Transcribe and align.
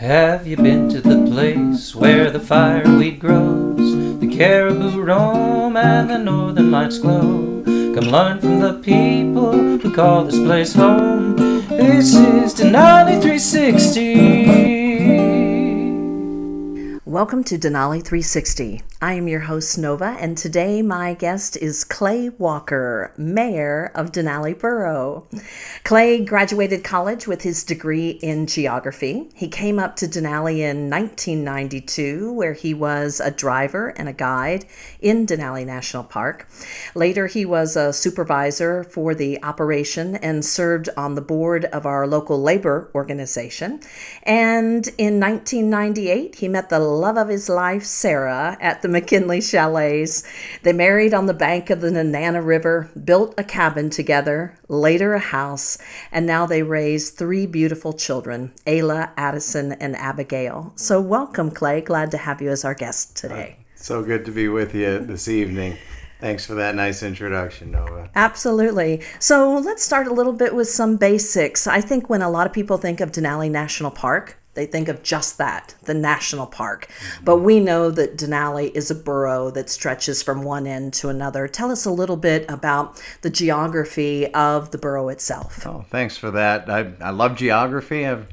Have 0.00 0.46
you 0.46 0.56
been 0.56 0.88
to 0.88 1.02
the 1.02 1.30
place 1.30 1.94
where 1.94 2.30
the 2.30 2.40
fireweed 2.40 3.20
grows? 3.20 4.18
The 4.18 4.34
caribou 4.34 4.98
roam 4.98 5.76
and 5.76 6.08
the 6.08 6.16
northern 6.16 6.70
lights 6.70 6.98
glow. 6.98 7.62
Come 7.66 8.10
learn 8.10 8.40
from 8.40 8.60
the 8.60 8.80
people 8.82 9.52
who 9.52 9.94
call 9.94 10.24
this 10.24 10.38
place 10.38 10.72
home. 10.72 11.36
This 11.68 12.14
is 12.14 12.54
Denali 12.54 13.20
360. 13.20 14.79
Welcome 17.10 17.42
to 17.44 17.58
Denali 17.58 18.04
360. 18.04 18.82
I 19.02 19.14
am 19.14 19.26
your 19.26 19.40
host, 19.40 19.76
Nova, 19.78 20.16
and 20.20 20.38
today 20.38 20.80
my 20.80 21.14
guest 21.14 21.56
is 21.56 21.82
Clay 21.82 22.28
Walker, 22.28 23.12
Mayor 23.16 23.90
of 23.96 24.12
Denali 24.12 24.56
Borough. 24.56 25.26
Clay 25.82 26.24
graduated 26.24 26.84
college 26.84 27.26
with 27.26 27.42
his 27.42 27.64
degree 27.64 28.10
in 28.10 28.46
geography. 28.46 29.28
He 29.34 29.48
came 29.48 29.80
up 29.80 29.96
to 29.96 30.06
Denali 30.06 30.58
in 30.58 30.88
1992, 30.88 32.32
where 32.32 32.52
he 32.52 32.74
was 32.74 33.18
a 33.18 33.32
driver 33.32 33.88
and 33.96 34.08
a 34.08 34.12
guide 34.12 34.66
in 35.00 35.26
Denali 35.26 35.66
National 35.66 36.04
Park. 36.04 36.46
Later, 36.94 37.26
he 37.26 37.44
was 37.44 37.74
a 37.74 37.92
supervisor 37.92 38.84
for 38.84 39.16
the 39.16 39.42
operation 39.42 40.14
and 40.16 40.44
served 40.44 40.90
on 40.96 41.16
the 41.16 41.22
board 41.22 41.64
of 41.64 41.86
our 41.86 42.06
local 42.06 42.40
labor 42.40 42.90
organization. 42.94 43.80
And 44.22 44.86
in 44.98 45.18
1998, 45.18 46.36
he 46.36 46.46
met 46.46 46.68
the 46.68 46.78
love 47.00 47.16
of 47.16 47.28
his 47.28 47.48
life, 47.48 47.82
Sarah, 47.82 48.56
at 48.60 48.82
the 48.82 48.88
McKinley 48.88 49.40
Chalets. 49.40 50.22
They 50.62 50.72
married 50.72 51.14
on 51.14 51.26
the 51.26 51.34
bank 51.34 51.70
of 51.70 51.80
the 51.80 51.90
Nenana 51.90 52.44
River, 52.44 52.90
built 53.04 53.34
a 53.38 53.44
cabin 53.44 53.90
together, 53.90 54.58
later 54.68 55.14
a 55.14 55.18
house, 55.18 55.78
and 56.12 56.26
now 56.26 56.46
they 56.46 56.62
raise 56.62 57.10
three 57.10 57.46
beautiful 57.46 57.92
children, 57.92 58.52
Ayla, 58.66 59.10
Addison, 59.16 59.72
and 59.72 59.96
Abigail. 59.96 60.72
So, 60.76 61.00
welcome, 61.00 61.50
Clay. 61.50 61.80
Glad 61.80 62.10
to 62.12 62.18
have 62.18 62.40
you 62.42 62.50
as 62.50 62.64
our 62.64 62.74
guest 62.74 63.16
today. 63.16 63.56
Uh, 63.58 63.62
so 63.76 64.02
good 64.02 64.26
to 64.26 64.30
be 64.30 64.48
with 64.48 64.74
you 64.74 64.98
this 64.98 65.26
evening. 65.26 65.78
Thanks 66.20 66.44
for 66.44 66.54
that 66.54 66.74
nice 66.74 67.02
introduction, 67.02 67.70
Nova. 67.70 68.10
Absolutely. 68.14 69.00
So 69.18 69.56
let's 69.56 69.82
start 69.82 70.06
a 70.06 70.12
little 70.12 70.34
bit 70.34 70.54
with 70.54 70.68
some 70.68 70.98
basics. 70.98 71.66
I 71.66 71.80
think 71.80 72.10
when 72.10 72.20
a 72.20 72.28
lot 72.28 72.46
of 72.46 72.52
people 72.52 72.76
think 72.76 73.00
of 73.00 73.10
Denali 73.10 73.50
National 73.50 73.90
Park, 73.90 74.39
they 74.60 74.66
think 74.66 74.88
of 74.88 75.02
just 75.02 75.38
that, 75.38 75.74
the 75.84 75.94
national 75.94 76.46
park. 76.46 76.90
But 77.24 77.38
we 77.38 77.60
know 77.60 77.90
that 77.92 78.18
Denali 78.18 78.70
is 78.74 78.90
a 78.90 78.94
borough 78.94 79.50
that 79.52 79.70
stretches 79.70 80.22
from 80.22 80.42
one 80.42 80.66
end 80.66 80.92
to 80.94 81.08
another. 81.08 81.48
Tell 81.48 81.70
us 81.70 81.86
a 81.86 81.90
little 81.90 82.18
bit 82.18 82.44
about 82.50 83.02
the 83.22 83.30
geography 83.30 84.26
of 84.34 84.70
the 84.70 84.76
borough 84.76 85.08
itself. 85.08 85.66
Oh, 85.66 85.86
thanks 85.88 86.18
for 86.18 86.30
that. 86.32 86.68
I, 86.68 86.92
I 87.00 87.08
love 87.08 87.36
geography. 87.36 88.06
I've 88.06 88.28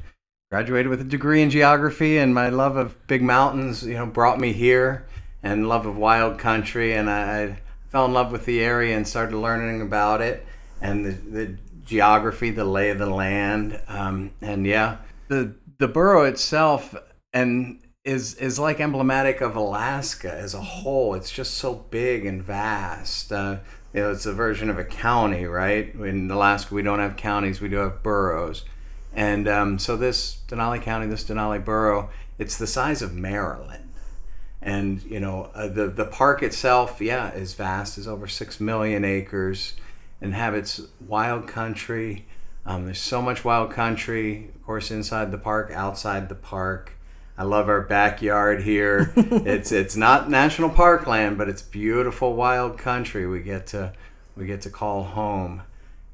graduated 0.50 0.88
with 0.90 1.00
a 1.00 1.04
degree 1.04 1.40
in 1.40 1.48
geography, 1.48 2.18
and 2.18 2.34
my 2.34 2.50
love 2.50 2.76
of 2.76 2.94
big 3.06 3.22
mountains, 3.22 3.82
you 3.82 3.94
know, 3.94 4.04
brought 4.04 4.38
me 4.38 4.52
here, 4.52 5.06
and 5.42 5.66
love 5.66 5.86
of 5.86 5.96
wild 5.96 6.38
country. 6.38 6.92
And 6.92 7.08
I, 7.08 7.42
I 7.42 7.58
fell 7.88 8.04
in 8.04 8.12
love 8.12 8.32
with 8.32 8.44
the 8.44 8.60
area 8.60 8.94
and 8.94 9.08
started 9.08 9.34
learning 9.34 9.80
about 9.80 10.20
it 10.20 10.44
and 10.82 11.06
the, 11.06 11.12
the 11.12 11.56
geography, 11.86 12.50
the 12.50 12.66
lay 12.66 12.90
of 12.90 12.98
the 12.98 13.06
land. 13.06 13.80
Um, 13.88 14.32
and 14.42 14.66
yeah, 14.66 14.98
the 15.28 15.54
the 15.78 15.88
borough 15.88 16.24
itself 16.24 16.94
and 17.32 17.80
is 18.04 18.34
is 18.34 18.58
like 18.58 18.80
emblematic 18.80 19.40
of 19.40 19.56
Alaska 19.56 20.32
as 20.32 20.54
a 20.54 20.60
whole. 20.60 21.14
It's 21.14 21.30
just 21.30 21.54
so 21.54 21.74
big 21.74 22.26
and 22.26 22.42
vast. 22.42 23.32
Uh, 23.32 23.58
you 23.92 24.00
know, 24.00 24.10
it's 24.10 24.26
a 24.26 24.32
version 24.32 24.70
of 24.70 24.78
a 24.78 24.84
county, 24.84 25.44
right? 25.44 25.94
In 25.94 26.30
Alaska, 26.30 26.74
we 26.74 26.82
don't 26.82 26.98
have 26.98 27.16
counties; 27.16 27.60
we 27.60 27.68
do 27.68 27.76
have 27.76 28.02
boroughs. 28.02 28.64
And 29.14 29.48
um, 29.48 29.78
so 29.78 29.96
this 29.96 30.42
Denali 30.48 30.80
County, 30.80 31.06
this 31.06 31.24
Denali 31.24 31.64
borough, 31.64 32.10
it's 32.38 32.58
the 32.58 32.66
size 32.66 33.02
of 33.02 33.14
Maryland. 33.14 33.84
And 34.60 35.02
you 35.02 35.20
know, 35.20 35.50
uh, 35.54 35.68
the 35.68 35.86
the 35.86 36.04
park 36.04 36.42
itself, 36.42 37.00
yeah, 37.00 37.32
is 37.32 37.54
vast. 37.54 37.98
is 37.98 38.08
over 38.08 38.26
six 38.26 38.58
million 38.58 39.04
acres, 39.04 39.74
inhabits 40.20 40.80
wild 41.06 41.46
country. 41.46 42.26
Um, 42.68 42.84
there's 42.84 43.00
so 43.00 43.22
much 43.22 43.46
wild 43.46 43.70
country, 43.70 44.50
of 44.54 44.62
course, 44.62 44.90
inside 44.90 45.32
the 45.32 45.38
park, 45.38 45.70
outside 45.72 46.28
the 46.28 46.34
park. 46.34 46.92
I 47.38 47.44
love 47.44 47.66
our 47.66 47.80
backyard 47.80 48.62
here. 48.62 49.10
it's 49.16 49.72
it's 49.72 49.96
not 49.96 50.28
national 50.28 50.68
park 50.68 51.06
land, 51.06 51.38
but 51.38 51.48
it's 51.48 51.62
beautiful 51.62 52.34
wild 52.34 52.76
country. 52.76 53.26
We 53.26 53.40
get 53.40 53.68
to 53.68 53.94
we 54.36 54.44
get 54.44 54.60
to 54.62 54.70
call 54.70 55.02
home, 55.02 55.62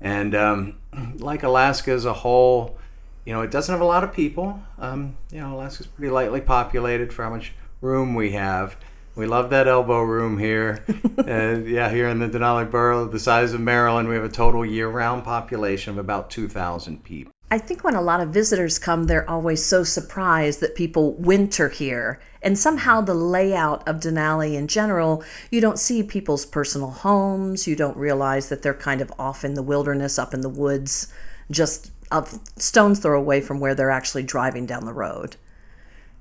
and 0.01 0.33
um, 0.37 0.79
like 1.17 1.43
Alaska 1.43 1.91
as 1.91 2.05
a 2.05 2.13
whole, 2.13 2.79
you 3.25 3.33
know, 3.33 3.43
it 3.43 3.51
doesn't 3.51 3.73
have 3.73 3.83
a 3.83 3.85
lot 3.85 4.05
of 4.05 4.13
people. 4.13 4.63
Um, 4.79 5.17
you 5.33 5.41
know, 5.41 5.57
Alaska's 5.57 5.89
pretty 5.89 6.13
lightly 6.13 6.41
populated 6.41 7.13
for 7.13 7.25
how 7.25 7.31
much 7.31 7.53
room 7.81 8.15
we 8.15 8.31
have. 8.31 8.77
We 9.17 9.27
love 9.27 9.51
that 9.51 9.69
elbow 9.69 10.03
room 10.03 10.39
here. 10.39 10.85
uh, 11.19 11.61
yeah, 11.61 11.89
here 11.91 12.09
in 12.09 12.19
the 12.19 12.29
Denali 12.29 12.69
Borough, 12.69 13.07
the 13.07 13.21
size 13.21 13.53
of 13.53 13.61
Maryland, 13.61 14.09
we 14.09 14.17
have 14.17 14.25
a 14.25 14.29
total 14.29 14.67
year 14.67 14.89
round 14.89 15.25
population 15.25 15.93
of 15.93 15.99
about 15.99 16.31
2,000 16.31 17.05
people. 17.05 17.33
I 17.51 17.59
think 17.59 17.85
when 17.85 17.95
a 17.95 18.03
lot 18.03 18.21
of 18.21 18.31
visitors 18.31 18.81
come, 18.81 19.05
they're 19.05 19.29
always 19.31 19.65
so 19.65 19.85
surprised 19.85 20.59
that 20.61 20.75
people 20.75 21.13
winter 21.13 21.69
here. 21.69 22.21
And 22.43 22.59
somehow 22.59 23.01
the 23.01 23.15
layout 23.15 23.87
of 23.87 24.01
Denali 24.01 24.55
in 24.55 24.67
general, 24.67 25.23
you 25.51 25.61
don't 25.61 25.79
see 25.79 26.03
people's 26.03 26.45
personal 26.45 26.91
homes. 26.91 27.69
You 27.69 27.77
don't 27.77 27.97
realize 27.97 28.49
that 28.49 28.63
they're 28.63 28.75
kind 28.75 29.01
of 29.01 29.13
off 29.19 29.45
in 29.45 29.55
the 29.55 29.63
wilderness, 29.63 30.19
up 30.19 30.35
in 30.35 30.41
the 30.41 30.49
woods, 30.49 31.13
just 31.51 31.93
a 32.11 32.27
stone's 32.57 32.99
throw 32.99 33.19
away 33.19 33.41
from 33.41 33.61
where 33.61 33.75
they're 33.75 33.91
actually 33.91 34.25
driving 34.25 34.67
down 34.67 34.85
the 34.85 34.93
road. 34.93 35.37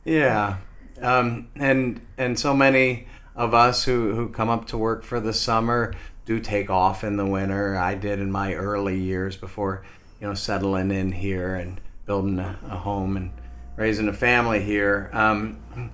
Yeah, 0.06 0.58
um, 1.04 1.50
and 1.56 2.02
and 2.18 2.40
so 2.40 2.54
many 2.54 3.08
of 3.36 3.54
us 3.54 3.84
who, 3.84 4.14
who 4.16 4.30
come 4.30 4.50
up 4.50 4.66
to 4.68 4.78
work 4.78 5.04
for 5.04 5.20
the 5.20 5.34
summer 5.34 5.94
do 6.26 6.40
take 6.40 6.70
off 6.70 7.04
in 7.04 7.18
the 7.18 7.26
winter. 7.26 7.76
I 7.76 7.96
did 7.96 8.20
in 8.20 8.32
my 8.32 8.54
early 8.54 9.00
years 9.00 9.36
before, 9.36 9.84
you 10.22 10.28
know, 10.28 10.34
settling 10.34 10.92
in 10.92 11.12
here 11.12 11.56
and 11.56 11.82
building 12.06 12.40
a, 12.40 12.58
a 12.70 12.78
home 12.78 13.18
and 13.18 13.32
raising 13.76 14.08
a 14.08 14.14
family 14.14 14.64
here. 14.64 15.10
Um, 15.14 15.92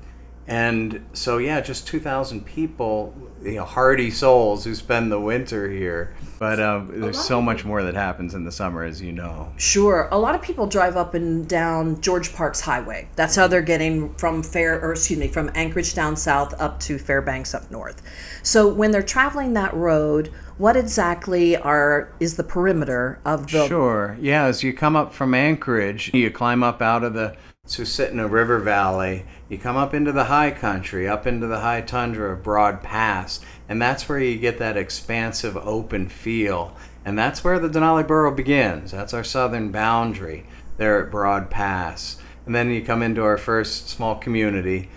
and 0.50 1.06
so, 1.14 1.38
yeah, 1.38 1.62
just 1.62 1.86
2,000 1.86 2.44
people, 2.44 3.14
you 3.44 3.58
know, 3.58 3.66
hardy 3.66 4.10
souls 4.10 4.64
who 4.64 4.74
spend 4.74 5.12
the 5.12 5.20
winter 5.20 5.70
here. 5.70 6.16
But 6.40 6.60
uh, 6.60 6.86
there's 6.90 7.24
so 7.24 7.40
much 7.40 7.66
more 7.66 7.84
that 7.84 7.94
happens 7.94 8.34
in 8.34 8.46
the 8.46 8.52
summer, 8.52 8.84
as 8.84 9.00
you 9.00 9.12
know. 9.12 9.54
Sure. 9.58 10.10
A 10.12 10.18
lot 10.18 10.34
of 10.34 10.42
people 10.42 10.66
drive 10.66 10.98
up 10.98 11.14
and 11.14 11.48
down 11.48 12.02
George 12.02 12.34
Parks 12.34 12.62
Highway. 12.62 13.10
That's 13.16 13.36
how 13.36 13.46
they're 13.46 13.62
getting 13.62 14.16
from 14.16 14.42
Fair, 14.42 14.84
or 14.84 14.94
excuse 14.94 15.20
me, 15.20 15.28
from 15.28 15.52
Anchorage 15.54 15.94
down 15.94 16.16
south 16.16 16.60
up 16.60 16.80
to 16.80 16.98
Fairbanks 16.98 17.54
up 17.54 17.70
north. 17.70 18.02
So 18.42 18.68
when 18.68 18.90
they're 18.90 19.04
traveling 19.04 19.54
that 19.54 19.76
road, 19.76 20.32
what 20.58 20.76
exactly 20.76 21.58
are 21.58 22.12
is 22.20 22.38
the 22.38 22.44
perimeter 22.44 23.20
of 23.24 23.52
the? 23.52 23.68
Sure. 23.68 24.18
Yeah. 24.20 24.46
As 24.46 24.64
you 24.64 24.74
come 24.74 24.96
up 24.96 25.14
from 25.14 25.36
Anchorage, 25.36 26.12
you 26.12 26.32
climb 26.32 26.64
up 26.64 26.82
out 26.82 27.04
of 27.04 27.14
the 27.14 27.36
Susitna 27.68 28.30
River 28.30 28.58
Valley. 28.58 29.26
You 29.50 29.58
come 29.58 29.78
up 29.78 29.96
into 29.96 30.12
the 30.12 30.26
high 30.26 30.52
country, 30.52 31.08
up 31.08 31.26
into 31.26 31.48
the 31.48 31.62
high 31.62 31.82
tundra 31.82 32.34
of 32.34 32.44
Broad 32.44 32.84
Pass, 32.84 33.40
and 33.68 33.82
that's 33.82 34.08
where 34.08 34.20
you 34.20 34.38
get 34.38 34.60
that 34.60 34.78
expansive 34.78 35.58
open 35.58 36.08
feel. 36.08 36.78
And 37.04 37.18
that's 37.18 37.44
where 37.44 37.58
the 37.58 37.68
Denali 37.68 38.06
Borough 38.06 38.36
begins. 38.36 38.92
That's 38.92 39.14
our 39.14 39.24
southern 39.24 39.72
boundary 39.72 40.46
there 40.78 41.04
at 41.04 41.10
Broad 41.10 41.50
Pass. 41.50 42.22
And 42.46 42.54
then 42.54 42.70
you 42.70 42.84
come 42.84 43.02
into 43.02 43.24
our 43.24 43.38
first 43.40 43.90
small 43.90 44.16
community, 44.16 44.90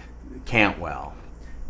Cantwell. 0.45 1.15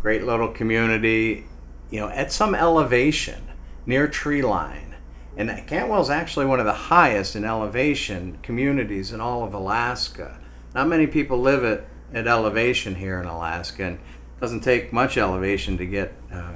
Great 0.00 0.24
little 0.24 0.48
community, 0.48 1.46
you 1.88 2.00
know, 2.00 2.08
at 2.08 2.32
some 2.32 2.52
elevation 2.52 3.46
near 3.86 4.08
tree 4.08 4.42
line. 4.42 4.96
And 5.36 5.48
Cantwell 5.68 6.02
is 6.02 6.10
actually 6.10 6.46
one 6.46 6.58
of 6.58 6.66
the 6.66 6.72
highest 6.72 7.36
in 7.36 7.44
elevation 7.44 8.38
communities 8.42 9.12
in 9.12 9.20
all 9.20 9.44
of 9.44 9.54
Alaska. 9.54 10.40
Not 10.74 10.88
many 10.88 11.06
people 11.06 11.38
live 11.38 11.64
at, 11.64 11.84
at 12.12 12.26
elevation 12.26 12.94
here 12.94 13.20
in 13.20 13.26
Alaska, 13.26 13.84
and 13.84 13.96
it 13.96 14.40
doesn't 14.40 14.60
take 14.60 14.92
much 14.92 15.16
elevation 15.16 15.76
to 15.78 15.86
get 15.86 16.12
uh, 16.32 16.52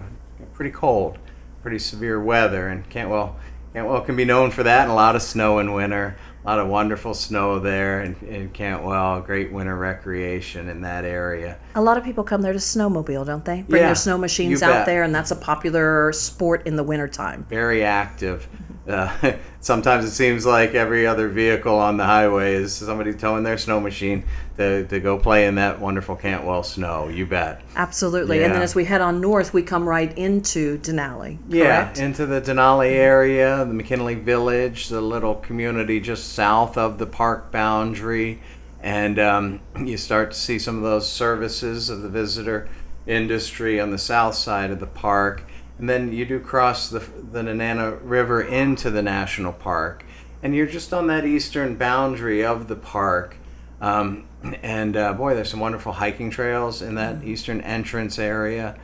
pretty 0.55 0.71
cold, 0.71 1.19
pretty 1.63 1.79
severe 1.79 2.21
weather. 2.21 2.69
And 2.69 2.89
Cantwell, 2.89 3.37
Cantwell 3.73 4.01
can 4.03 4.17
be 4.17 4.25
known 4.25 4.51
for 4.51 4.63
that, 4.63 4.83
and 4.83 4.91
a 4.91 4.95
lot 4.95 5.17
of 5.17 5.23
snow 5.23 5.59
in 5.59 5.73
winter. 5.73 6.17
A 6.45 6.47
lot 6.47 6.59
of 6.61 6.69
wonderful 6.69 7.13
snow 7.13 7.59
there 7.59 8.03
in, 8.03 8.15
in 8.25 8.51
Cantwell. 8.51 9.21
Great 9.21 9.51
winter 9.51 9.77
recreation 9.77 10.69
in 10.69 10.83
that 10.83 11.05
area. 11.05 11.59
A 11.75 11.83
lot 11.83 11.99
of 11.99 12.05
people 12.05 12.23
come 12.23 12.41
there 12.41 12.53
to 12.53 12.61
snowmobile, 12.61 13.27
don't 13.27 13.45
they? 13.45 13.63
Bring 13.63 13.83
Yeah, 13.83 13.89
their 13.89 13.95
snow 13.97 14.17
machines 14.17 14.63
out 14.63 14.87
there, 14.87 15.03
and 15.03 15.13
that's 15.13 15.33
a 15.33 15.37
popular 15.37 16.13
sport 16.13 16.65
in 16.65 16.77
the 16.77 16.85
wintertime. 16.85 17.45
Very 17.49 17.83
active. 17.85 18.49
Uh, 18.87 19.33
sometimes 19.59 20.05
it 20.05 20.13
seems 20.13 20.47
like 20.47 20.75
every 20.75 21.09
other 21.09 21.27
vehicle 21.27 21.77
on 21.77 21.97
the 21.97 22.05
highway 22.05 22.55
is 22.55 22.73
somebody 22.73 23.13
towing 23.13 23.43
their 23.43 23.59
snow 23.59 23.81
machine 23.81 24.23
to, 24.57 24.87
to 24.87 25.01
go 25.01 25.19
play 25.19 25.47
in 25.47 25.57
that 25.57 25.81
wonderful 25.81 26.17
Cantwell 26.17 26.63
snow. 26.63 27.09
You 27.09 27.27
bet. 27.27 27.63
Absolutely. 27.75 28.43
And 28.43 28.55
then 28.55 28.63
as 28.63 28.75
we 28.75 28.85
head 28.87 29.01
on 29.01 29.21
north, 29.21 29.53
we 29.53 29.63
come 29.63 29.89
right 29.89 30.17
into 30.17 30.79
Denali. 30.79 31.39
Yeah, 31.49 31.93
into 31.99 32.25
the 32.27 32.41
Denali 32.41 32.93
area, 32.93 33.65
the 33.65 33.75
McKinley 33.75 34.15
Village, 34.15 34.89
the 34.89 35.01
little 35.01 35.35
community 35.35 36.01
just 36.01 36.33
south 36.33 36.79
of 36.79 36.99
the 36.99 37.07
park 37.07 37.53
boundary. 37.53 38.41
and 38.83 39.19
um, 39.19 39.61
you 39.85 39.97
start 39.97 40.31
to 40.31 40.39
see 40.39 40.59
some 40.59 40.77
of 40.77 40.83
those 40.83 41.11
services 41.11 41.91
of 41.91 42.03
the 42.03 42.09
visitor 42.09 42.69
industry 43.07 43.81
on 43.81 43.91
the 43.91 43.99
south 43.99 44.35
side 44.35 44.71
of 44.71 44.81
the 44.81 44.87
park. 44.87 45.43
And 45.79 45.89
then 45.89 46.13
you 46.13 46.25
do 46.25 46.41
cross 46.41 46.89
the, 46.89 47.01
the 47.01 47.43
Nenana 47.43 47.99
River 48.03 48.41
into 48.41 48.91
the 48.91 49.03
national 49.03 49.53
park, 49.53 50.05
and 50.43 50.55
you're 50.55 50.67
just 50.67 50.95
on 50.95 51.07
that 51.09 51.27
eastern 51.27 51.77
boundary 51.77 52.45
of 52.45 52.69
the 52.69 52.77
park. 52.77 53.37
Um, 53.81 54.27
and 54.55 54.97
uh, 54.97 55.13
boy, 55.13 55.35
there's 55.35 55.51
some 55.51 55.61
wonderful 55.61 55.93
hiking 55.93 56.31
trails 56.31 56.83
in 56.83 56.95
that 56.97 57.25
eastern 57.25 57.61
entrance 57.61 58.19
area. 58.19 58.77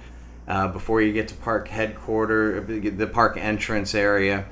Uh, 0.46 0.68
before 0.68 1.00
you 1.00 1.12
get 1.12 1.28
to 1.28 1.34
park 1.34 1.68
headquarters, 1.68 2.96
the 2.96 3.06
park 3.06 3.36
entrance 3.36 3.94
area, 3.94 4.44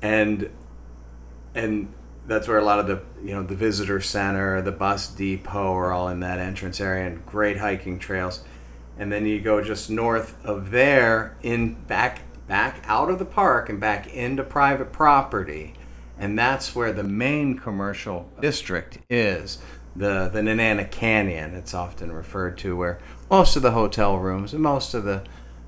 and 0.00 0.50
and 1.54 1.92
that's 2.26 2.48
where 2.48 2.58
a 2.58 2.64
lot 2.64 2.78
of 2.78 2.86
the 2.86 3.02
you 3.22 3.34
know 3.34 3.42
the 3.42 3.54
visitor 3.54 4.00
center, 4.00 4.62
the 4.62 4.72
bus 4.72 5.08
depot 5.08 5.74
are 5.74 5.92
all 5.92 6.08
in 6.08 6.20
that 6.20 6.38
entrance 6.38 6.80
area, 6.80 7.06
and 7.06 7.24
great 7.26 7.58
hiking 7.58 7.98
trails. 7.98 8.42
And 8.96 9.12
then 9.12 9.26
you 9.26 9.40
go 9.40 9.62
just 9.62 9.90
north 9.90 10.36
of 10.44 10.70
there, 10.70 11.36
in 11.42 11.74
back 11.74 12.22
back 12.46 12.82
out 12.86 13.10
of 13.10 13.18
the 13.18 13.24
park 13.24 13.68
and 13.68 13.80
back 13.80 14.06
into 14.06 14.42
private 14.42 14.92
property, 14.92 15.74
and 16.18 16.38
that's 16.38 16.74
where 16.74 16.92
the 16.92 17.02
main 17.02 17.58
commercial 17.58 18.30
district 18.40 18.98
is 19.10 19.58
the 19.96 20.28
the 20.28 20.40
Nenana 20.40 20.90
Canyon. 20.90 21.54
It's 21.54 21.74
often 21.74 22.12
referred 22.12 22.58
to 22.58 22.76
where 22.76 22.98
most 23.30 23.56
of 23.56 23.62
the 23.62 23.72
hotel 23.72 24.18
rooms 24.18 24.52
and 24.52 24.62
most 24.62 24.94
of 24.94 25.04
the 25.04 25.22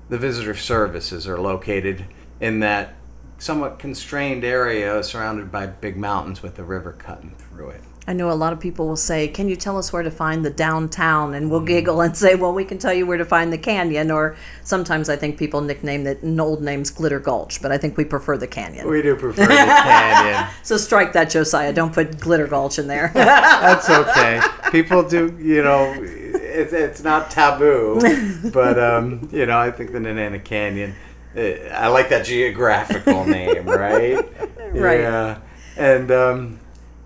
the 0.09 0.17
visitor 0.17 0.55
services 0.55 1.27
are 1.27 1.39
located 1.39 2.05
in 2.39 2.59
that 2.59 2.95
somewhat 3.39 3.77
constrained 3.77 4.43
area 4.43 5.03
surrounded 5.03 5.51
by 5.51 5.67
big 5.67 5.97
mountains 5.97 6.41
with 6.41 6.55
the 6.55 6.63
river 6.63 6.93
cutting 6.93 7.35
through 7.37 7.69
it. 7.69 7.81
I 8.09 8.13
know 8.13 8.31
a 8.31 8.33
lot 8.33 8.53
of 8.53 8.61
people 8.61 8.87
will 8.87 8.95
say, 8.95 9.27
Can 9.27 9.49
you 9.49 9.57
tell 9.57 9.77
us 9.77 9.91
where 9.91 10.01
to 10.01 10.09
find 10.09 10.45
the 10.45 10.49
downtown? 10.49 11.33
And 11.33 11.51
we'll 11.51 11.59
giggle 11.59 11.99
and 11.99 12.15
say, 12.15 12.35
Well, 12.35 12.53
we 12.53 12.63
can 12.63 12.77
tell 12.77 12.93
you 12.93 13.05
where 13.05 13.17
to 13.17 13.25
find 13.25 13.51
the 13.51 13.57
canyon. 13.57 14.11
Or 14.11 14.37
sometimes 14.63 15.09
I 15.09 15.17
think 15.17 15.37
people 15.37 15.59
nickname 15.59 16.07
it 16.07 16.19
old 16.39 16.63
names 16.63 16.89
Glitter 16.89 17.19
Gulch, 17.19 17.61
but 17.61 17.73
I 17.73 17.77
think 17.77 17.97
we 17.97 18.05
prefer 18.05 18.37
the 18.37 18.47
canyon. 18.47 18.89
We 18.89 19.01
do 19.01 19.17
prefer 19.17 19.41
the 19.41 19.47
canyon. 19.55 20.49
So 20.63 20.77
strike 20.77 21.11
that, 21.13 21.29
Josiah. 21.29 21.73
Don't 21.73 21.93
put 21.93 22.17
Glitter 22.17 22.47
Gulch 22.47 22.79
in 22.79 22.87
there. 22.87 23.11
That's 23.13 23.89
okay. 23.89 24.41
People 24.71 25.03
do, 25.03 25.37
you 25.41 25.61
know, 25.61 25.93
it's, 25.99 26.71
it's 26.71 27.03
not 27.03 27.29
taboo, 27.29 27.99
but, 28.53 28.79
um, 28.79 29.27
you 29.33 29.45
know, 29.45 29.59
I 29.59 29.69
think 29.69 29.91
the 29.91 29.99
Nenana 29.99 30.41
Canyon, 30.41 30.95
uh, 31.35 31.41
I 31.73 31.87
like 31.87 32.07
that 32.09 32.25
geographical 32.25 33.25
name, 33.25 33.65
right? 33.65 34.25
Right. 34.71 35.01
Yeah. 35.01 35.39
And, 35.75 36.09
um, 36.11 36.59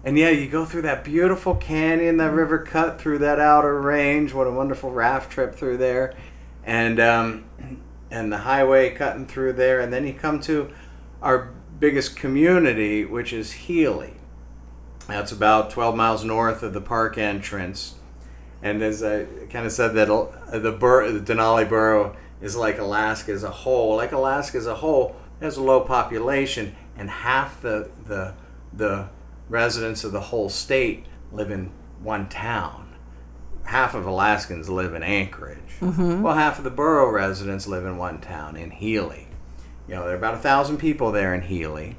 and 0.03 0.17
yeah, 0.17 0.29
you 0.29 0.47
go 0.47 0.65
through 0.65 0.81
that 0.83 1.03
beautiful 1.03 1.55
canyon, 1.55 2.17
that 2.17 2.31
river 2.31 2.59
cut 2.59 2.99
through 2.99 3.19
that 3.19 3.39
outer 3.39 3.79
range. 3.79 4.33
What 4.33 4.47
a 4.47 4.51
wonderful 4.51 4.91
raft 4.91 5.31
trip 5.31 5.53
through 5.55 5.77
there, 5.77 6.15
and 6.63 6.99
um, 6.99 7.45
and 8.11 8.31
the 8.31 8.39
highway 8.39 8.93
cutting 8.93 9.27
through 9.27 9.53
there, 9.53 9.79
and 9.79 9.93
then 9.93 10.07
you 10.07 10.13
come 10.13 10.39
to 10.41 10.71
our 11.21 11.51
biggest 11.79 12.15
community, 12.15 13.05
which 13.05 13.31
is 13.31 13.51
Healy. 13.51 14.13
That's 15.07 15.31
about 15.31 15.69
12 15.71 15.95
miles 15.95 16.23
north 16.23 16.63
of 16.63 16.73
the 16.73 16.81
park 16.81 17.17
entrance, 17.17 17.95
and 18.63 18.81
as 18.81 19.03
I 19.03 19.25
kind 19.49 19.65
of 19.65 19.71
said, 19.71 19.93
that 19.95 20.09
uh, 20.09 20.57
the 20.57 20.71
bur- 20.71 21.11
the 21.11 21.19
Denali 21.19 21.67
Borough 21.69 22.15
is 22.41 22.55
like 22.55 22.79
Alaska 22.79 23.31
as 23.31 23.43
a 23.43 23.51
whole. 23.51 23.97
Like 23.97 24.13
Alaska 24.13 24.57
as 24.57 24.65
a 24.65 24.75
whole, 24.75 25.15
has 25.39 25.57
a 25.57 25.63
low 25.63 25.81
population, 25.81 26.75
and 26.97 27.07
half 27.07 27.61
the 27.61 27.91
the 28.07 28.33
the 28.73 29.09
residents 29.51 30.03
of 30.03 30.13
the 30.13 30.21
whole 30.21 30.49
state 30.49 31.05
live 31.31 31.51
in 31.51 31.71
one 32.01 32.29
town. 32.29 32.95
Half 33.65 33.93
of 33.93 34.07
Alaskans 34.07 34.69
live 34.69 34.93
in 34.93 35.03
Anchorage. 35.03 35.59
Well, 36.23 36.35
half 36.35 36.57
of 36.57 36.63
the 36.63 36.71
borough 36.71 37.11
residents 37.11 37.67
live 37.67 37.85
in 37.85 37.97
one 37.97 38.19
town, 38.21 38.55
in 38.55 38.71
Healy. 38.71 39.27
You 39.87 39.95
know, 39.95 40.03
there 40.03 40.13
are 40.13 40.17
about 40.17 40.35
a 40.35 40.39
thousand 40.39 40.77
people 40.77 41.11
there 41.11 41.33
in 41.33 41.41
Healy, 41.41 41.97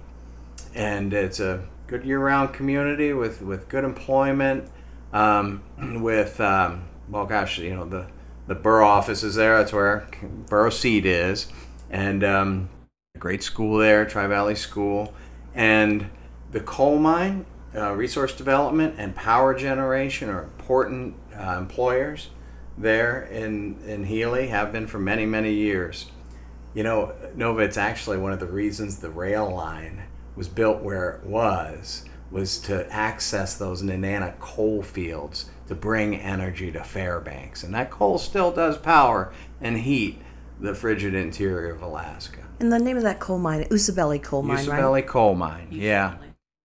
and 0.75 1.13
it's 1.13 1.41
a 1.41 1.67
good 1.87 2.05
year-round 2.05 2.55
community 2.55 3.13
with 3.13 3.43
with 3.43 3.69
good 3.69 3.85
employment, 3.85 4.69
um, 5.13 5.63
with 6.03 6.41
um, 6.41 6.89
well, 7.09 7.27
gosh, 7.27 7.59
you 7.59 7.75
know 7.75 7.85
the 7.85 8.07
the 8.47 8.55
borough 8.55 8.89
office 8.89 9.23
is 9.23 9.35
there. 9.35 9.59
That's 9.59 9.73
where 9.73 10.09
borough 10.49 10.71
seat 10.71 11.07
is, 11.07 11.49
and 11.91 12.25
um, 12.25 12.71
a 13.15 13.19
great 13.19 13.43
school 13.43 13.79
there, 13.79 14.05
Tri 14.05 14.27
Valley 14.27 14.55
School, 14.55 15.13
and 15.55 16.09
the 16.53 16.61
coal 16.61 16.99
mine, 16.99 17.47
uh, 17.75 17.93
resource 17.93 18.35
development, 18.35 18.95
and 18.99 19.15
power 19.15 19.55
generation 19.55 20.29
are 20.29 20.43
important 20.43 21.17
uh, 21.37 21.57
employers 21.59 22.31
there 22.79 23.23
in 23.23 23.79
in 23.87 24.05
Healy. 24.05 24.49
Have 24.49 24.73
been 24.73 24.87
for 24.87 24.99
many 24.99 25.27
many 25.27 25.53
years. 25.53 26.11
You 26.75 26.83
know, 26.83 27.15
Nova, 27.35 27.61
it's 27.63 27.77
actually 27.77 28.17
one 28.17 28.33
of 28.33 28.41
the 28.41 28.47
reasons 28.47 28.99
the 28.99 29.11
rail 29.11 29.51
line 29.55 30.05
was 30.37 30.49
built 30.49 30.81
where 30.83 31.11
it 31.11 31.25
was, 31.27 32.07
was 32.31 32.59
to 32.61 32.91
access 32.91 33.55
those 33.59 33.83
Nenana 33.83 34.39
coal 34.39 34.83
fields 34.83 35.51
to 35.69 35.75
bring 35.75 36.17
energy 36.17 36.73
to 36.73 36.83
Fairbanks. 36.83 37.63
And 37.63 37.75
that 37.75 37.91
coal 37.91 38.17
still 38.17 38.51
does 38.53 38.79
power 38.79 39.35
and 39.61 39.77
heat 39.79 40.23
the 40.61 40.75
frigid 40.75 41.15
interior 41.15 41.75
of 41.75 41.83
Alaska. 41.83 42.41
and 42.59 42.73
the 42.73 42.79
name 42.79 42.97
of 42.97 43.03
that 43.03 43.21
coal 43.21 43.39
mine, 43.39 43.65
Usibelli 43.65 44.23
Coal 44.23 44.43
Mine, 44.43 44.57
right? 44.67 44.81
Usibelli 44.81 45.07
Coal 45.07 45.35
Mine, 45.35 45.69
yeah. 45.71 46.15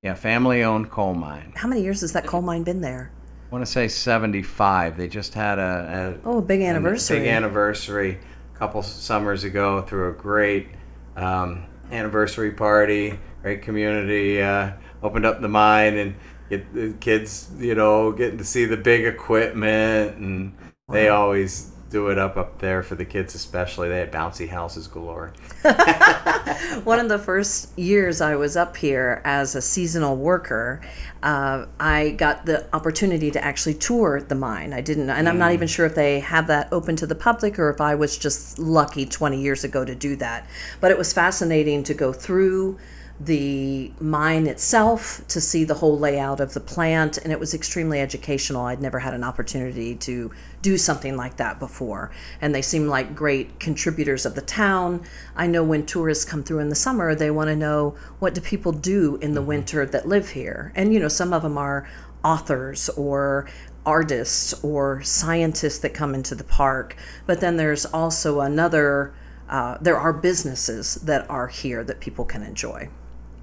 Yeah, 0.04 0.14
family 0.14 0.64
owned 0.64 0.92
coal 0.92 1.16
mine. 1.16 1.54
How 1.56 1.68
many 1.68 1.82
years 1.82 2.02
has 2.02 2.14
that 2.14 2.28
coal 2.28 2.42
mine 2.44 2.64
been 2.64 2.82
there? 2.82 3.12
I 3.50 3.54
want 3.56 3.66
to 3.66 3.72
say 3.72 3.88
75. 3.88 4.96
They 4.96 5.08
just 5.08 5.34
had 5.34 5.58
a, 5.58 6.20
a 6.24 6.28
Oh, 6.28 6.38
a 6.38 6.42
big 6.42 6.62
anniversary. 6.62 7.20
big 7.20 7.28
anniversry 7.30 8.18
a 8.54 8.58
couple 8.58 8.84
summers 8.84 9.44
ago 9.44 9.82
through 9.82 10.10
a 10.10 10.14
great 10.14 10.68
um, 11.16 11.66
anniversary 11.92 12.52
party, 12.52 13.18
great 13.42 13.64
community. 13.64 14.40
Uh, 14.42 14.74
opened 15.02 15.26
up 15.26 15.42
the 15.42 15.48
mine 15.48 15.98
and 15.98 16.16
get 16.50 16.72
the 16.76 16.94
kids, 17.00 17.50
you 17.58 17.74
know, 17.74 18.12
getting 18.12 18.38
to 18.38 18.46
see 18.46 18.66
the 18.66 18.78
big 18.78 19.04
equipment, 19.06 20.18
and 20.18 20.56
they 20.90 21.10
always 21.10 21.72
do 21.90 22.10
it 22.10 22.18
up 22.18 22.38
up 22.38 22.60
there 22.60 22.84
for 22.84 22.96
the 22.96 23.06
kids, 23.06 23.36
especially. 23.36 23.90
They 23.90 24.00
had 24.00 24.12
bouncy 24.12 24.50
houses 24.50 24.88
galore. 24.88 25.34
One 26.84 27.00
of 27.00 27.10
the 27.10 27.20
first 27.20 27.78
years 27.78 28.20
I 28.22 28.36
was 28.36 28.58
up 28.58 28.78
here 28.78 29.22
as 29.24 29.56
a 29.56 29.62
seasonal 29.62 30.18
worker, 30.18 30.82
uh, 31.24 31.66
I 31.80 32.12
got 32.12 32.46
the 32.46 32.68
opportunity 32.76 33.32
to 33.32 33.44
actually 33.44 33.76
tour 33.76 34.22
the 34.22 34.36
mine. 34.36 34.74
I 34.74 34.82
didn't, 34.82 35.10
and 35.10 35.28
I'm 35.30 35.40
not 35.40 35.54
even 35.54 35.68
sure 35.68 35.86
if 35.86 35.96
they 35.96 36.20
have 36.20 36.48
that 36.48 36.68
open 36.72 36.96
to 36.98 37.08
the 37.08 37.16
public 37.16 37.58
or 37.58 37.70
if 37.70 37.82
I 37.82 37.96
was 37.96 38.18
just 38.18 38.60
lucky 38.60 39.06
20 39.06 39.42
years 39.42 39.64
ago 39.64 39.86
to 39.86 39.96
do 39.96 40.16
that. 40.18 40.48
But 40.82 40.92
it 40.92 40.98
was 40.98 41.14
fascinating 41.14 41.84
to 41.84 41.94
go 41.94 42.12
through 42.12 42.78
the 43.20 43.92
mine 44.00 44.46
itself 44.46 45.22
to 45.28 45.42
see 45.42 45.64
the 45.64 45.74
whole 45.76 45.98
layout 45.98 46.40
of 46.40 46.54
the 46.54 46.60
plant 46.60 47.18
and 47.18 47.34
it 47.34 47.40
was 47.40 47.54
extremely 47.54 48.00
educational. 48.00 48.66
I'd 48.66 48.82
never 48.82 49.00
had 49.00 49.16
an 49.16 49.24
opportunity 49.24 49.96
to 49.96 50.32
do 50.62 50.78
something 50.78 51.18
like 51.18 51.38
that 51.38 51.58
before 51.58 52.12
and 52.42 52.54
they 52.54 52.62
seem 52.62 52.88
like 52.88 53.16
great 53.16 53.60
contributors 53.60 54.26
of 54.26 54.36
the 54.36 54.42
town. 54.42 55.04
I 55.36 55.48
know 55.48 55.64
when 55.64 55.86
tourists 55.86 56.26
come 56.26 56.44
through 56.44 56.60
in 56.60 56.70
the 56.70 56.76
summer 56.76 57.16
they 57.16 57.32
want 57.32 57.48
to 57.48 57.56
know 57.56 57.96
what 58.20 58.36
do 58.36 58.42
people 58.42 58.72
do 58.72 59.16
in 59.16 59.34
the 59.34 59.42
winter 59.42 59.84
that 59.86 60.08
live 60.08 60.30
here? 60.30 60.72
And 60.76 60.94
you 60.94 61.00
know 61.00 61.08
some 61.08 61.34
of 61.34 61.42
them 61.42 61.58
are 61.58 61.90
authors 62.24 62.88
or 62.90 63.48
artists 63.84 64.54
or 64.64 65.02
scientists 65.02 65.80
that 65.80 65.94
come 65.94 66.14
into 66.14 66.36
the 66.36 66.44
park 66.44 66.96
but 67.26 67.40
then 67.40 67.58
there's 67.58 67.86
also 67.86 68.42
another 68.42 69.14
uh, 69.50 69.78
there 69.80 69.98
are 69.98 70.12
businesses 70.12 70.96
that 70.96 71.28
are 71.30 71.48
here 71.48 71.84
that 71.84 72.02
people 72.02 72.26
can 72.26 72.44
enjoy 72.44 72.90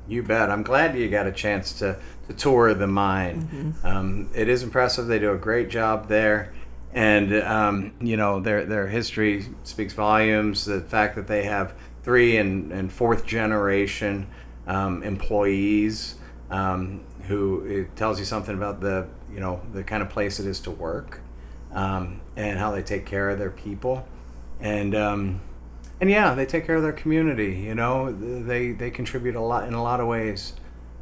You 0.07 0.23
bet. 0.23 0.51
I'm 0.51 0.63
glad 0.63 0.97
you 0.97 1.09
got 1.09 1.27
a 1.27 1.33
chance 1.33 1.73
to, 1.79 1.99
to 2.29 2.35
tour 2.35 2.75
the 2.75 2.87
mine. 2.87 3.75
Um, 3.85 4.29
it 4.35 4.49
is 4.49 4.63
impressive. 4.63 5.07
They 5.07 5.19
do 5.19 5.33
a 5.33 5.39
great 5.39 5.71
job 5.71 6.09
there. 6.09 6.53
And, 6.93 7.35
um, 7.43 7.95
you 8.01 8.17
know, 8.17 8.39
their, 8.41 8.67
their 8.67 8.87
history 8.87 9.47
speaks 9.63 9.95
volumes. 9.95 10.67
The 10.67 10.81
fact 10.83 11.17
that 11.17 11.27
they 11.27 11.45
have 11.45 11.75
three 12.03 12.37
and, 12.37 12.71
and 12.71 12.93
fourth 12.93 13.25
generation 13.25 14.27
um, 14.67 15.03
employees 15.03 16.17
um, 16.51 17.03
who 17.27 17.65
it 17.65 17.97
tells 17.97 18.19
you 18.19 18.25
something 18.25 18.55
about 18.55 18.81
the, 18.81 19.09
you 19.33 19.41
know, 19.41 19.61
the 19.73 19.83
kind 19.83 20.03
of 20.03 20.11
place 20.11 20.39
it 20.39 20.47
is 20.47 20.61
to 20.61 20.71
work 20.71 21.21
um, 21.73 22.21
and 22.37 22.59
how 22.59 22.71
they 22.71 22.83
take 22.83 23.07
care 23.07 23.31
of 23.31 23.39
their 23.39 23.51
people. 23.51 24.07
And, 24.61 24.95
um, 24.95 25.41
and 26.01 26.11
yeah, 26.11 26.35
they 26.35 26.47
take 26.47 26.67
care 26.67 26.77
of 26.77 26.83
their 26.83 26.93
community. 26.93 27.57
You 27.57 27.75
know, 27.75 28.13
they 28.13 28.73
they 28.73 28.91
contribute 28.91 29.35
a 29.35 29.41
lot 29.41 29.69
in 29.69 29.75
a 29.75 29.83
lot 29.83 30.01
of 30.01 30.07
ways 30.07 30.55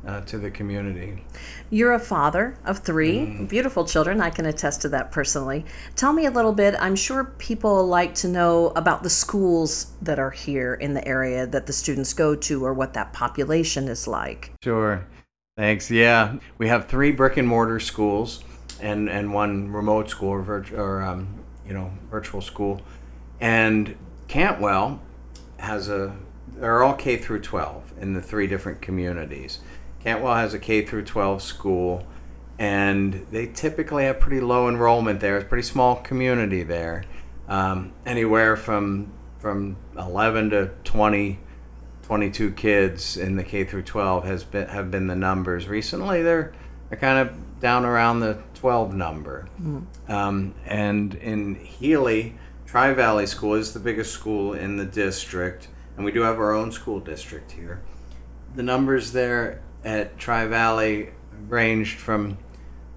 uh, 0.06 0.20
to 0.22 0.38
the 0.38 0.50
community. 0.50 1.22
You're 1.70 1.92
a 1.92 1.98
father 1.98 2.58
of 2.64 2.80
3 2.80 3.44
beautiful 3.44 3.84
children. 3.84 4.20
I 4.20 4.30
can 4.30 4.46
attest 4.46 4.82
to 4.82 4.88
that 4.90 5.12
personally. 5.12 5.64
Tell 5.96 6.12
me 6.12 6.26
a 6.26 6.30
little 6.30 6.52
bit. 6.52 6.74
I'm 6.78 6.96
sure 6.96 7.24
people 7.24 7.86
like 7.86 8.14
to 8.16 8.28
know 8.28 8.68
about 8.70 9.02
the 9.02 9.10
schools 9.10 9.92
that 10.02 10.18
are 10.18 10.30
here 10.30 10.74
in 10.74 10.94
the 10.94 11.06
area 11.06 11.46
that 11.46 11.66
the 11.66 11.72
students 11.72 12.12
go 12.12 12.34
to 12.34 12.64
or 12.64 12.74
what 12.74 12.94
that 12.94 13.12
population 13.12 13.88
is 13.88 14.06
like. 14.08 14.52
Sure. 14.62 15.06
Thanks. 15.56 15.90
Yeah, 15.90 16.36
we 16.58 16.68
have 16.68 16.88
three 16.88 17.12
brick 17.12 17.36
and 17.36 17.46
mortar 17.46 17.78
schools, 17.78 18.42
and 18.80 19.10
and 19.10 19.34
one 19.34 19.70
remote 19.70 20.08
school 20.08 20.30
or, 20.30 20.42
virt- 20.42 20.72
or 20.72 21.02
um, 21.02 21.44
you 21.66 21.74
know 21.74 21.92
virtual 22.10 22.40
school, 22.40 22.80
and 23.38 23.94
Cantwell 24.32 24.98
has 25.58 25.90
a 25.90 26.16
they're 26.56 26.82
all 26.82 26.94
K 26.94 27.18
through 27.18 27.40
12 27.40 27.92
in 28.00 28.14
the 28.14 28.22
three 28.22 28.46
different 28.46 28.80
communities. 28.80 29.58
Cantwell 30.02 30.36
has 30.36 30.54
a 30.54 30.58
K 30.58 30.86
through 30.86 31.04
12 31.04 31.42
school, 31.42 32.06
and 32.58 33.26
they 33.30 33.44
typically 33.46 34.04
have 34.04 34.20
pretty 34.20 34.40
low 34.40 34.70
enrollment 34.70 35.20
there. 35.20 35.36
It's 35.36 35.44
a 35.44 35.48
pretty 35.48 35.64
small 35.64 35.96
community 35.96 36.62
there, 36.62 37.04
um, 37.46 37.92
anywhere 38.06 38.56
from 38.56 39.12
from 39.38 39.76
11 39.98 40.48
to 40.50 40.70
20, 40.84 41.38
22 42.02 42.52
kids 42.52 43.18
in 43.18 43.36
the 43.36 43.44
K 43.44 43.64
through 43.64 43.82
12 43.82 44.24
has 44.24 44.44
been 44.44 44.66
have 44.66 44.90
been 44.90 45.08
the 45.08 45.16
numbers. 45.16 45.68
Recently, 45.68 46.22
they're 46.22 46.54
they're 46.88 46.98
kind 46.98 47.28
of 47.28 47.60
down 47.60 47.84
around 47.84 48.20
the 48.20 48.38
12 48.54 48.94
number, 48.94 49.46
um, 50.08 50.54
and 50.64 51.16
in 51.16 51.54
Healy. 51.56 52.38
Tri 52.72 52.94
Valley 52.94 53.26
School 53.26 53.52
is 53.52 53.74
the 53.74 53.80
biggest 53.80 54.12
school 54.12 54.54
in 54.54 54.78
the 54.78 54.86
district, 54.86 55.68
and 55.94 56.06
we 56.06 56.10
do 56.10 56.22
have 56.22 56.38
our 56.38 56.54
own 56.54 56.72
school 56.72 57.00
district 57.00 57.52
here. 57.52 57.82
The 58.56 58.62
numbers 58.62 59.12
there 59.12 59.60
at 59.84 60.16
Tri 60.16 60.46
Valley 60.46 61.10
ranged 61.48 61.98
from 61.98 62.38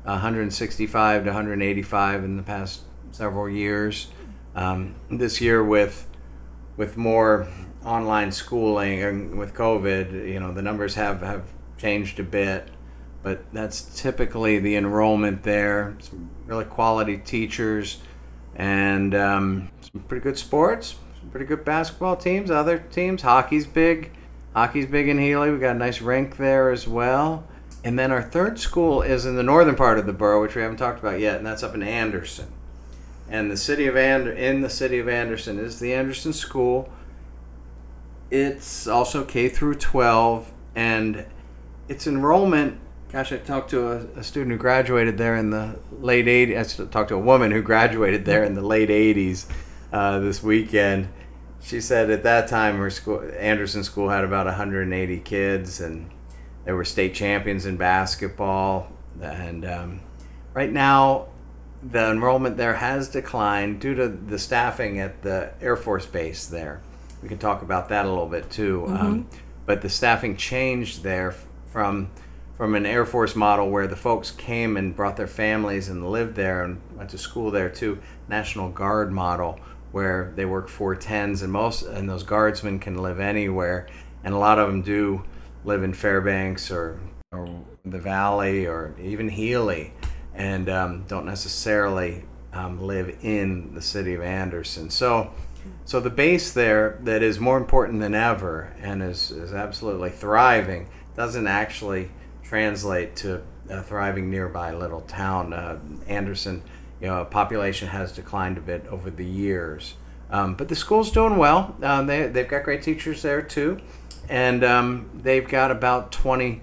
165 0.04 1.24
to 1.26 1.30
185 1.30 2.24
in 2.24 2.38
the 2.38 2.44
past 2.44 2.84
several 3.12 3.50
years. 3.50 4.08
Um, 4.56 4.96
this 5.12 5.42
year, 5.42 5.62
with 5.62 6.08
with 6.78 6.96
more 6.96 7.46
online 7.84 8.32
schooling 8.32 9.04
and 9.04 9.38
with 9.38 9.54
COVID, 9.54 10.26
you 10.32 10.40
know, 10.40 10.54
the 10.54 10.62
numbers 10.62 10.96
have, 10.96 11.20
have 11.20 11.44
changed 11.78 12.18
a 12.22 12.24
bit, 12.24 12.70
but 13.24 13.44
that's 13.52 14.02
typically 14.02 14.58
the 14.58 14.78
enrollment 14.78 15.44
there. 15.44 15.98
Some 16.00 16.30
really 16.46 16.64
quality 16.64 17.18
teachers 17.18 17.98
and 18.56 19.14
um, 19.14 19.70
some 19.82 20.02
pretty 20.04 20.24
good 20.24 20.38
sports, 20.38 20.96
some 21.20 21.30
pretty 21.30 21.46
good 21.46 21.66
basketball 21.66 22.16
teams, 22.16 22.50
other 22.50 22.80
teams. 22.80 23.22
Hockey's 23.22 23.68
big. 23.68 24.12
Hockey's 24.56 24.86
big 24.86 25.10
in 25.10 25.20
Healy. 25.20 25.52
We 25.52 25.60
got 25.60 25.76
a 25.76 25.80
nice 25.80 26.02
rink 26.02 26.38
there 26.38 26.72
as 26.72 26.88
well. 26.88 27.46
And 27.84 28.00
then 28.00 28.12
our 28.12 28.24
third 28.24 28.58
school 28.58 29.02
is 29.02 29.26
in 29.26 29.36
the 29.36 29.44
northern 29.44 29.76
part 29.76 30.00
of 30.00 30.06
the 30.06 30.14
borough, 30.14 30.42
which 30.42 30.56
we 30.56 30.62
haven't 30.62 30.78
talked 30.78 31.00
about 31.00 31.20
yet, 31.20 31.38
and 31.38 31.46
that's 31.46 31.62
up 31.62 31.76
in 31.76 31.84
Anderson. 31.84 32.48
And 33.30 33.52
the 33.52 33.58
city 33.58 33.86
of 33.86 33.96
and 33.96 34.28
in 34.28 34.62
the 34.62 34.70
city 34.70 34.98
of 35.00 35.08
Anderson 35.08 35.60
is 35.60 35.80
the 35.80 35.94
Anderson 35.94 36.34
School. 36.34 36.92
It's 38.32 38.88
also 38.88 39.24
K 39.24 39.50
through 39.50 39.76
12, 39.76 40.52
and 40.76 41.26
its 41.88 42.08
enrollment. 42.08 42.80
Gosh, 43.12 43.32
I 43.32 43.38
talked 43.38 43.70
to 43.70 43.88
a, 43.92 44.20
a 44.20 44.24
student 44.24 44.52
who 44.52 44.58
graduated 44.58 45.18
there 45.18 45.36
in 45.36 45.52
the 45.52 45.78
late 46.00 46.26
80s. 46.26 46.82
I 46.82 46.90
talked 46.90 47.10
to 47.10 47.16
a 47.16 47.20
woman 47.20 47.52
who 47.52 47.62
graduated 47.62 48.26
there 48.26 48.44
in 48.44 48.56
the 48.56 48.62
late 48.62 48.90
80s 48.90 49.46
uh, 49.94 50.20
this 50.20 50.42
weekend. 50.44 51.10
She 51.62 51.82
said 51.82 52.10
at 52.10 52.24
that 52.24 52.48
time 52.48 52.78
her 52.78 52.90
school, 52.90 53.24
Anderson 53.40 53.84
School, 53.84 54.10
had 54.10 54.24
about 54.24 54.46
180 54.46 55.20
kids, 55.20 55.82
and 55.82 56.10
they 56.66 56.74
were 56.74 56.84
state 56.84 57.14
champions 57.14 57.66
in 57.66 57.78
basketball. 57.78 58.92
And 59.22 59.66
um, 59.66 60.02
right 60.54 60.72
now, 60.72 61.28
the 61.82 62.12
enrollment 62.12 62.58
there 62.58 62.74
has 62.74 63.08
declined 63.08 63.80
due 63.80 63.96
to 63.96 64.08
the 64.08 64.40
staffing 64.40 65.00
at 65.00 65.22
the 65.22 65.54
Air 65.62 65.76
Force 65.76 66.06
Base 66.06 66.48
there. 66.48 66.82
We 67.22 67.30
can 67.30 67.38
talk 67.38 67.62
about 67.62 67.90
that 67.90 68.06
a 68.06 68.10
little 68.10 68.28
bit 68.28 68.50
too. 68.50 68.86
Um, 68.88 69.30
but 69.66 69.82
the 69.82 69.90
staffing 69.90 70.38
changed 70.38 71.04
there 71.04 71.36
from 71.68 72.12
from 72.58 72.76
an 72.76 72.86
Air 72.86 73.06
Force 73.06 73.36
model 73.36 73.70
where 73.70 73.88
the 73.88 73.96
folks 73.96 74.32
came 74.32 74.78
and 74.78 74.96
brought 74.96 75.18
their 75.18 75.28
families 75.28 75.90
and 75.90 76.10
lived 76.10 76.36
there 76.36 76.64
and 76.64 76.82
went 76.96 77.10
to 77.10 77.18
school 77.18 77.52
there 77.52 77.70
too. 77.70 78.00
National 78.28 78.70
Guard 78.70 79.12
model 79.12 79.60
where 79.92 80.34
they 80.36 80.46
work 80.46 80.68
four 80.68 80.96
tens 80.96 81.42
and 81.42 81.52
most 81.52 81.84
and 81.84 82.10
those 82.10 82.24
guardsmen 82.24 82.80
can 82.80 82.98
live 82.98 83.20
anywhere 83.20 83.88
and 84.24 84.34
a 84.34 84.38
lot 84.38 84.60
of 84.60 84.68
them 84.68 84.82
do 84.82 85.24
live 85.64 85.84
in 85.84 85.94
Fairbanks 85.94 86.72
or 86.72 87.00
or 87.32 87.64
the 87.86 88.00
Valley 88.00 88.66
or 88.66 88.96
even 89.00 89.30
Healy 89.30 89.94
and 90.34 90.70
um, 90.70 91.06
don't 91.08 91.26
necessarily 91.26 92.26
um, 92.54 92.82
live 92.82 93.18
in 93.22 93.74
the 93.74 93.82
city 93.82 94.14
of 94.14 94.22
Anderson. 94.22 94.90
So, 94.90 95.32
so 95.86 96.00
the 96.00 96.10
base 96.10 96.52
there 96.52 96.98
that 97.02 97.22
is 97.22 97.40
more 97.40 97.58
important 97.58 98.00
than 98.00 98.14
ever 98.14 98.74
and 98.80 99.02
is, 99.02 99.32
is 99.32 99.54
absolutely 99.54 100.10
thriving 100.10 100.88
doesn't 101.16 101.48
actually 101.48 102.10
translate 102.48 103.16
to 103.18 103.42
a 103.70 103.82
thriving 103.82 104.30
nearby 104.30 104.74
little 104.74 105.02
town. 105.02 105.54
Uh, 105.54 105.80
Anderson, 106.08 106.62
you 107.02 107.08
know, 107.08 107.26
population 107.26 107.88
has 107.90 108.12
declined 108.12 108.58
a 108.58 108.62
bit 108.62 108.86
over 108.88 109.10
the 109.10 109.26
years. 109.26 109.96
Um, 110.30 110.56
but 110.56 110.70
the 110.70 110.76
school's 110.76 111.12
doing 111.12 111.38
well. 111.38 111.76
Um, 111.82 112.08
they, 112.08 112.28
they've 112.28 112.48
got 112.48 112.64
great 112.64 112.82
teachers 112.82 113.22
there 113.22 113.42
too. 113.42 113.80
And 114.28 114.64
um, 114.64 115.10
they've 115.14 115.48
got 115.48 115.72
about 115.72 116.12
20, 116.12 116.62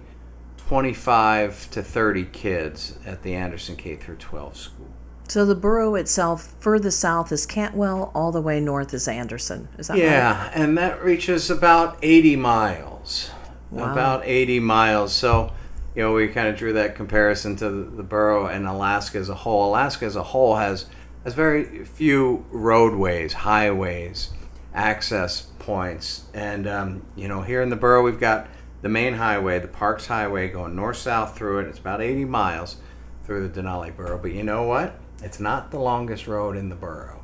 25 0.57 1.71
to 1.71 1.83
30 1.83 2.25
kids 2.27 2.99
at 3.07 3.23
the 3.23 3.35
Anderson 3.35 3.77
K 3.77 3.97
through 3.97 4.17
12 4.17 4.57
school. 4.57 4.89
So 5.29 5.47
the 5.47 5.55
borough 5.55 5.95
itself, 5.95 6.55
further 6.61 6.91
south 6.91 7.33
is 7.33 7.47
Cantwell, 7.47 8.11
all 8.15 8.33
the 8.33 8.41
way 8.41 8.61
north 8.61 8.93
is 8.93 9.09
Anderson. 9.09 9.69
Is 9.79 9.87
that 9.87 9.95
right? 9.95 10.03
Yeah, 10.03 10.51
and 10.55 10.77
that 10.77 11.03
reaches 11.03 11.51
about 11.51 11.99
80 12.03 12.37
miles. 12.37 13.31
Wow. 13.71 13.93
About 13.93 14.23
80 14.27 14.61
miles. 14.61 15.15
So, 15.15 15.53
you 15.95 16.03
know, 16.03 16.13
we 16.13 16.29
kind 16.29 16.49
of 16.49 16.57
drew 16.57 16.73
that 16.75 16.95
comparison 16.95 17.57
to 17.57 17.69
the, 17.69 17.97
the 17.97 18.03
borough 18.03 18.47
and 18.47 18.67
Alaska 18.67 19.19
as 19.19 19.29
a 19.29 19.35
whole. 19.35 19.71
Alaska 19.71 20.07
as 20.07 20.17
a 20.17 20.23
whole 20.23 20.57
has 20.57 20.87
has 21.25 21.35
very 21.35 21.85
few 21.85 22.45
roadways, 22.51 23.33
highways, 23.33 24.31
access 24.75 25.43
points, 25.59 26.25
and 26.35 26.67
um, 26.67 27.07
you 27.15 27.29
know, 27.29 27.43
here 27.43 27.63
in 27.63 27.71
the 27.71 27.77
borough 27.77 28.03
we've 28.03 28.21
got 28.21 28.49
the 28.81 28.89
main 28.89 29.15
highway, 29.15 29.61
the 29.61 29.69
Parks 29.69 30.07
Highway, 30.07 30.49
going 30.49 30.75
north 30.75 30.97
south 30.97 31.37
through 31.37 31.61
it. 31.61 31.69
It's 31.69 31.79
about 31.79 32.03
80 32.03 32.25
miles 32.25 32.77
through 33.25 33.47
the 33.47 33.63
Denali 33.63 33.97
borough. 33.97 34.19
But 34.19 34.33
you 34.33 34.43
know 34.43 34.65
what? 34.65 34.99
It's 35.23 35.39
not 35.39 35.71
the 35.71 35.79
longest 35.79 36.27
road 36.27 36.57
in 36.57 36.69
the 36.69 36.75
borough. 36.75 37.23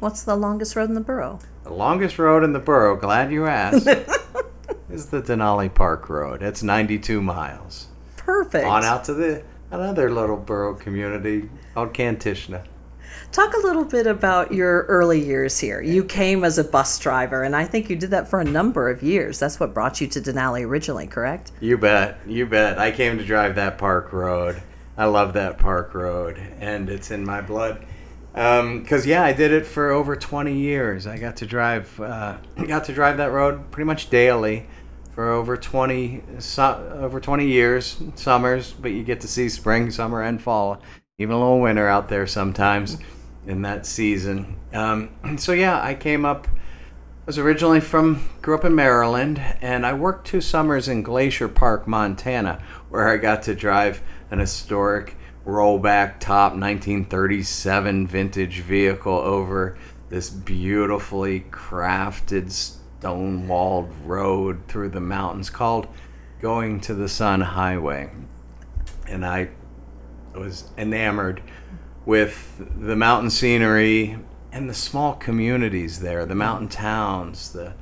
What's 0.00 0.22
the 0.22 0.36
longest 0.36 0.76
road 0.76 0.90
in 0.90 0.94
the 0.94 1.00
borough? 1.00 1.38
The 1.64 1.72
longest 1.72 2.18
road 2.18 2.44
in 2.44 2.52
the 2.52 2.58
borough, 2.58 2.96
glad 2.96 3.32
you 3.32 3.46
asked, 3.46 3.86
is 4.90 5.06
the 5.06 5.22
Denali 5.22 5.72
Park 5.72 6.10
Road. 6.10 6.42
It's 6.42 6.62
92 6.62 7.22
miles. 7.22 7.86
Perfect. 8.32 8.64
On 8.64 8.82
out 8.82 9.04
to 9.04 9.12
the 9.12 9.42
another 9.70 10.10
little 10.10 10.38
borough 10.38 10.74
community 10.74 11.50
called 11.74 11.92
Kantishna. 11.92 12.64
Talk 13.30 13.52
a 13.52 13.58
little 13.58 13.84
bit 13.84 14.06
about 14.06 14.52
your 14.52 14.84
early 14.84 15.22
years 15.22 15.58
here. 15.58 15.82
You 15.82 16.02
came 16.02 16.42
as 16.42 16.56
a 16.56 16.64
bus 16.64 16.98
driver, 16.98 17.42
and 17.42 17.54
I 17.54 17.66
think 17.66 17.90
you 17.90 17.96
did 17.96 18.08
that 18.10 18.28
for 18.28 18.40
a 18.40 18.44
number 18.44 18.88
of 18.88 19.02
years. 19.02 19.38
That's 19.38 19.60
what 19.60 19.74
brought 19.74 20.00
you 20.00 20.06
to 20.06 20.20
Denali 20.20 20.66
originally, 20.66 21.06
correct? 21.06 21.52
You 21.60 21.76
bet, 21.76 22.20
you 22.26 22.46
bet. 22.46 22.78
I 22.78 22.90
came 22.90 23.18
to 23.18 23.24
drive 23.24 23.56
that 23.56 23.76
park 23.76 24.14
road. 24.14 24.62
I 24.96 25.04
love 25.04 25.34
that 25.34 25.58
park 25.58 25.92
road, 25.92 26.38
and 26.58 26.88
it's 26.88 27.10
in 27.10 27.26
my 27.26 27.42
blood. 27.42 27.84
Because 28.32 29.04
yeah, 29.04 29.24
I 29.24 29.34
did 29.34 29.52
it 29.52 29.66
for 29.66 29.90
over 29.90 30.16
20 30.16 30.54
years. 30.54 31.06
I 31.06 31.18
got 31.18 31.36
to 31.36 31.46
drive, 31.46 32.00
uh, 32.00 32.38
got 32.66 32.86
to 32.86 32.94
drive 32.94 33.18
that 33.18 33.30
road 33.30 33.70
pretty 33.70 33.86
much 33.86 34.08
daily 34.08 34.66
for 35.12 35.30
over 35.30 35.56
20, 35.56 36.22
su- 36.38 36.62
over 36.62 37.20
20 37.20 37.46
years, 37.46 38.02
summers. 38.14 38.72
But 38.72 38.92
you 38.92 39.04
get 39.04 39.20
to 39.20 39.28
see 39.28 39.48
spring, 39.48 39.90
summer, 39.90 40.22
and 40.22 40.40
fall, 40.40 40.80
even 41.18 41.34
a 41.34 41.38
little 41.38 41.60
winter 41.60 41.86
out 41.86 42.08
there 42.08 42.26
sometimes 42.26 42.98
in 43.46 43.62
that 43.62 43.86
season. 43.86 44.56
Um, 44.72 45.10
so 45.38 45.52
yeah, 45.52 45.82
I 45.82 45.94
came 45.94 46.24
up. 46.24 46.48
I 46.48 47.26
was 47.26 47.38
originally 47.38 47.80
from, 47.80 48.28
grew 48.42 48.56
up 48.56 48.64
in 48.64 48.74
Maryland, 48.74 49.40
and 49.60 49.86
I 49.86 49.92
worked 49.92 50.26
two 50.26 50.40
summers 50.40 50.88
in 50.88 51.02
Glacier 51.02 51.46
Park, 51.46 51.86
Montana, 51.86 52.60
where 52.88 53.08
I 53.08 53.16
got 53.16 53.44
to 53.44 53.54
drive 53.54 54.02
an 54.32 54.40
historic 54.40 55.16
rollback 55.46 56.18
top 56.18 56.52
1937 56.52 58.06
vintage 58.06 58.60
vehicle 58.60 59.12
over 59.12 59.76
this 60.08 60.30
beautifully 60.30 61.46
crafted 61.50 62.50
stone 63.02 63.48
walled 63.48 63.90
road 64.04 64.62
through 64.68 64.88
the 64.88 65.00
mountains 65.00 65.50
called 65.50 65.88
Going 66.40 66.78
to 66.82 66.94
the 66.94 67.08
Sun 67.08 67.40
Highway. 67.40 68.12
And 69.08 69.26
I 69.26 69.48
was 70.36 70.70
enamored 70.78 71.42
with 72.06 72.64
the 72.78 72.94
mountain 72.94 73.28
scenery 73.28 74.18
and 74.52 74.70
the 74.70 74.74
small 74.74 75.14
communities 75.14 75.98
there, 75.98 76.24
the 76.26 76.36
mountain 76.36 76.68
towns, 76.68 77.52
the 77.52 77.74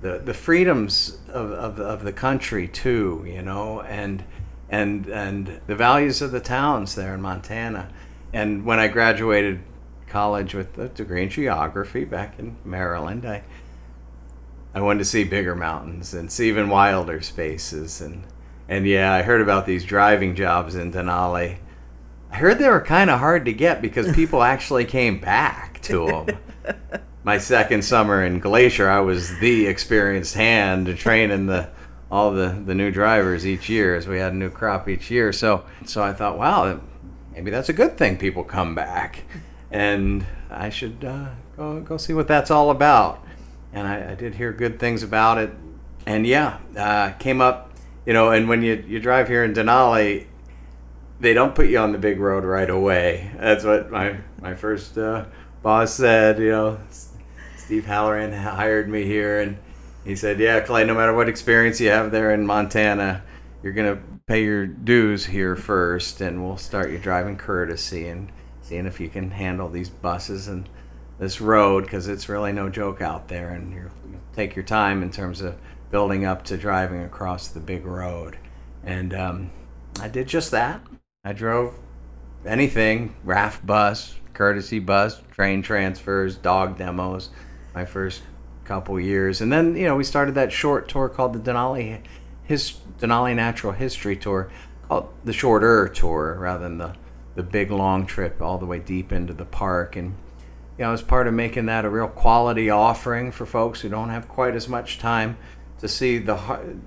the, 0.00 0.18
the 0.24 0.34
freedoms 0.34 1.18
of, 1.28 1.52
of, 1.52 1.78
of 1.78 2.02
the 2.02 2.12
country 2.12 2.66
too, 2.66 3.26
you 3.28 3.42
know, 3.42 3.82
and 3.82 4.24
and 4.70 5.06
and 5.06 5.60
the 5.66 5.76
values 5.76 6.22
of 6.22 6.32
the 6.32 6.40
towns 6.40 6.94
there 6.94 7.12
in 7.12 7.20
Montana. 7.20 7.90
And 8.32 8.64
when 8.64 8.78
I 8.78 8.88
graduated 8.88 9.60
college 10.06 10.54
with 10.54 10.78
a 10.78 10.88
degree 10.88 11.24
in 11.24 11.28
geography 11.28 12.06
back 12.06 12.38
in 12.38 12.56
Maryland, 12.64 13.26
I 13.26 13.42
I 14.74 14.80
wanted 14.80 15.00
to 15.00 15.04
see 15.04 15.24
bigger 15.24 15.54
mountains 15.54 16.14
and 16.14 16.30
see 16.30 16.48
even 16.48 16.68
wilder 16.68 17.20
spaces 17.20 18.00
and 18.00 18.24
and 18.68 18.86
yeah, 18.86 19.12
I 19.12 19.22
heard 19.22 19.42
about 19.42 19.66
these 19.66 19.84
driving 19.84 20.34
jobs 20.34 20.76
in 20.76 20.92
Denali 20.92 21.58
I 22.32 22.36
heard 22.36 22.58
they 22.58 22.68
were 22.68 22.80
kind 22.80 23.10
of 23.10 23.20
hard 23.20 23.44
to 23.44 23.52
get 23.52 23.82
because 23.82 24.10
people 24.16 24.42
actually 24.42 24.86
came 24.86 25.20
back 25.20 25.80
to 25.82 26.06
them. 26.06 26.38
My 27.24 27.38
second 27.38 27.84
summer 27.84 28.24
in 28.24 28.40
Glacier, 28.40 28.88
I 28.88 29.00
was 29.00 29.38
the 29.38 29.66
experienced 29.66 30.34
hand 30.34 30.86
to 30.86 30.94
train 30.94 31.30
in 31.30 31.46
the 31.46 31.68
all 32.10 32.30
the, 32.30 32.48
the 32.66 32.74
new 32.74 32.90
drivers 32.90 33.46
each 33.46 33.70
year 33.70 33.94
as 33.94 34.06
we 34.06 34.18
had 34.18 34.32
a 34.32 34.36
new 34.36 34.50
crop 34.50 34.88
each 34.88 35.10
year. 35.10 35.32
So 35.32 35.64
so 35.84 36.02
I 36.02 36.12
thought, 36.12 36.38
wow, 36.38 36.80
maybe 37.32 37.50
that's 37.50 37.68
a 37.68 37.72
good 37.72 37.96
thing. 37.96 38.16
People 38.16 38.42
come 38.42 38.74
back, 38.74 39.22
and 39.70 40.26
I 40.50 40.70
should 40.70 41.04
uh, 41.04 41.28
go 41.56 41.80
go 41.80 41.96
see 41.96 42.14
what 42.14 42.26
that's 42.26 42.50
all 42.50 42.70
about. 42.70 43.24
And 43.72 43.86
I, 43.86 44.12
I 44.12 44.14
did 44.14 44.34
hear 44.34 44.52
good 44.52 44.78
things 44.78 45.02
about 45.02 45.38
it, 45.38 45.50
and 46.06 46.26
yeah, 46.26 46.58
uh, 46.76 47.12
came 47.12 47.40
up, 47.40 47.72
you 48.04 48.12
know. 48.12 48.30
And 48.30 48.48
when 48.48 48.62
you 48.62 48.84
you 48.86 49.00
drive 49.00 49.28
here 49.28 49.44
in 49.44 49.54
Denali, 49.54 50.26
they 51.20 51.32
don't 51.32 51.54
put 51.54 51.68
you 51.68 51.78
on 51.78 51.92
the 51.92 51.98
big 51.98 52.20
road 52.20 52.44
right 52.44 52.68
away. 52.68 53.30
That's 53.38 53.64
what 53.64 53.90
my 53.90 54.18
my 54.40 54.54
first 54.54 54.98
uh, 54.98 55.24
boss 55.62 55.94
said. 55.94 56.38
You 56.38 56.50
know, 56.50 56.78
Steve 57.56 57.86
Halloran 57.86 58.32
hired 58.32 58.88
me 58.88 59.04
here, 59.04 59.40
and 59.40 59.56
he 60.04 60.16
said, 60.16 60.38
"Yeah, 60.38 60.60
Clay, 60.60 60.84
no 60.84 60.94
matter 60.94 61.14
what 61.14 61.28
experience 61.28 61.80
you 61.80 61.88
have 61.88 62.10
there 62.10 62.32
in 62.32 62.46
Montana, 62.46 63.22
you're 63.62 63.72
gonna 63.72 64.00
pay 64.26 64.44
your 64.44 64.66
dues 64.66 65.26
here 65.26 65.56
first, 65.56 66.20
and 66.20 66.44
we'll 66.44 66.56
start 66.56 66.90
you 66.90 66.98
driving 66.98 67.36
courtesy 67.36 68.08
and 68.08 68.30
seeing 68.60 68.86
if 68.86 69.00
you 69.00 69.08
can 69.08 69.30
handle 69.30 69.68
these 69.68 69.88
buses 69.88 70.48
and 70.48 70.68
this 71.18 71.40
road 71.40 71.84
because 71.84 72.08
it's 72.08 72.28
really 72.28 72.52
no 72.52 72.68
joke 72.68 73.00
out 73.00 73.28
there, 73.28 73.50
and 73.50 73.72
you 73.72 73.90
take 74.34 74.56
your 74.56 74.64
time 74.64 75.02
in 75.02 75.10
terms 75.10 75.40
of 75.40 75.56
building 75.90 76.24
up 76.24 76.44
to 76.44 76.56
driving 76.56 77.02
across 77.02 77.48
the 77.48 77.60
big 77.60 77.84
road." 77.84 78.38
And 78.84 79.14
um, 79.14 79.50
I 80.00 80.08
did 80.08 80.26
just 80.28 80.50
that. 80.50 80.80
I 81.24 81.32
drove 81.32 81.78
anything 82.44 83.14
raft 83.24 83.64
bus, 83.64 84.16
courtesy 84.34 84.78
bus, 84.78 85.22
train 85.32 85.62
transfers, 85.62 86.36
dog 86.36 86.78
demos. 86.78 87.30
My 87.74 87.84
first 87.84 88.22
couple 88.64 89.00
years, 89.00 89.40
and 89.40 89.52
then 89.52 89.76
you 89.76 89.86
know 89.86 89.96
we 89.96 90.04
started 90.04 90.34
that 90.34 90.52
short 90.52 90.88
tour 90.88 91.08
called 91.08 91.32
the 91.32 91.38
Denali 91.38 92.00
his 92.44 92.74
Denali 92.98 93.34
Natural 93.34 93.72
History 93.72 94.16
Tour, 94.16 94.50
called 94.88 95.08
the 95.24 95.32
shorter 95.32 95.88
tour 95.88 96.36
rather 96.38 96.64
than 96.64 96.78
the 96.78 96.94
the 97.34 97.42
big 97.42 97.70
long 97.70 98.04
trip 98.04 98.42
all 98.42 98.58
the 98.58 98.66
way 98.66 98.78
deep 98.78 99.10
into 99.10 99.32
the 99.32 99.46
park. 99.46 99.96
And 99.96 100.16
you 100.78 100.84
know, 100.84 100.92
as 100.92 101.02
part 101.02 101.26
of 101.26 101.34
making 101.34 101.66
that 101.66 101.84
a 101.84 101.90
real 101.90 102.08
quality 102.08 102.70
offering 102.70 103.30
for 103.30 103.46
folks 103.46 103.80
who 103.80 103.88
don't 103.88 104.08
have 104.08 104.28
quite 104.28 104.54
as 104.54 104.68
much 104.68 104.98
time 104.98 105.36
to 105.78 105.88
see 105.88 106.18
the 106.18 106.36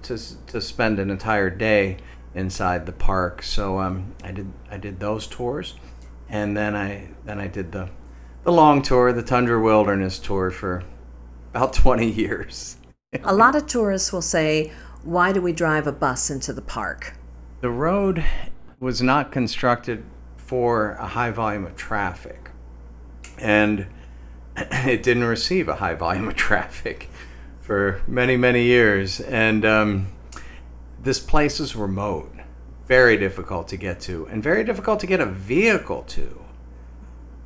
to 0.04 0.18
to 0.48 0.62
spend 0.62 1.00
an 1.00 1.10
entire 1.10 1.50
day 1.50 1.98
inside 2.34 2.86
the 2.86 2.92
park. 2.92 3.44
So 3.44 3.80
um, 3.80 4.16
I 4.24 4.32
did 4.32 4.52
I 4.70 4.78
did 4.78 5.00
those 5.00 5.28
tours, 5.28 5.76
and 6.30 6.56
then 6.56 6.76
I 6.76 7.10
then 7.26 7.40
I 7.40 7.48
did 7.48 7.72
the 7.72 7.90
the 8.46 8.52
long 8.52 8.84
tour, 8.84 9.12
the 9.12 9.24
Tundra 9.24 9.60
Wilderness 9.60 10.20
tour 10.20 10.52
for 10.52 10.84
about 11.50 11.74
20 11.84 12.08
years. 12.10 12.78
a 13.24 13.34
lot 13.34 13.56
of 13.56 13.66
tourists 13.66 14.14
will 14.14 14.22
say, 14.22 14.72
Why 15.04 15.32
do 15.34 15.42
we 15.42 15.52
drive 15.52 15.88
a 15.88 15.92
bus 15.92 16.30
into 16.30 16.54
the 16.54 16.62
park? 16.62 17.16
The 17.62 17.72
road 17.72 18.24
was 18.80 19.02
not 19.02 19.32
constructed 19.32 20.04
for 20.38 20.92
a 20.92 21.08
high 21.08 21.32
volume 21.32 21.66
of 21.66 21.76
traffic, 21.76 22.45
and 23.40 23.88
it 24.58 25.04
didn't 25.04 25.26
receive 25.26 25.68
a 25.68 25.76
high 25.76 25.96
volume 25.96 26.28
of 26.28 26.36
traffic 26.48 27.10
for 27.62 28.02
many, 28.08 28.38
many 28.38 28.64
years. 28.64 29.20
And 29.20 29.66
um, 29.66 30.08
this 31.02 31.20
place 31.20 31.60
is 31.60 31.76
remote, 31.76 32.32
very 32.88 33.18
difficult 33.18 33.68
to 33.70 33.78
get 33.78 34.00
to, 34.02 34.28
and 34.28 34.42
very 34.44 34.64
difficult 34.64 35.00
to 35.02 35.08
get 35.08 35.20
a 35.20 35.26
vehicle 35.26 36.04
to. 36.04 36.42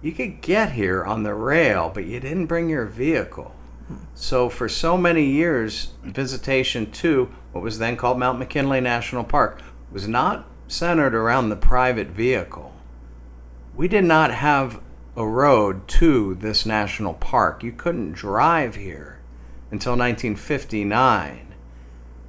You 0.02 0.12
could 0.14 0.42
get 0.42 0.74
here 0.74 1.04
on 1.04 1.24
the 1.24 1.34
rail, 1.34 1.92
but 1.94 2.06
you 2.06 2.20
didn't 2.20 2.46
bring 2.46 2.70
your 2.70 2.86
vehicle. 2.86 3.54
So 4.14 4.50
for 4.50 4.70
so 4.70 4.98
many 4.98 5.26
years, 5.26 5.94
visitation 6.04 6.92
to 6.92 7.34
what 7.52 7.64
was 7.64 7.80
then 7.80 7.98
called 7.98 8.20
Mount 8.20 8.40
McKinley 8.40 8.82
National 8.82 9.24
Park 9.24 9.62
was 9.92 10.08
not 10.08 10.46
centered 10.68 11.16
around 11.16 11.50
the 11.50 11.56
private 11.56 12.10
vehicle. 12.10 12.74
We 13.76 13.88
did 13.88 14.04
not 14.04 14.32
have 14.32 14.80
a 15.20 15.28
road 15.28 15.86
to 15.86 16.34
this 16.36 16.66
national 16.66 17.14
park. 17.14 17.62
You 17.62 17.74
couldn't 17.74 18.14
drive 18.14 18.76
here 18.76 19.20
until 19.70 19.92
1959. 19.92 21.54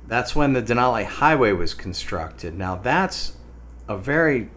That's 0.09 0.35
when 0.35 0.55
the 0.55 0.62
Denali 0.62 1.05
Highway 1.05 1.53
was 1.53 1.72
constructed. 1.72 2.59
Now, 2.59 2.74
that's 2.74 3.37
a 3.87 3.96
very 3.96 4.50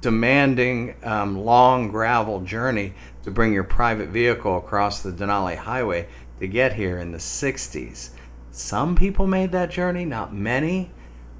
demanding, 0.00 0.96
um, 1.04 1.44
long 1.44 1.88
gravel 1.88 2.40
journey 2.40 2.92
to 3.22 3.30
bring 3.30 3.52
your 3.52 3.62
private 3.62 4.08
vehicle 4.08 4.58
across 4.58 5.00
the 5.00 5.12
Denali 5.12 5.56
Highway 5.56 6.08
to 6.40 6.48
get 6.48 6.72
here 6.72 6.98
in 6.98 7.12
the 7.12 7.18
60s. 7.18 8.10
Some 8.50 8.96
people 8.96 9.28
made 9.28 9.52
that 9.52 9.70
journey, 9.70 10.04
not 10.04 10.34
many. 10.34 10.90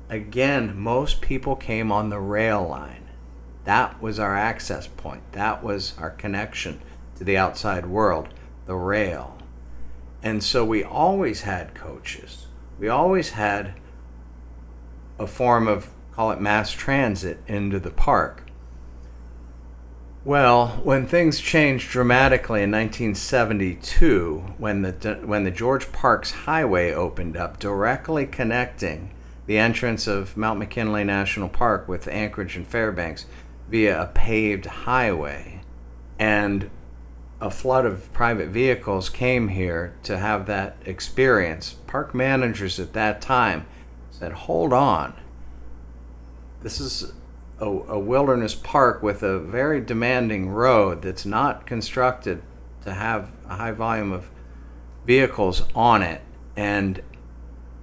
Again, 0.09 0.79
most 0.79 1.20
people 1.20 1.57
came 1.57 1.90
on 1.90 2.11
the 2.11 2.20
rail 2.20 2.64
line. 2.64 3.03
That 3.64 4.00
was 4.00 4.18
our 4.18 4.37
access 4.37 4.87
point, 4.87 5.22
that 5.33 5.62
was 5.62 5.94
our 5.98 6.11
connection 6.11 6.81
to 7.16 7.24
the 7.24 7.37
outside 7.37 7.87
world, 7.87 8.29
the 8.66 8.74
rail. 8.74 9.38
And 10.22 10.42
so 10.42 10.64
we 10.64 10.83
always 10.83 11.42
had 11.42 11.74
coaches. 11.74 12.46
We 12.79 12.88
always 12.88 13.31
had 13.31 13.74
a 15.18 15.27
form 15.27 15.68
of, 15.68 15.90
call 16.12 16.31
it 16.33 16.40
mass 16.40 16.72
transit, 16.72 17.40
into 17.46 17.79
the 17.79 17.90
park. 17.90 18.44
Well, 20.24 20.81
when 20.83 21.07
things 21.07 21.38
changed 21.38 21.90
dramatically 21.90 22.62
in 22.62 22.70
1972, 22.70 24.55
when 24.57 24.81
the 24.81 25.20
when 25.22 25.44
the 25.44 25.50
George 25.50 25.92
Parks 25.92 26.31
Highway 26.31 26.92
opened 26.92 27.37
up, 27.37 27.59
directly 27.59 28.24
connecting 28.24 29.11
the 29.44 29.59
entrance 29.59 30.07
of 30.07 30.35
Mount 30.35 30.59
McKinley 30.59 31.05
National 31.05 31.50
Park 31.50 31.87
with 31.87 32.09
Anchorage 32.09 32.57
and 32.57 32.66
Fairbanks 32.66 33.27
via 33.68 34.03
a 34.03 34.07
paved 34.07 34.66
highway, 34.66 35.62
and 36.18 36.70
a 37.40 37.50
flood 37.50 37.85
of 37.85 38.12
private 38.12 38.48
vehicles 38.48 39.09
came 39.09 39.48
here 39.48 39.94
to 40.03 40.18
have 40.18 40.46
that 40.46 40.77
experience. 40.85 41.74
Park 41.87 42.14
managers 42.14 42.79
at 42.79 42.92
that 42.92 43.20
time 43.20 43.66
said, 44.11 44.33
"Hold 44.33 44.72
on, 44.72 45.14
this 46.62 46.81
is 46.81 47.12
a, 47.61 47.66
a 47.66 47.98
wilderness 47.98 48.55
park 48.55 49.03
with 49.03 49.22
a 49.22 49.38
very 49.38 49.81
demanding 49.81 50.50
road 50.50 51.03
that's 51.03 51.27
not 51.27 51.66
constructed 51.66 52.42
to 52.83 52.92
have 52.92 53.31
a 53.48 53.57
high 53.57 53.70
volume 53.72 54.12
of 54.12 54.31
vehicles 55.07 55.62
on 55.74 56.03
it. 56.03 56.20
And 56.57 57.03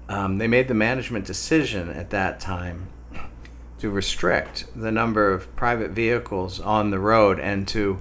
um, 0.10 0.38
they 0.38 0.48
made 0.48 0.68
the 0.68 0.74
management 0.74 1.26
decision 1.26 1.90
at 1.90 2.10
that 2.12 2.40
time 2.40 2.88
to 3.82 3.90
restrict 3.90 4.66
the 4.76 4.92
number 4.92 5.34
of 5.34 5.56
private 5.56 5.90
vehicles 5.90 6.60
on 6.60 6.92
the 6.92 7.00
road 7.00 7.40
and 7.40 7.68
to 7.68 8.00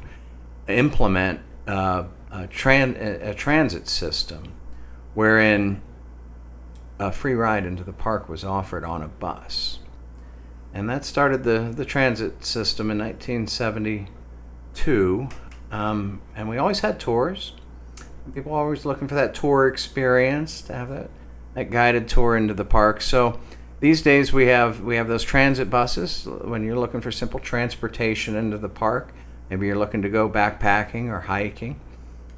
implement 0.69 1.41
uh, 1.67 2.05
a, 2.31 2.47
tran- 2.49 3.27
a 3.27 3.33
transit 3.33 3.89
system 3.89 4.53
wherein 5.15 5.81
a 6.99 7.11
free 7.11 7.33
ride 7.33 7.65
into 7.65 7.83
the 7.83 7.95
park 7.95 8.29
was 8.29 8.45
offered 8.45 8.85
on 8.85 9.03
a 9.03 9.09
bus. 9.09 9.79
And 10.75 10.87
that 10.91 11.07
started 11.07 11.45
the, 11.45 11.73
the 11.75 11.87
transit 11.87 12.45
system 12.45 12.91
in 12.91 12.99
1972. 12.99 15.29
Um, 15.73 16.21
and 16.37 16.47
we 16.47 16.59
always 16.59 16.81
had 16.81 17.01
tours. 17.01 17.55
People 18.35 18.53
always 18.53 18.85
looking 18.85 19.09
for 19.09 19.15
that 19.15 19.35
tour 19.35 19.67
experience 19.67 20.61
to 20.63 20.75
have 20.75 20.91
that, 20.91 21.09
that 21.55 21.71
guided 21.71 22.07
tour 22.07 22.37
into 22.37 22.53
the 22.53 22.67
park. 22.67 23.01
So 23.01 23.41
these 23.81 24.03
days 24.03 24.33
we 24.33 24.47
have 24.47 24.81
we 24.81 24.97
have 24.97 25.09
those 25.09 25.25
transit 25.25 25.71
buses 25.71 26.27
when 26.27 26.63
you're 26.63 26.79
looking 26.79 27.01
for 27.01 27.11
simple 27.11 27.41
transportation 27.41 28.37
into 28.37 28.59
the 28.59 28.69
park. 28.69 29.13
Maybe 29.49 29.67
you're 29.67 29.79
looking 29.79 30.03
to 30.03 30.09
go 30.09 30.29
backpacking 30.29 31.09
or 31.09 31.21
hiking, 31.21 31.81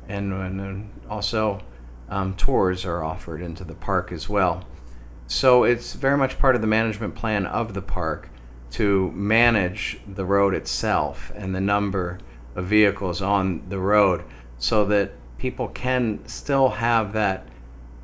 and, 0.08 0.32
and 0.32 0.90
also 1.10 1.60
um, 2.08 2.34
tours 2.34 2.84
are 2.86 3.04
offered 3.04 3.42
into 3.42 3.64
the 3.64 3.74
park 3.74 4.12
as 4.12 4.28
well. 4.28 4.64
So 5.26 5.64
it's 5.64 5.92
very 5.94 6.16
much 6.16 6.38
part 6.38 6.54
of 6.54 6.60
the 6.60 6.66
management 6.66 7.14
plan 7.14 7.44
of 7.44 7.74
the 7.74 7.82
park 7.82 8.30
to 8.72 9.10
manage 9.12 10.00
the 10.06 10.24
road 10.24 10.54
itself 10.54 11.30
and 11.34 11.54
the 11.54 11.60
number 11.60 12.18
of 12.54 12.66
vehicles 12.66 13.20
on 13.20 13.68
the 13.68 13.78
road 13.78 14.24
so 14.58 14.84
that 14.86 15.12
people 15.38 15.68
can 15.68 16.26
still 16.26 16.70
have 16.70 17.12
that 17.12 17.46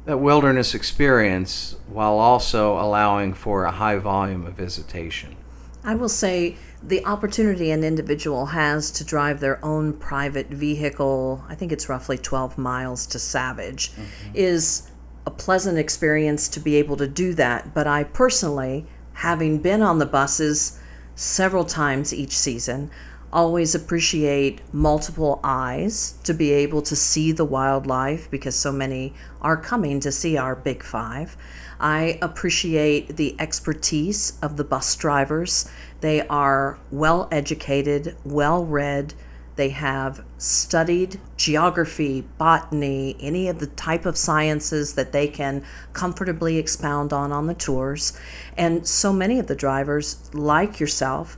that 0.09 0.17
wilderness 0.17 0.75
experience 0.75 1.77
while 1.87 2.19
also 2.19 2.81
allowing 2.81 3.35
for 3.35 3.65
a 3.65 3.71
high 3.71 3.99
volume 3.99 4.47
of 4.47 4.55
visitation. 4.55 5.37
I 5.85 5.97
will 5.97 6.09
say 6.09 6.57
the 6.83 7.05
opportunity 7.05 7.71
an 7.71 7.85
individual 7.85 8.47
has 8.47 8.91
to 8.93 9.05
drive 9.05 9.41
their 9.41 9.63
own 9.63 9.93
private 9.93 10.47
vehicle, 10.47 11.45
I 11.47 11.55
think 11.55 11.73
it's 11.73 11.91
roughly 11.91 12.17
12 12.17 12.57
miles 12.57 13.05
to 13.09 13.19
Savage, 13.19 13.93
mm-hmm. 13.93 14.31
is 14.33 14.91
a 15.27 15.31
pleasant 15.31 15.77
experience 15.77 16.49
to 16.49 16.61
be 16.61 16.77
able 16.77 16.97
to 16.97 17.07
do 17.07 17.35
that. 17.35 17.75
But 17.75 17.87
I 17.87 18.05
personally, 18.05 18.87
having 19.13 19.59
been 19.59 19.83
on 19.83 19.99
the 19.99 20.07
buses, 20.07 20.81
several 21.17 21.67
times 21.67 22.15
each 22.15 22.33
season. 22.33 22.91
Always 23.31 23.75
appreciate 23.75 24.63
multiple 24.73 25.39
eyes 25.45 26.15
to 26.25 26.33
be 26.33 26.51
able 26.53 26.81
to 26.83 26.97
see 26.97 27.31
the 27.31 27.45
wildlife 27.45 28.31
because 28.31 28.57
so 28.57 28.73
many 28.73 29.13
are 29.43 29.57
coming 29.57 30.01
to 30.01 30.11
see 30.11 30.39
our 30.39 30.57
Big 30.57 30.83
Five. 30.83 31.37
I 31.79 32.19
appreciate 32.23 33.17
the 33.17 33.37
expertise 33.39 34.39
of 34.41 34.57
the 34.57 34.65
bus 34.65 34.97
drivers. 34.97 35.71
They 36.01 36.27
are 36.29 36.79
well 36.91 37.29
educated, 37.31 38.17
well 38.25 38.65
read, 38.65 39.13
they 39.59 39.71
have 39.71 40.25
studied 40.39 41.21
geography, 41.37 42.21
botany, 42.39 43.17
any 43.19 43.49
of 43.49 43.59
the 43.59 43.67
type 43.67 44.07
of 44.07 44.17
sciences 44.17 44.95
that 44.95 45.11
they 45.11 45.27
can 45.27 45.65
comfortably 45.93 46.59
expound 46.59 47.13
on 47.13 47.33
on 47.33 47.49
the 47.49 47.55
tours. 47.55 48.17
And 48.57 48.87
so 48.87 49.13
many 49.13 49.41
of 49.41 49.49
the 49.49 49.57
drivers, 49.57 50.33
like 50.33 50.79
yourself, 50.79 51.37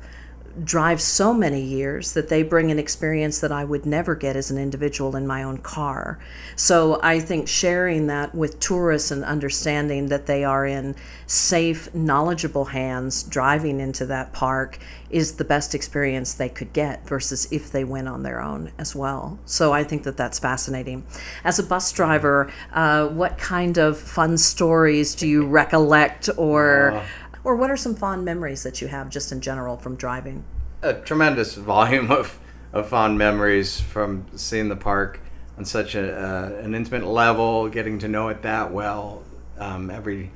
drive 0.64 1.00
so 1.00 1.32
many 1.32 1.60
years 1.60 2.12
that 2.12 2.28
they 2.28 2.42
bring 2.42 2.70
an 2.70 2.78
experience 2.78 3.40
that 3.40 3.52
I 3.52 3.64
would 3.64 3.86
never 3.86 4.14
get 4.14 4.36
as 4.36 4.50
an 4.50 4.58
individual 4.58 5.16
in 5.16 5.26
my 5.26 5.42
own 5.42 5.58
car. 5.58 6.18
So 6.56 7.00
I 7.02 7.20
think 7.20 7.48
sharing 7.48 8.06
that 8.08 8.34
with 8.34 8.60
tourists 8.60 9.10
and 9.10 9.24
understanding 9.24 10.08
that 10.08 10.26
they 10.26 10.44
are 10.44 10.66
in 10.66 10.96
safe, 11.26 11.94
knowledgeable 11.94 12.66
hands 12.66 13.22
driving 13.22 13.80
into 13.80 14.04
that 14.06 14.32
park 14.32 14.78
is 15.08 15.34
the 15.34 15.44
best 15.44 15.74
experience 15.74 16.34
they 16.34 16.48
could 16.48 16.72
get 16.72 17.06
versus 17.06 17.50
if 17.50 17.70
they 17.70 17.84
went 17.84 18.08
on 18.08 18.22
their 18.22 18.40
own 18.40 18.70
as 18.78 18.94
well. 18.94 19.38
So 19.44 19.72
I 19.72 19.84
think 19.84 20.02
that 20.04 20.16
that's 20.16 20.38
fascinating. 20.38 21.04
As 21.44 21.58
a 21.58 21.62
bus 21.62 21.90
driver, 21.92 22.52
uh, 22.72 23.08
what 23.08 23.38
kind 23.38 23.78
of 23.78 23.98
fun 23.98 24.38
stories 24.38 25.14
do 25.14 25.26
you 25.26 25.46
recollect 25.46 26.28
or? 26.36 27.02
Or 27.42 27.56
what 27.56 27.70
are 27.70 27.76
some 27.76 27.94
fond 27.94 28.24
memories 28.24 28.62
that 28.64 28.82
you 28.82 28.88
have 28.88 29.08
just 29.08 29.32
in 29.32 29.40
general 29.40 29.76
from 29.76 29.96
driving? 29.96 30.44
A 30.82 30.94
tremendous 30.94 31.54
volume 31.56 32.10
of, 32.10 32.38
of 32.72 32.88
fond 32.88 33.18
memories 33.18 33.80
from 33.80 34.26
seeing 34.36 34.68
the 34.68 34.76
park 34.76 35.20
on 35.56 35.64
such 35.64 35.94
a, 35.94 36.16
uh, 36.16 36.62
an 36.62 36.74
intimate 36.74 37.06
level, 37.06 37.68
getting 37.68 37.98
to 38.00 38.08
know 38.08 38.28
it 38.28 38.42
that 38.42 38.72
well, 38.72 39.22
um, 39.58 39.90
every 39.90 40.30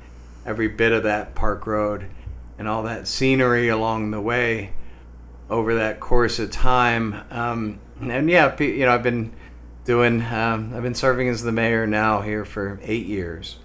every 0.46 0.68
bit 0.68 0.92
of 0.92 1.04
that 1.04 1.34
park 1.34 1.66
road, 1.66 2.06
and 2.58 2.68
all 2.68 2.82
that 2.82 3.08
scenery 3.08 3.68
along 3.68 4.10
the 4.10 4.20
way 4.20 4.74
over 5.48 5.76
that 5.76 6.00
course 6.00 6.38
of 6.38 6.50
time. 6.50 7.22
Um, 7.30 7.80
and 8.00 8.28
yeah, 8.28 8.54
you 8.60 8.84
know, 8.84 8.92
I've 8.92 9.02
been 9.02 9.32
doing, 9.86 10.20
um, 10.22 10.74
I've 10.74 10.82
been 10.82 10.94
serving 10.94 11.28
as 11.28 11.42
the 11.42 11.52
mayor 11.52 11.86
now 11.86 12.20
here 12.20 12.44
for 12.44 12.78
eight 12.82 13.06
years 13.06 13.56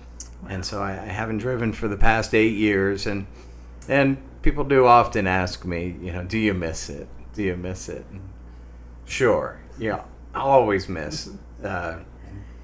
and 0.50 0.66
so 0.66 0.82
I, 0.82 0.92
I, 0.92 1.06
haven't 1.06 1.38
driven 1.38 1.72
for 1.72 1.88
the 1.88 1.96
past 1.96 2.34
eight 2.34 2.58
years. 2.58 3.06
And 3.06 3.28
and 3.88 4.18
people 4.42 4.64
do 4.64 4.86
often 4.86 5.28
ask 5.28 5.64
me, 5.64 5.96
you 6.02 6.12
know, 6.12 6.24
do 6.24 6.38
you 6.38 6.54
miss 6.54 6.90
it? 6.90 7.08
Do 7.34 7.44
you 7.44 7.56
miss 7.56 7.88
it? 7.88 8.04
And 8.12 8.22
sure, 9.06 9.62
yeah, 9.78 10.04
I 10.34 10.40
always 10.40 10.90
miss 10.90 11.30
uh, 11.64 12.00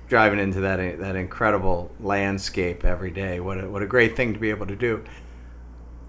driving 0.09 0.39
into 0.39 0.61
that 0.61 0.97
that 0.99 1.15
incredible 1.15 1.91
landscape 1.99 2.83
every 2.83 3.11
day. 3.11 3.39
What 3.39 3.63
a, 3.63 3.69
what 3.69 3.83
a 3.83 3.87
great 3.87 4.17
thing 4.17 4.33
to 4.33 4.39
be 4.39 4.49
able 4.49 4.67
to 4.67 4.75
do. 4.75 5.03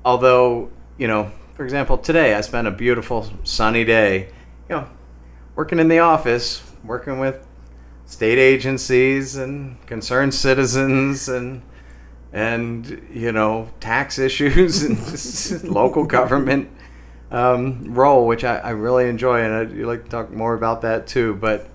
Although, 0.05 0.71
you 0.97 1.09
know, 1.09 1.31
for 1.55 1.65
example, 1.65 1.99
today 1.99 2.35
I 2.35 2.41
spent 2.41 2.67
a 2.67 2.71
beautiful 2.71 3.31
sunny 3.45 3.85
day, 3.85 4.31
you 4.69 4.77
know, 4.77 4.89
working 5.55 5.79
in 5.79 5.89
the 5.89 5.99
office, 5.99 6.63
working 6.85 7.19
with 7.19 7.46
state 8.07 8.39
agencies 8.39 9.37
and 9.37 9.85
concerned 9.87 10.33
citizens 10.33 11.29
and 11.29 11.63
and 12.33 13.07
you 13.13 13.33
know 13.33 13.69
tax 13.81 14.19
issues 14.29 14.83
and 14.83 15.65
local 15.71 16.05
government 16.05 16.71
um, 17.31 17.83
role, 17.93 18.27
which 18.27 18.45
I, 18.45 18.59
I 18.59 18.71
really 18.71 19.09
enjoy, 19.09 19.43
and 19.43 19.53
I'd 19.53 19.73
like 19.85 20.05
to 20.05 20.11
talk 20.11 20.31
more 20.31 20.55
about 20.55 20.83
that 20.83 21.07
too. 21.07 21.35
But 21.35 21.69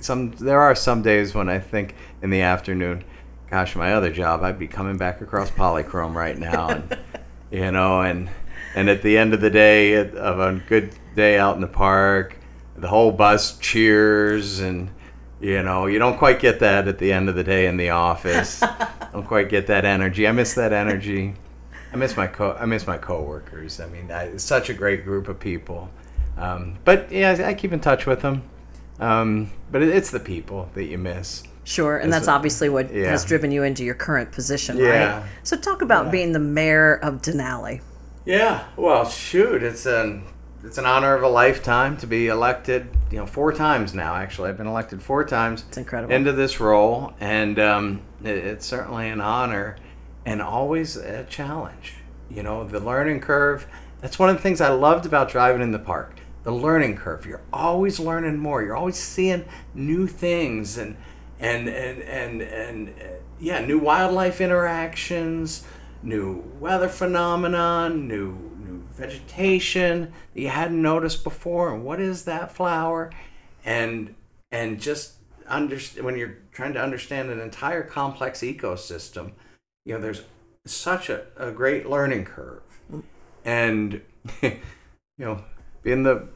some 0.00 0.32
there 0.32 0.60
are 0.60 0.74
some 0.74 1.02
days 1.02 1.34
when 1.34 1.48
I 1.48 1.58
think 1.58 1.94
in 2.22 2.30
the 2.30 2.42
afternoon, 2.42 3.04
gosh, 3.50 3.74
my 3.74 3.94
other 3.94 4.12
job, 4.12 4.42
I'd 4.42 4.58
be 4.58 4.68
coming 4.68 4.96
back 4.96 5.20
across 5.20 5.50
polychrome 5.50 6.14
right 6.14 6.38
now, 6.38 6.68
and 6.68 6.98
you 7.50 7.70
know, 7.70 8.02
and 8.02 8.28
and 8.74 8.90
at 8.90 9.02
the 9.02 9.16
end 9.16 9.34
of 9.34 9.40
the 9.40 9.50
day 9.50 9.94
of 9.94 10.38
a 10.38 10.62
good 10.68 10.94
day 11.16 11.38
out 11.38 11.54
in 11.54 11.60
the 11.60 11.66
park, 11.66 12.36
the 12.76 12.88
whole 12.88 13.12
bus 13.12 13.58
cheers 13.58 14.60
and 14.60 14.90
you 15.40 15.62
know, 15.62 15.86
you 15.86 15.98
don't 15.98 16.18
quite 16.18 16.38
get 16.38 16.60
that 16.60 16.86
at 16.86 16.98
the 16.98 17.12
end 17.12 17.28
of 17.28 17.34
the 17.34 17.44
day 17.44 17.66
in 17.66 17.76
the 17.76 17.90
office. 17.90 18.62
don't 19.12 19.26
quite 19.26 19.48
get 19.48 19.66
that 19.68 19.84
energy. 19.84 20.28
I 20.28 20.32
miss 20.32 20.54
that 20.54 20.72
energy. 20.72 21.34
I 21.92 21.96
miss 21.96 22.16
my 22.16 22.26
co. 22.26 22.56
I 22.58 22.66
miss 22.66 22.86
my 22.86 22.98
coworkers. 22.98 23.80
I 23.80 23.86
mean, 23.86 24.10
I, 24.10 24.24
it's 24.24 24.44
such 24.44 24.70
a 24.70 24.74
great 24.74 25.04
group 25.04 25.28
of 25.28 25.40
people. 25.40 25.90
Um, 26.36 26.78
but 26.84 27.10
yeah, 27.10 27.46
I 27.46 27.54
keep 27.54 27.72
in 27.72 27.80
touch 27.80 28.06
with 28.06 28.22
them. 28.22 28.42
Um, 28.98 29.50
but 29.72 29.82
it, 29.82 29.88
it's 29.88 30.10
the 30.10 30.20
people 30.20 30.68
that 30.74 30.84
you 30.84 30.98
miss. 30.98 31.42
Sure, 31.64 31.98
and 31.98 32.12
that's 32.12 32.26
obviously 32.26 32.68
what 32.68 32.92
yeah. 32.92 33.10
has 33.10 33.24
driven 33.24 33.52
you 33.52 33.62
into 33.62 33.84
your 33.84 33.94
current 33.94 34.32
position, 34.32 34.76
yeah. 34.76 35.20
right? 35.20 35.28
So 35.42 35.56
talk 35.56 35.82
about 35.82 36.06
yeah. 36.06 36.10
being 36.10 36.32
the 36.32 36.38
mayor 36.38 36.96
of 36.96 37.22
Denali. 37.22 37.80
Yeah, 38.24 38.64
well, 38.76 39.08
shoot, 39.08 39.62
it's 39.62 39.86
an 39.86 40.24
it's 40.64 40.78
an 40.78 40.86
honor 40.86 41.14
of 41.14 41.22
a 41.22 41.28
lifetime 41.28 41.96
to 41.98 42.06
be 42.06 42.28
elected. 42.28 42.88
You 43.10 43.18
know, 43.18 43.26
four 43.26 43.52
times 43.52 43.94
now. 43.94 44.14
Actually, 44.14 44.50
I've 44.50 44.56
been 44.56 44.66
elected 44.66 45.02
four 45.02 45.24
times. 45.24 45.64
It's 45.68 45.78
incredible 45.78 46.14
into 46.14 46.32
this 46.32 46.60
role, 46.60 47.14
and 47.20 47.58
um, 47.58 48.02
it, 48.22 48.36
it's 48.36 48.66
certainly 48.66 49.08
an 49.08 49.20
honor, 49.20 49.76
and 50.24 50.42
always 50.42 50.96
a 50.96 51.24
challenge. 51.24 51.94
You 52.28 52.42
know, 52.42 52.64
the 52.64 52.80
learning 52.80 53.20
curve. 53.20 53.66
That's 54.00 54.18
one 54.18 54.30
of 54.30 54.36
the 54.36 54.42
things 54.42 54.60
I 54.60 54.70
loved 54.70 55.06
about 55.06 55.28
driving 55.28 55.62
in 55.62 55.72
the 55.72 55.78
park. 55.78 56.20
The 56.42 56.52
learning 56.52 56.96
curve. 56.96 57.26
You're 57.26 57.42
always 57.52 58.00
learning 58.00 58.38
more. 58.38 58.62
You're 58.62 58.76
always 58.76 58.96
seeing 58.96 59.44
new 59.74 60.06
things, 60.06 60.78
and 60.78 60.96
and 61.38 61.68
and 61.68 62.02
and 62.02 62.42
and, 62.42 62.88
uh, 62.88 63.04
yeah, 63.38 63.64
new 63.64 63.78
wildlife 63.78 64.40
interactions, 64.40 65.64
new 66.02 66.44
weather 66.60 66.88
phenomenon, 66.88 68.06
new 68.06 68.49
vegetation 69.00 70.12
that 70.34 70.40
you 70.40 70.48
hadn't 70.48 70.80
noticed 70.80 71.24
before 71.24 71.72
and 71.74 71.84
what 71.84 72.00
is 72.00 72.24
that 72.24 72.54
flower? 72.54 73.10
And 73.64 74.14
and 74.52 74.80
just 74.80 75.14
understand 75.46 76.04
when 76.04 76.16
you're 76.16 76.38
trying 76.52 76.72
to 76.74 76.82
understand 76.82 77.30
an 77.30 77.40
entire 77.40 77.82
complex 77.82 78.40
ecosystem 78.40 79.32
you 79.84 79.94
know 79.94 80.00
there's 80.00 80.22
such 80.66 81.08
a, 81.08 81.24
a 81.36 81.50
great 81.50 81.88
learning 81.88 82.24
curve. 82.24 82.62
And 83.44 84.02
you 84.42 84.58
know 85.18 85.44
being 85.82 86.02
the 86.02 86.28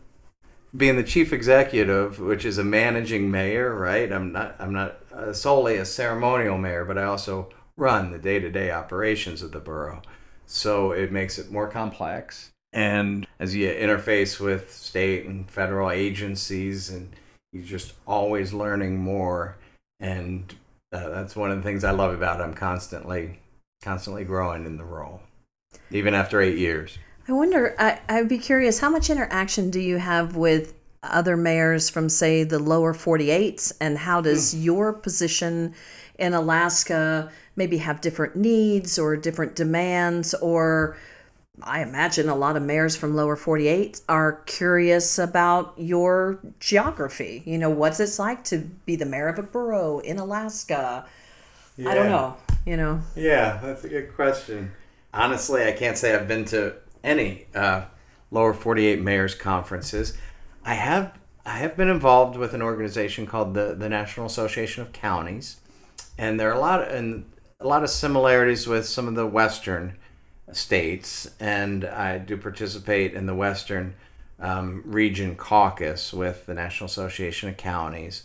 being 0.76 0.96
the 0.96 1.04
chief 1.04 1.32
executive 1.32 2.18
which 2.18 2.44
is 2.44 2.58
a 2.58 2.64
managing 2.64 3.30
mayor 3.30 3.74
right? 3.74 4.10
I'm 4.12 4.32
not 4.32 4.56
i'm 4.58 4.72
not 4.72 4.96
uh, 5.12 5.32
solely 5.32 5.76
a 5.76 5.84
ceremonial 5.84 6.58
mayor 6.58 6.84
but 6.84 6.98
i 6.98 7.04
also 7.04 7.48
run 7.76 8.10
the 8.10 8.18
day-to-day 8.18 8.70
operations 8.70 9.42
of 9.42 9.52
the 9.52 9.60
borough. 9.60 10.02
So 10.46 10.92
it 10.92 11.10
makes 11.10 11.38
it 11.38 11.50
more 11.50 11.68
complex 11.68 12.52
and 12.74 13.26
as 13.38 13.54
you 13.54 13.68
interface 13.68 14.38
with 14.38 14.70
state 14.72 15.24
and 15.24 15.50
federal 15.50 15.90
agencies 15.90 16.90
and 16.90 17.10
you're 17.52 17.64
just 17.64 17.94
always 18.06 18.52
learning 18.52 18.98
more. 18.98 19.56
And 20.00 20.52
uh, 20.94 21.08
that's 21.08 21.34
one 21.34 21.50
of 21.50 21.56
the 21.56 21.62
things 21.62 21.82
i 21.82 21.90
love 21.90 22.14
about 22.14 22.40
it 22.40 22.44
i'm 22.44 22.54
constantly 22.54 23.40
constantly 23.82 24.24
growing 24.24 24.64
in 24.64 24.76
the 24.76 24.84
role 24.84 25.20
even 25.90 26.14
after 26.14 26.40
eight 26.40 26.56
years. 26.56 26.98
I 27.26 27.32
wonder 27.32 27.74
I, 27.78 28.00
i'd 28.08 28.28
be 28.28 28.38
curious 28.38 28.78
how 28.78 28.90
much 28.90 29.10
interaction 29.10 29.70
do 29.70 29.80
you 29.80 29.98
have 29.98 30.36
with 30.36 30.74
other 31.02 31.36
mayors 31.36 31.90
from 31.90 32.08
say 32.08 32.44
the 32.44 32.58
lower 32.58 32.94
48s 32.94 33.72
and 33.80 33.98
how 33.98 34.20
does 34.20 34.54
mm. 34.54 34.64
your 34.64 34.92
position 34.92 35.74
in 36.18 36.32
alaska 36.32 37.30
maybe 37.56 37.78
have 37.78 38.00
different 38.00 38.36
needs 38.36 38.98
or 38.98 39.16
different 39.16 39.54
demands? 39.54 40.34
Or 40.34 40.96
I 41.62 41.82
imagine 41.82 42.28
a 42.28 42.34
lot 42.34 42.56
of 42.56 42.62
mayors 42.62 42.96
from 42.96 43.14
lower 43.14 43.36
48 43.36 44.00
are 44.08 44.42
curious 44.46 45.18
about 45.18 45.74
your 45.76 46.40
geography. 46.58 47.42
You 47.46 47.58
know, 47.58 47.70
what's 47.70 48.00
it 48.00 48.18
like 48.18 48.42
to 48.44 48.58
be 48.58 48.96
the 48.96 49.06
mayor 49.06 49.28
of 49.28 49.38
a 49.38 49.42
borough 49.42 50.00
in 50.00 50.18
Alaska? 50.18 51.06
Yeah. 51.76 51.90
I 51.90 51.94
don't 51.94 52.08
know, 52.08 52.36
you 52.66 52.76
know. 52.76 53.02
Yeah, 53.14 53.60
that's 53.62 53.84
a 53.84 53.88
good 53.88 54.14
question. 54.14 54.72
Honestly, 55.12 55.64
I 55.64 55.72
can't 55.72 55.96
say 55.96 56.14
I've 56.14 56.26
been 56.26 56.44
to 56.46 56.74
any 57.04 57.46
uh, 57.54 57.84
lower 58.30 58.52
48 58.52 59.00
mayors 59.00 59.34
conferences. 59.34 60.16
I 60.64 60.74
have 60.74 61.16
I 61.46 61.58
have 61.58 61.76
been 61.76 61.90
involved 61.90 62.36
with 62.36 62.54
an 62.54 62.62
organization 62.62 63.26
called 63.26 63.54
the 63.54 63.74
the 63.74 63.88
National 63.88 64.26
Association 64.26 64.82
of 64.82 64.92
Counties, 64.92 65.60
and 66.18 66.40
there 66.40 66.50
are 66.50 66.54
a 66.54 66.60
lot 66.60 66.82
of, 66.82 66.88
and 66.88 67.26
a 67.60 67.66
lot 67.68 67.84
of 67.84 67.90
similarities 67.90 68.66
with 68.66 68.86
some 68.86 69.06
of 69.06 69.14
the 69.14 69.26
western 69.26 69.96
states, 70.52 71.30
and 71.40 71.84
I 71.84 72.18
do 72.18 72.36
participate 72.36 73.14
in 73.14 73.26
the 73.26 73.34
Western 73.34 73.94
um, 74.38 74.82
Region 74.84 75.36
Caucus 75.36 76.12
with 76.12 76.46
the 76.46 76.54
National 76.54 76.86
Association 76.86 77.48
of 77.48 77.56
Counties. 77.56 78.24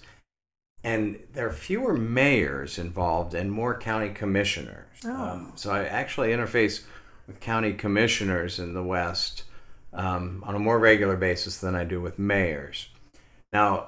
And 0.84 1.20
there 1.34 1.48
are 1.48 1.54
fewer 1.54 1.94
mayors 1.94 2.78
involved 2.78 3.34
and 3.34 3.52
more 3.52 3.78
county 3.78 4.10
commissioners. 4.10 4.86
Oh. 5.06 5.12
Um, 5.12 5.52
so 5.56 5.72
I 5.72 5.84
actually 5.86 6.30
interface 6.30 6.84
with 7.28 7.40
county 7.40 7.74
commissioners 7.74 8.60
in 8.60 8.74
the 8.74 8.84
West 8.84 9.44
um, 9.94 10.44
on 10.46 10.56
a 10.56 10.60
more 10.60 10.80
regular 10.80 11.16
basis 11.16 11.58
than 11.58 11.76
I 11.76 11.84
do 11.84 12.00
with 12.02 12.18
mayors. 12.18 12.90
Now, 13.52 13.88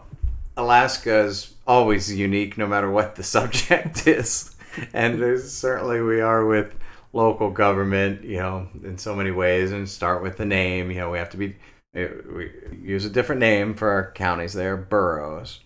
Alaska 0.58 1.26
is 1.26 1.54
always 1.66 2.14
unique 2.14 2.58
no 2.58 2.68
matter 2.68 2.90
what 2.90 3.16
the 3.16 3.24
subject 3.38 4.08
is. 4.08 4.56
And 4.94 5.22
there's, 5.22 5.52
certainly 5.52 6.02
we 6.02 6.22
are 6.22 6.46
with 6.46 6.78
local 7.14 7.50
government, 7.52 8.24
you 8.24 8.38
know, 8.38 8.68
in 8.84 8.98
so 8.98 9.16
many 9.16 9.32
ways. 9.32 9.72
And 9.72 9.88
start 9.90 10.24
with 10.24 10.38
the 10.38 10.46
name, 10.46 10.92
you 10.92 10.98
know, 10.98 11.12
we 11.12 11.18
have 11.18 11.30
to 11.32 11.38
be, 11.38 11.56
we 11.94 12.52
use 12.82 13.06
a 13.06 13.10
different 13.10 13.40
name 13.40 13.74
for 13.74 13.90
our 13.90 14.12
counties 14.12 14.54
there, 14.54 14.78
boroughs. 14.78 15.60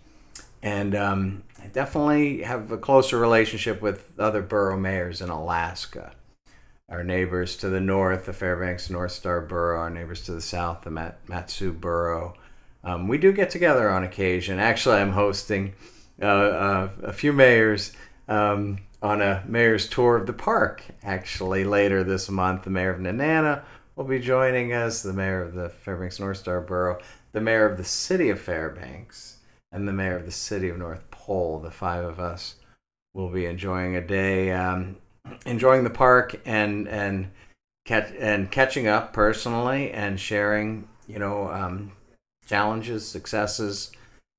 And 0.61 0.95
um, 0.95 1.43
I 1.63 1.67
definitely 1.67 2.41
have 2.41 2.71
a 2.71 2.77
closer 2.77 3.19
relationship 3.19 3.81
with 3.81 4.13
other 4.19 4.41
borough 4.41 4.79
mayors 4.79 5.21
in 5.21 5.29
Alaska. 5.29 6.13
Our 6.89 7.03
neighbors 7.03 7.55
to 7.57 7.69
the 7.69 7.81
north, 7.81 8.25
the 8.25 8.33
Fairbanks 8.33 8.89
North 8.89 9.11
Star 9.11 9.41
Borough, 9.41 9.79
our 9.79 9.89
neighbors 9.89 10.23
to 10.25 10.31
the 10.31 10.41
south, 10.41 10.83
the 10.83 10.91
Mat- 10.91 11.19
Mat-Su 11.27 11.73
Borough. 11.73 12.35
Um, 12.83 13.07
we 13.07 13.17
do 13.17 13.31
get 13.33 13.49
together 13.49 13.89
on 13.89 14.03
occasion. 14.03 14.59
Actually, 14.59 14.97
I'm 14.97 15.13
hosting 15.13 15.73
uh, 16.21 16.25
uh, 16.25 16.89
a 17.03 17.13
few 17.13 17.33
mayors 17.33 17.93
um, 18.27 18.77
on 19.05 19.21
a 19.21 19.43
mayor's 19.45 19.87
tour 19.87 20.17
of 20.17 20.25
the 20.25 20.33
park. 20.33 20.83
Actually, 21.03 21.63
later 21.63 22.03
this 22.03 22.27
month, 22.27 22.63
the 22.63 22.71
mayor 22.71 22.89
of 22.89 22.99
Nenana 22.99 23.61
will 23.95 24.05
be 24.05 24.19
joining 24.19 24.73
us, 24.73 25.03
the 25.03 25.13
mayor 25.13 25.43
of 25.43 25.53
the 25.53 25.69
Fairbanks 25.69 26.19
North 26.19 26.37
Star 26.37 26.59
Borough, 26.59 26.99
the 27.31 27.39
mayor 27.39 27.69
of 27.69 27.77
the 27.77 27.83
city 27.83 28.29
of 28.29 28.41
Fairbanks, 28.41 29.37
and 29.71 29.87
the 29.87 29.93
mayor 29.93 30.17
of 30.17 30.25
the 30.25 30.31
city 30.31 30.69
of 30.69 30.79
North 30.79 31.09
Pole. 31.11 31.59
The 31.59 31.69
five 31.69 32.03
of 32.03 32.19
us 32.19 32.55
will 33.13 33.29
be 33.29 33.45
enjoying 33.45 33.95
a 33.95 34.01
day, 34.01 34.51
um, 34.51 34.97
enjoying 35.45 35.83
the 35.83 35.91
park 35.91 36.41
and 36.43 36.87
and 36.87 37.29
catch 37.85 38.11
and 38.19 38.49
catching 38.49 38.87
up 38.87 39.13
personally 39.13 39.91
and 39.91 40.19
sharing, 40.19 40.87
you 41.05 41.19
know, 41.19 41.47
um, 41.51 41.91
challenges, 42.47 43.07
successes, 43.07 43.91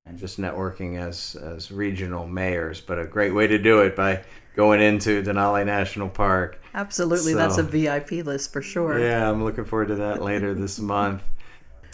and 0.05 0.19
just 0.19 0.37
networking 0.37 0.99
as 0.99 1.35
as 1.35 1.71
regional 1.71 2.27
mayors. 2.27 2.81
But 2.81 2.99
a 2.99 3.05
great 3.05 3.33
way 3.33 3.47
to 3.47 3.57
do 3.57 3.79
it 3.79 3.95
by 3.95 4.23
going 4.57 4.81
into 4.81 5.21
Denali 5.21 5.63
National 5.65 6.09
Park. 6.09 6.59
Absolutely, 6.73 7.33
So- 7.33 7.37
that's 7.37 7.57
a 7.59 7.63
VIP 7.63 8.25
list 8.25 8.51
for 8.51 8.61
sure. 8.61 8.99
Yeah, 8.99 9.29
I'm 9.29 9.43
looking 9.43 9.63
forward 9.63 9.89
to 9.89 9.95
that 9.95 10.21
later 10.21 10.53
this 10.53 10.79
month. 10.95 11.21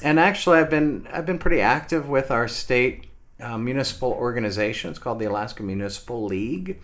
And 0.02 0.20
actually, 0.20 0.58
I've 0.58 0.70
been 0.70 1.08
I've 1.14 1.26
been 1.26 1.38
pretty 1.38 1.62
active 1.62 2.10
with 2.10 2.32
our 2.32 2.48
state 2.48 3.06
uh, 3.40 3.58
municipal 3.58 4.12
organization. 4.12 4.90
It's 4.90 5.00
called 5.00 5.20
the 5.20 5.26
Alaska 5.26 5.62
Municipal 5.62 6.26
League, 6.26 6.82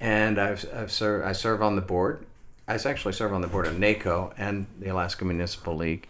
and 0.00 0.38
I've, 0.38 0.66
I've 0.74 0.90
served 0.92 1.24
I 1.24 1.32
serve 1.32 1.62
on 1.62 1.76
the 1.76 1.82
board. 1.82 2.26
I 2.66 2.74
actually 2.74 3.12
serve 3.12 3.32
on 3.32 3.42
the 3.42 3.48
board 3.48 3.66
of 3.66 3.78
NACO 3.78 4.32
and 4.38 4.66
the 4.80 4.88
Alaska 4.88 5.24
Municipal 5.24 5.76
League, 5.76 6.08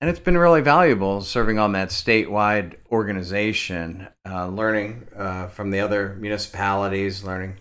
and 0.00 0.08
it's 0.10 0.18
been 0.18 0.38
really 0.38 0.60
valuable 0.62 1.20
serving 1.20 1.58
on 1.58 1.72
that 1.72 1.88
statewide 1.90 2.74
organization, 2.90 4.08
uh, 4.28 4.48
learning 4.48 5.06
uh, 5.16 5.48
from 5.48 5.70
the 5.70 5.80
other 5.80 6.16
municipalities, 6.20 7.24
learning 7.24 7.56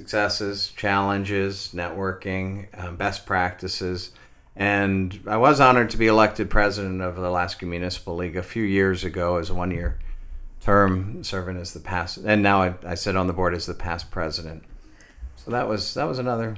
successes, 0.00 0.72
challenges, 0.76 1.72
networking, 1.74 2.66
um, 2.82 2.96
best 2.96 3.26
practices. 3.26 4.12
And 4.56 5.20
I 5.26 5.36
was 5.36 5.60
honored 5.60 5.90
to 5.90 5.98
be 5.98 6.06
elected 6.06 6.48
president 6.48 7.02
of 7.02 7.16
the 7.16 7.26
Alaska 7.26 7.66
Municipal 7.66 8.16
League 8.16 8.34
a 8.34 8.42
few 8.42 8.62
years 8.62 9.04
ago 9.04 9.36
as 9.36 9.50
a 9.50 9.54
one 9.54 9.70
year 9.70 9.98
term, 10.62 11.22
serving 11.22 11.58
as 11.58 11.74
the 11.74 11.80
past, 11.80 12.16
and 12.16 12.42
now 12.42 12.62
I, 12.62 12.74
I 12.82 12.94
sit 12.94 13.14
on 13.14 13.26
the 13.26 13.34
board 13.34 13.54
as 13.54 13.66
the 13.66 13.74
past 13.74 14.10
president. 14.10 14.64
So 15.36 15.50
that 15.50 15.68
was 15.68 15.92
that 15.94 16.04
was 16.04 16.18
another 16.18 16.56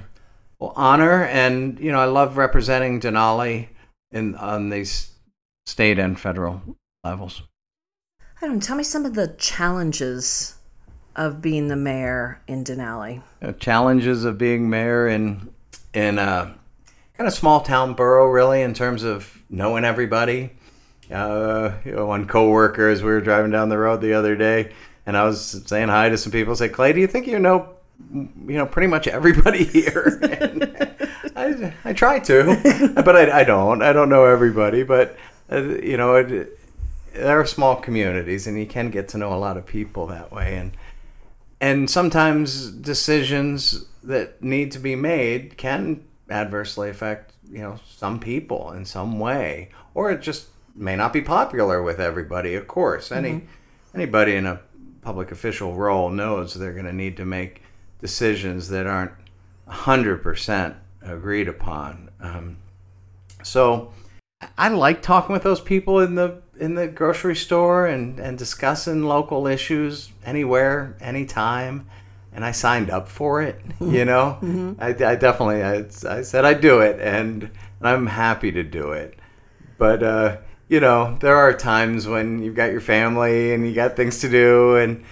well, 0.57 0.71
honor, 0.77 1.25
and 1.25 1.77
you 1.81 1.91
know 1.91 1.99
I 1.99 2.05
love 2.05 2.37
representing 2.37 3.01
Denali 3.01 3.67
in 4.11 4.35
on 4.35 4.69
these 4.69 5.11
state 5.65 5.99
and 5.99 6.17
federal 6.17 6.61
levels. 7.03 7.43
I 8.41 8.45
don't 8.45 8.55
know, 8.55 8.61
tell 8.61 8.77
me 8.77 8.85
some 8.85 9.05
of 9.05 9.15
the 9.15 9.35
challenges 9.37 10.55
of 11.15 11.41
being 11.41 11.67
the 11.67 11.75
mayor 11.75 12.41
in 12.47 12.63
Denali. 12.63 13.21
uh, 13.41 13.51
challenges 13.53 14.25
of 14.25 14.37
being 14.37 14.69
mayor 14.69 15.07
in 15.07 15.49
in 15.93 16.17
a 16.17 16.55
kind 17.17 17.27
of 17.27 17.33
small 17.33 17.61
town 17.61 17.93
borough, 17.93 18.27
really, 18.27 18.61
in 18.61 18.73
terms 18.73 19.03
of 19.03 19.41
knowing 19.49 19.85
everybody. 19.85 20.49
Uh, 21.11 21.73
you 21.85 21.91
know, 21.91 22.07
one 22.07 22.25
coworker, 22.25 22.89
as 22.89 23.03
we 23.03 23.09
were 23.09 23.21
driving 23.21 23.51
down 23.51 23.69
the 23.69 23.77
road 23.77 24.01
the 24.01 24.13
other 24.13 24.35
day, 24.35 24.71
and 25.05 25.15
I 25.15 25.23
was 25.25 25.61
saying 25.67 25.89
hi 25.89 26.09
to 26.09 26.17
some 26.17 26.31
people. 26.31 26.55
Say, 26.55 26.69
Clay, 26.69 26.93
do 26.93 26.99
you 26.99 27.07
think 27.07 27.27
you 27.27 27.37
know, 27.37 27.69
you 28.11 28.57
know, 28.57 28.65
pretty 28.65 28.87
much 28.87 29.07
everybody 29.07 29.63
here? 29.65 30.19
I, 31.35 31.73
I 31.83 31.93
try 31.93 32.19
to, 32.19 32.91
but 32.95 33.15
I, 33.15 33.41
I 33.41 33.43
don't. 33.43 33.81
I 33.83 33.93
don't 33.93 34.09
know 34.09 34.25
everybody, 34.25 34.83
but 34.83 35.17
uh, 35.51 35.61
you 35.61 35.97
know, 35.97 36.15
it, 36.15 36.59
there 37.13 37.39
are 37.39 37.45
small 37.45 37.75
communities, 37.75 38.47
and 38.47 38.57
you 38.57 38.65
can 38.65 38.89
get 38.89 39.09
to 39.09 39.17
know 39.17 39.33
a 39.33 39.37
lot 39.37 39.57
of 39.57 39.65
people 39.67 40.07
that 40.07 40.31
way, 40.31 40.55
and 40.55 40.71
and 41.63 41.89
sometimes 41.89 42.69
decisions 42.71 43.85
that 44.03 44.43
need 44.43 44.69
to 44.73 44.79
be 44.79 44.97
made 44.97 45.55
can 45.55 46.03
adversely 46.29 46.89
affect 46.89 47.31
you 47.49 47.59
know 47.59 47.79
some 47.87 48.19
people 48.19 48.73
in 48.73 48.83
some 48.83 49.17
way. 49.17 49.69
Or 49.93 50.11
it 50.11 50.21
just 50.21 50.47
may 50.75 50.97
not 50.97 51.13
be 51.13 51.21
popular 51.21 51.81
with 51.81 52.01
everybody 52.01 52.55
of 52.55 52.67
course. 52.67 53.13
Any 53.13 53.43
anybody 53.95 54.35
in 54.35 54.45
a 54.45 54.59
public 55.01 55.31
official 55.31 55.73
role 55.73 56.09
knows 56.09 56.53
they're 56.53 56.73
going 56.73 56.85
to 56.85 56.91
need 56.91 57.15
to 57.15 57.25
make 57.25 57.61
decisions 58.01 58.67
that 58.67 58.85
aren't 58.85 59.13
100% 59.69 60.75
agreed 61.01 61.47
upon. 61.47 62.09
Um, 62.19 62.57
so 63.41 63.93
I 64.57 64.67
like 64.67 65.01
talking 65.01 65.31
with 65.31 65.43
those 65.43 65.61
people 65.61 66.01
in 66.01 66.15
the 66.15 66.42
in 66.59 66.75
the 66.75 66.87
grocery 66.87 67.35
store 67.35 67.85
and, 67.87 68.19
and 68.19 68.37
discussing 68.37 69.03
local 69.03 69.47
issues 69.47 70.11
anywhere, 70.25 70.95
anytime. 71.01 71.87
And 72.35 72.43
I 72.43 72.51
signed 72.51 72.89
up 72.89 73.07
for 73.07 73.41
it, 73.41 73.61
you 73.79 74.05
know. 74.05 74.75
I, 74.79 74.89
I 74.89 75.15
definitely 75.15 75.63
I, 75.63 75.85
I 76.09 76.21
said 76.23 76.45
I'd 76.45 76.61
do 76.61 76.79
it, 76.81 76.99
and, 76.99 77.43
and 77.43 77.87
I'm 77.87 78.07
happy 78.07 78.51
to 78.51 78.63
do 78.63 78.91
it. 78.91 79.19
But 79.77 80.01
uh, 80.01 80.37
you 80.67 80.79
know, 80.79 81.17
there 81.19 81.35
are 81.35 81.53
times 81.53 82.07
when 82.07 82.41
you've 82.41 82.55
got 82.55 82.71
your 82.71 82.81
family 82.81 83.53
and 83.53 83.67
you 83.67 83.73
got 83.75 83.95
things 83.95 84.19
to 84.21 84.29
do, 84.29 84.75
and 84.77 85.03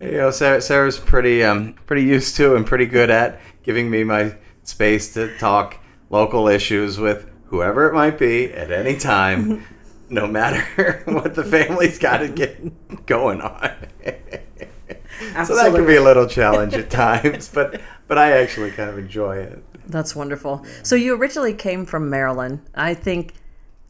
you 0.00 0.12
know, 0.12 0.30
Sarah, 0.30 0.60
Sarah's 0.60 0.98
pretty 0.98 1.42
um 1.42 1.74
pretty 1.86 2.02
used 2.02 2.36
to 2.36 2.56
and 2.56 2.66
pretty 2.66 2.86
good 2.86 3.08
at 3.10 3.40
giving 3.62 3.90
me 3.90 4.04
my 4.04 4.34
space 4.64 5.14
to 5.14 5.36
talk 5.38 5.78
local 6.10 6.48
issues 6.48 6.98
with 6.98 7.26
whoever 7.46 7.88
it 7.88 7.94
might 7.94 8.18
be 8.18 8.52
at 8.52 8.70
any 8.70 8.96
time, 8.96 9.64
no 10.08 10.26
matter 10.26 11.02
what 11.06 11.34
the 11.34 11.44
family's 11.44 11.98
got 11.98 12.18
to 12.18 12.28
get 12.28 13.06
going 13.06 13.40
on. 13.40 13.70
so 15.44 15.54
that 15.56 15.72
can 15.74 15.86
be 15.86 15.96
a 15.96 16.02
little 16.02 16.26
challenge 16.26 16.74
at 16.74 16.90
times, 16.90 17.48
but 17.52 17.80
but 18.08 18.18
I 18.18 18.32
actually 18.32 18.70
kind 18.70 18.90
of 18.90 18.98
enjoy 18.98 19.38
it. 19.38 19.62
That's 19.88 20.16
wonderful. 20.16 20.64
So 20.82 20.96
you 20.96 21.14
originally 21.16 21.54
came 21.54 21.86
from 21.86 22.10
Maryland. 22.10 22.60
I 22.74 22.94
think 22.94 23.34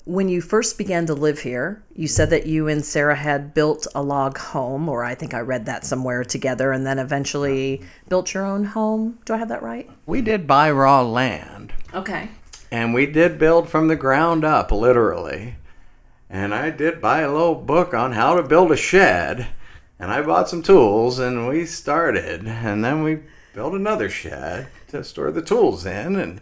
when 0.07 0.29
you 0.29 0.41
first 0.41 0.79
began 0.79 1.05
to 1.07 1.15
live 1.15 1.41
here, 1.41 1.83
you 1.95 2.07
said 2.07 2.31
that 2.31 2.47
you 2.47 2.69
and 2.69 2.85
Sarah 2.85 3.17
had 3.17 3.53
built 3.55 3.89
a 3.95 4.03
log 4.03 4.39
home, 4.39 4.89
or 4.89 5.05
I 5.05 5.17
think 5.17 5.35
I 5.35 5.41
read 5.41 5.67
that 5.67 5.85
somewhere 5.85 6.23
together, 6.23 6.71
and 6.71 6.87
then 6.87 6.99
eventually 6.99 7.83
built 8.09 8.33
your 8.33 8.47
own 8.47 8.65
home. 8.65 9.19
Do 9.25 9.35
I 9.35 9.39
have 9.39 9.49
that 9.49 9.63
right? 9.63 9.91
We 10.07 10.23
did 10.23 10.47
buy 10.47 10.71
raw 10.71 11.03
land. 11.03 11.73
Okay. 11.93 12.31
And 12.71 12.95
we 12.95 13.07
did 13.07 13.39
build 13.39 13.69
from 13.69 13.89
the 13.89 13.97
ground 13.97 14.45
up, 14.45 14.71
literally. 14.71 15.57
And 16.29 16.55
I 16.55 16.71
did 16.71 17.01
buy 17.01 17.21
a 17.21 17.33
little 17.33 17.55
book 17.55 17.95
on 17.95 18.13
how 18.13 18.35
to 18.35 18.43
build 18.43 18.73
a 18.73 18.77
shed. 18.77 19.49
And 19.99 20.11
I 20.11 20.23
bought 20.23 20.49
some 20.49 20.63
tools 20.63 21.19
and 21.19 21.49
we 21.49 21.65
started. 21.67 22.47
And 22.47 22.85
then 22.85 23.03
we 23.03 23.21
built 23.55 23.75
another 23.75 24.09
shed 24.09 24.69
to 24.89 25.05
store 25.05 25.31
the 25.31 25.43
tools 25.43 25.87
in. 25.87 26.17
And 26.17 26.41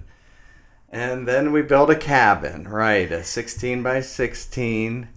and 0.95 1.27
then 1.27 1.51
we 1.51 1.63
built 1.63 1.91
a 1.91 1.97
cabin, 1.97 2.69
right? 2.69 3.11
A 3.11 3.25
16 3.25 3.83
by 3.83 4.01
16 4.01 5.09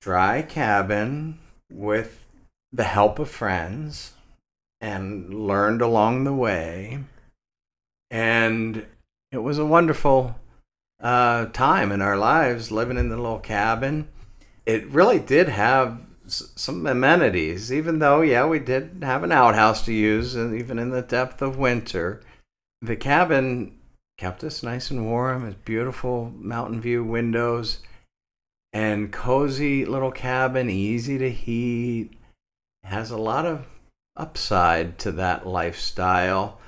dry 0.00 0.40
cabin 0.40 1.38
with 1.70 2.26
the 2.72 2.84
help 2.84 3.18
of 3.18 3.28
friends 3.28 4.14
and 4.80 5.46
learned 5.46 5.82
along 5.82 6.24
the 6.24 6.32
way. 6.32 7.00
And 8.10 8.86
it 9.30 9.38
was 9.38 9.58
a 9.58 9.66
wonderful 9.66 10.36
uh, 11.00 11.46
time 11.46 11.92
in 11.92 12.00
our 12.00 12.16
lives 12.16 12.70
living 12.70 12.96
in 12.96 13.08
the 13.08 13.16
little 13.16 13.38
cabin. 13.38 14.08
It 14.66 14.86
really 14.88 15.18
did 15.18 15.48
have 15.48 16.00
s- 16.24 16.52
some 16.56 16.86
amenities, 16.86 17.72
even 17.72 17.98
though, 17.98 18.22
yeah, 18.22 18.46
we 18.46 18.58
did 18.58 19.02
have 19.02 19.22
an 19.22 19.32
outhouse 19.32 19.84
to 19.84 19.92
use, 19.92 20.34
and 20.34 20.54
even 20.58 20.78
in 20.78 20.90
the 20.90 21.02
depth 21.02 21.42
of 21.42 21.58
winter. 21.58 22.22
The 22.80 22.96
cabin 22.96 23.78
kept 24.18 24.44
us 24.44 24.62
nice 24.62 24.90
and 24.90 25.06
warm. 25.06 25.46
It's 25.46 25.58
beautiful 25.64 26.32
mountain 26.36 26.80
view 26.80 27.04
windows 27.04 27.80
and 28.72 29.12
cozy 29.12 29.84
little 29.84 30.12
cabin, 30.12 30.68
easy 30.68 31.18
to 31.18 31.30
heat. 31.30 32.10
Has 32.84 33.10
a 33.10 33.16
lot 33.16 33.46
of 33.46 33.66
upside 34.16 34.98
to 34.98 35.12
that 35.12 35.46
lifestyle 35.46 36.60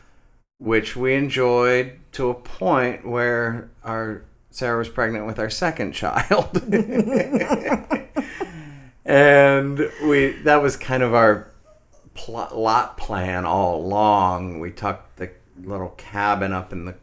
which 0.59 0.97
we 0.97 1.15
enjoyed 1.15 1.99
to 2.17 2.31
a 2.31 2.35
point 2.35 3.07
where 3.07 3.71
our 3.85 4.25
Sarah 4.51 4.79
was 4.79 4.89
pregnant 4.89 5.27
with 5.27 5.39
our 5.39 5.51
second 5.51 5.93
child. 5.93 6.63
and 9.05 9.79
we 10.03 10.31
that 10.45 10.63
was 10.63 10.79
kind 10.79 11.03
of 11.03 11.13
our 11.13 11.51
pl- 12.15 12.49
lot 12.55 12.97
plan 12.97 13.45
all 13.45 13.77
along. 13.77 14.61
We 14.61 14.71
tucked 14.71 15.19
the 15.19 15.31
little 15.63 15.91
cabin 15.91 16.55
up 16.55 16.73
in 16.73 16.87
the 16.87 16.95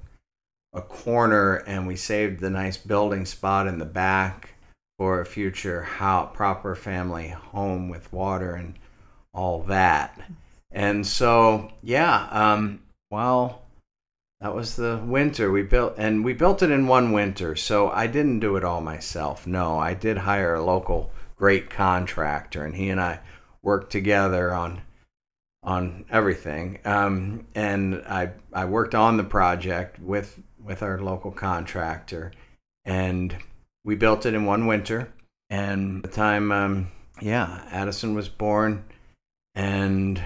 a 0.73 0.81
corner 0.81 1.57
and 1.57 1.85
we 1.85 1.95
saved 1.95 2.39
the 2.39 2.49
nice 2.49 2.77
building 2.77 3.27
spot 3.27 3.67
in 3.67 3.77
the 3.77 3.85
back 3.85 4.55
for 4.97 5.21
a 5.21 5.25
future 5.27 5.83
how 5.83 6.25
proper 6.25 6.73
family 6.73 7.27
home 7.27 7.87
with 7.87 8.11
water 8.11 8.55
and 8.55 8.79
all 9.31 9.61
that. 9.61 10.19
And 10.71 11.05
so, 11.05 11.71
yeah, 11.83 12.27
um, 12.31 12.81
well, 13.11 13.62
that 14.43 14.53
was 14.53 14.75
the 14.75 15.01
winter 15.05 15.49
we 15.49 15.63
built, 15.63 15.93
and 15.97 16.25
we 16.25 16.33
built 16.33 16.61
it 16.61 16.69
in 16.69 16.85
one 16.85 17.13
winter. 17.13 17.55
So 17.55 17.89
I 17.89 18.07
didn't 18.07 18.41
do 18.41 18.57
it 18.57 18.65
all 18.65 18.81
myself. 18.81 19.47
No, 19.47 19.79
I 19.79 19.93
did 19.93 20.17
hire 20.17 20.53
a 20.53 20.63
local 20.63 21.13
great 21.37 21.69
contractor, 21.69 22.65
and 22.65 22.75
he 22.75 22.89
and 22.89 22.99
I 22.99 23.21
worked 23.61 23.89
together 23.89 24.53
on 24.53 24.81
on 25.63 26.03
everything. 26.09 26.79
Um, 26.83 27.47
and 27.55 28.03
I 28.05 28.31
I 28.51 28.65
worked 28.65 28.93
on 28.93 29.15
the 29.15 29.23
project 29.23 29.97
with 29.99 30.41
with 30.61 30.83
our 30.83 30.99
local 30.99 31.31
contractor, 31.31 32.33
and 32.83 33.37
we 33.85 33.95
built 33.95 34.25
it 34.25 34.33
in 34.33 34.43
one 34.43 34.67
winter. 34.67 35.13
And 35.49 36.03
the 36.03 36.09
time, 36.09 36.51
um, 36.51 36.91
yeah, 37.21 37.65
Addison 37.71 38.13
was 38.13 38.27
born, 38.27 38.83
and 39.55 40.21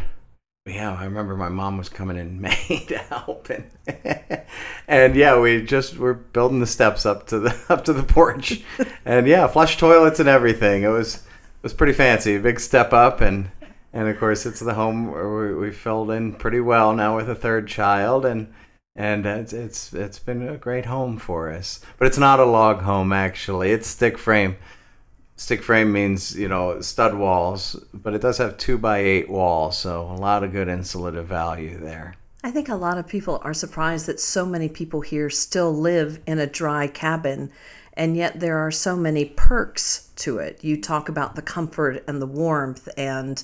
yeah, 0.68 0.94
I 0.94 1.06
remember 1.06 1.36
my 1.36 1.50
mom 1.50 1.78
was 1.78 1.90
coming 1.90 2.18
in 2.18 2.42
May 2.42 2.86
to 2.88 2.98
help, 2.98 3.50
and 3.50 4.44
and 4.88 5.16
yeah, 5.16 5.40
we 5.40 5.64
just 5.64 5.98
were 5.98 6.14
building 6.14 6.60
the 6.60 6.68
steps 6.68 7.06
up 7.06 7.28
to 7.28 7.40
the 7.40 7.58
up 7.70 7.86
to 7.86 7.94
the 7.94 8.04
porch, 8.04 8.62
and 9.06 9.28
yeah, 9.28 9.48
flush 9.48 9.78
toilets 9.78 10.20
and 10.20 10.30
everything. 10.30 10.84
It 10.84 10.90
was 10.90 11.16
it 11.16 11.64
was 11.64 11.74
pretty 11.74 11.94
fancy, 11.94 12.36
a 12.36 12.40
big 12.40 12.60
step 12.60 12.94
up, 12.94 13.22
and 13.22 13.52
and 13.94 14.08
of 14.08 14.20
course 14.20 14.46
it's 14.46 14.60
the 14.60 14.74
home 14.74 15.12
where 15.12 15.30
we, 15.30 15.56
we 15.56 15.72
filled 15.72 16.12
in 16.12 16.34
pretty 16.34 16.60
well 16.60 16.94
now 16.94 17.16
with 17.16 17.30
a 17.30 17.36
third 17.36 17.68
child, 17.68 18.26
and 18.26 18.54
and 18.96 19.26
it's 19.26 19.54
it's 19.54 19.94
it's 19.94 20.20
been 20.20 20.48
a 20.48 20.58
great 20.58 20.86
home 20.86 21.18
for 21.18 21.52
us. 21.52 21.80
But 21.98 22.08
it's 22.08 22.18
not 22.18 22.40
a 22.40 22.46
log 22.46 22.82
home 22.82 23.14
actually; 23.14 23.72
it's 23.72 23.88
stick 23.88 24.18
frame 24.18 24.58
stick 25.38 25.64
frame 25.64 25.92
means 25.92 26.38
you 26.38 26.48
know 26.48 26.82
stud 26.82 27.16
walls 27.16 27.76
but 27.94 28.14
it 28.14 28.22
does 28.22 28.38
have 28.38 28.58
two 28.58 28.78
by 28.78 28.98
eight 28.98 29.30
walls 29.30 29.78
so 29.78 30.02
a 30.02 30.18
lot 30.18 30.44
of 30.44 30.52
good 30.52 30.68
insulative 30.68 31.26
value 31.26 31.78
there 31.80 32.16
I 32.44 32.52
think 32.52 32.70
a 32.70 32.76
lot 32.76 32.98
of 32.98 33.08
people 33.08 33.42
are 33.44 33.54
surprised 33.54 34.06
that 34.06 34.22
so 34.22 34.46
many 34.46 34.70
people 34.70 35.02
here 35.02 35.30
still 35.30 35.74
live 35.74 36.22
in 36.26 36.40
a 36.40 36.48
dry 36.48 36.88
cabin, 36.88 37.52
and 37.94 38.16
yet 38.16 38.40
there 38.40 38.58
are 38.60 38.72
so 38.72 38.96
many 38.96 39.26
perks 39.26 40.12
to 40.18 40.38
it. 40.38 40.64
You 40.64 40.80
talk 40.80 41.10
about 41.10 41.36
the 41.36 41.42
comfort 41.42 42.04
and 42.08 42.22
the 42.22 42.26
warmth 42.26 42.88
and 42.96 43.44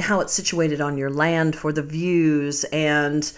how 0.00 0.20
it's 0.20 0.32
situated 0.32 0.80
on 0.80 0.98
your 0.98 1.10
land 1.10 1.54
for 1.54 1.72
the 1.72 1.82
views. 1.82 2.64
And 2.64 3.30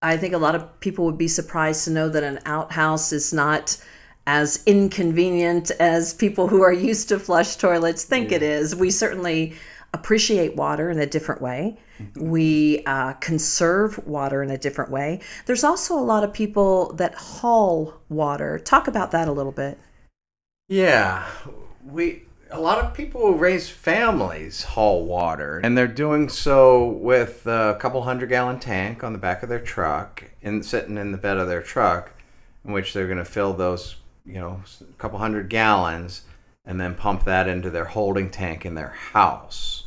I 0.00 0.16
think 0.16 0.32
a 0.32 0.38
lot 0.38 0.54
of 0.54 0.80
people 0.80 1.04
would 1.04 1.18
be 1.18 1.28
surprised 1.28 1.84
to 1.84 1.90
know 1.90 2.08
that 2.08 2.24
an 2.24 2.40
outhouse 2.46 3.12
is 3.12 3.32
not 3.32 3.76
as 4.26 4.62
inconvenient 4.66 5.70
as 5.72 6.14
people 6.14 6.48
who 6.48 6.62
are 6.62 6.72
used 6.72 7.08
to 7.10 7.18
flush 7.18 7.56
toilets 7.56 8.04
think 8.04 8.32
it 8.32 8.42
is. 8.42 8.74
We 8.74 8.90
certainly 8.90 9.54
appreciate 9.92 10.56
water 10.56 10.90
in 10.90 10.98
a 10.98 11.06
different 11.06 11.40
way. 11.40 11.78
We 12.16 12.82
uh, 12.86 13.12
conserve 13.14 14.04
water 14.06 14.42
in 14.42 14.50
a 14.50 14.58
different 14.58 14.90
way. 14.90 15.20
There's 15.46 15.62
also 15.62 15.96
a 15.96 16.02
lot 16.02 16.24
of 16.24 16.32
people 16.32 16.92
that 16.94 17.14
haul 17.14 17.94
water. 18.08 18.58
Talk 18.58 18.88
about 18.88 19.12
that 19.12 19.28
a 19.28 19.32
little 19.32 19.52
bit. 19.52 19.78
yeah 20.68 21.26
we 21.84 22.22
a 22.50 22.60
lot 22.60 22.78
of 22.82 22.94
people 22.94 23.20
who 23.20 23.34
raise 23.34 23.68
families 23.68 24.62
haul 24.62 25.04
water 25.04 25.60
and 25.62 25.76
they're 25.76 25.86
doing 25.86 26.28
so 26.28 26.86
with 26.86 27.46
a 27.46 27.76
couple 27.80 28.00
hundred 28.02 28.28
gallon 28.28 28.58
tank 28.58 29.04
on 29.04 29.12
the 29.12 29.18
back 29.18 29.42
of 29.42 29.48
their 29.48 29.60
truck 29.60 30.24
and 30.42 30.64
sitting 30.64 30.96
in 30.96 31.12
the 31.12 31.18
bed 31.18 31.36
of 31.36 31.48
their 31.48 31.62
truck 31.62 32.12
in 32.64 32.72
which 32.72 32.92
they're 32.92 33.06
going 33.06 33.18
to 33.18 33.24
fill 33.24 33.52
those 33.52 33.96
you 34.24 34.34
know 34.34 34.62
a 34.80 34.92
couple 34.94 35.18
hundred 35.18 35.48
gallons 35.48 36.22
and 36.64 36.80
then 36.80 36.94
pump 36.94 37.24
that 37.24 37.48
into 37.48 37.70
their 37.70 37.84
holding 37.84 38.30
tank 38.30 38.64
in 38.64 38.74
their 38.74 38.88
house 38.88 39.86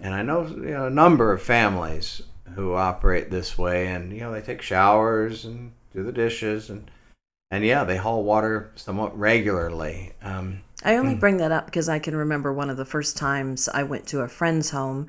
and 0.00 0.14
i 0.14 0.22
know, 0.22 0.46
you 0.46 0.70
know 0.70 0.86
a 0.86 0.90
number 0.90 1.32
of 1.32 1.42
families 1.42 2.22
who 2.54 2.74
operate 2.74 3.30
this 3.30 3.56
way 3.56 3.86
and 3.88 4.12
you 4.12 4.20
know 4.20 4.32
they 4.32 4.40
take 4.40 4.62
showers 4.62 5.44
and 5.44 5.72
do 5.92 6.02
the 6.02 6.12
dishes 6.12 6.70
and 6.70 6.90
and 7.50 7.64
yeah 7.64 7.84
they 7.84 7.96
haul 7.96 8.22
water 8.24 8.70
somewhat 8.74 9.16
regularly 9.18 10.12
um, 10.22 10.60
I 10.84 10.96
only 10.96 11.14
mm. 11.14 11.20
bring 11.20 11.38
that 11.38 11.52
up 11.52 11.66
because 11.66 11.88
I 11.88 11.98
can 11.98 12.14
remember 12.14 12.52
one 12.52 12.70
of 12.70 12.76
the 12.76 12.84
first 12.84 13.16
times 13.16 13.68
I 13.68 13.82
went 13.82 14.06
to 14.08 14.20
a 14.20 14.28
friend's 14.28 14.70
home. 14.70 15.06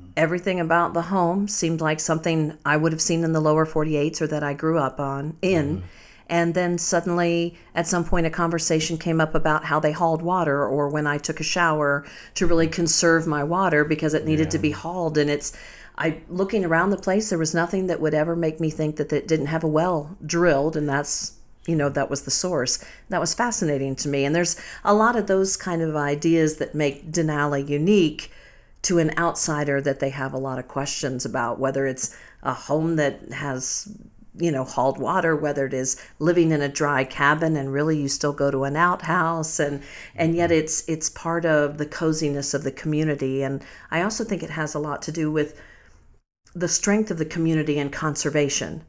Mm-hmm. 0.00 0.10
Everything 0.16 0.58
about 0.58 0.92
the 0.92 1.02
home 1.02 1.46
seemed 1.46 1.80
like 1.80 2.00
something 2.00 2.58
I 2.64 2.76
would 2.76 2.92
have 2.92 3.00
seen 3.00 3.22
in 3.22 3.32
the 3.32 3.40
lower 3.40 3.64
48s 3.64 4.20
or 4.20 4.26
that 4.26 4.42
I 4.42 4.54
grew 4.54 4.78
up 4.78 4.98
on 4.98 5.36
in. 5.40 5.78
Mm. 5.78 5.82
And 6.28 6.54
then 6.54 6.78
suddenly, 6.78 7.56
at 7.74 7.86
some 7.86 8.04
point, 8.04 8.26
a 8.26 8.30
conversation 8.30 8.96
came 8.96 9.20
up 9.20 9.34
about 9.34 9.66
how 9.66 9.78
they 9.78 9.92
hauled 9.92 10.22
water, 10.22 10.66
or 10.66 10.88
when 10.88 11.06
I 11.06 11.18
took 11.18 11.38
a 11.38 11.44
shower 11.44 12.04
to 12.34 12.46
really 12.46 12.66
conserve 12.66 13.26
my 13.26 13.44
water 13.44 13.84
because 13.84 14.14
it 14.14 14.24
needed 14.24 14.50
to 14.52 14.58
be 14.58 14.70
hauled. 14.70 15.18
And 15.18 15.28
it's, 15.28 15.52
I 15.98 16.22
looking 16.28 16.64
around 16.64 16.90
the 16.90 16.96
place, 16.96 17.28
there 17.28 17.38
was 17.38 17.54
nothing 17.54 17.86
that 17.88 18.00
would 18.00 18.14
ever 18.14 18.34
make 18.34 18.58
me 18.58 18.70
think 18.70 18.96
that 18.96 19.12
it 19.12 19.28
didn't 19.28 19.46
have 19.46 19.64
a 19.64 19.68
well 19.68 20.16
drilled, 20.24 20.76
and 20.76 20.88
that's 20.88 21.34
you 21.66 21.76
know 21.76 21.88
that 21.88 22.10
was 22.10 22.22
the 22.22 22.30
source. 22.30 22.82
That 23.08 23.20
was 23.20 23.34
fascinating 23.34 23.96
to 23.96 24.08
me. 24.08 24.24
And 24.24 24.34
there's 24.34 24.60
a 24.84 24.94
lot 24.94 25.16
of 25.16 25.26
those 25.26 25.56
kind 25.56 25.82
of 25.82 25.96
ideas 25.96 26.56
that 26.56 26.74
make 26.74 27.10
denali 27.10 27.66
unique 27.68 28.30
to 28.82 28.98
an 28.98 29.16
outsider 29.16 29.80
that 29.80 30.00
they 30.00 30.10
have 30.10 30.34
a 30.34 30.38
lot 30.38 30.58
of 30.58 30.68
questions 30.68 31.24
about 31.24 31.58
whether 31.58 31.86
it's 31.86 32.14
a 32.42 32.52
home 32.52 32.96
that 32.96 33.32
has 33.32 33.88
you 34.36 34.50
know 34.50 34.64
hauled 34.64 34.98
water 34.98 35.36
whether 35.36 35.66
it 35.66 35.74
is 35.74 36.00
living 36.18 36.50
in 36.50 36.60
a 36.60 36.68
dry 36.68 37.04
cabin 37.04 37.56
and 37.56 37.72
really 37.72 37.98
you 37.98 38.08
still 38.08 38.32
go 38.32 38.50
to 38.50 38.64
an 38.64 38.76
outhouse 38.76 39.60
and 39.60 39.82
and 40.16 40.34
yet 40.34 40.50
mm-hmm. 40.50 40.60
it's 40.60 40.88
it's 40.88 41.08
part 41.10 41.44
of 41.44 41.78
the 41.78 41.86
coziness 41.86 42.54
of 42.54 42.64
the 42.64 42.72
community. 42.72 43.42
And 43.42 43.64
i 43.90 44.02
also 44.02 44.24
think 44.24 44.42
it 44.42 44.50
has 44.50 44.74
a 44.74 44.78
lot 44.78 45.02
to 45.02 45.12
do 45.12 45.30
with 45.30 45.60
the 46.54 46.68
strength 46.68 47.10
of 47.10 47.18
the 47.18 47.24
community 47.24 47.78
and 47.78 47.92
conservation. 47.92 48.84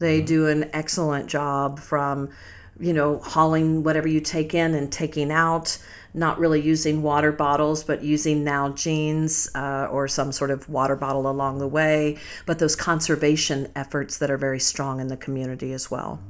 They 0.00 0.18
mm-hmm. 0.18 0.26
do 0.26 0.46
an 0.48 0.70
excellent 0.72 1.28
job 1.28 1.78
from, 1.78 2.30
you 2.78 2.92
know, 2.92 3.18
hauling 3.18 3.82
whatever 3.82 4.08
you 4.08 4.20
take 4.20 4.54
in 4.54 4.74
and 4.74 4.90
taking 4.90 5.30
out, 5.30 5.78
not 6.14 6.38
really 6.38 6.60
using 6.60 7.02
water 7.02 7.32
bottles, 7.32 7.84
but 7.84 8.02
using 8.02 8.44
Nalgene's 8.44 9.50
uh, 9.54 9.88
or 9.90 10.08
some 10.08 10.32
sort 10.32 10.50
of 10.50 10.68
water 10.68 10.96
bottle 10.96 11.28
along 11.28 11.58
the 11.58 11.68
way. 11.68 12.18
But 12.46 12.58
those 12.58 12.76
conservation 12.76 13.70
efforts 13.76 14.18
that 14.18 14.30
are 14.30 14.38
very 14.38 14.60
strong 14.60 15.00
in 15.00 15.08
the 15.08 15.16
community 15.16 15.72
as 15.72 15.90
well. 15.90 16.20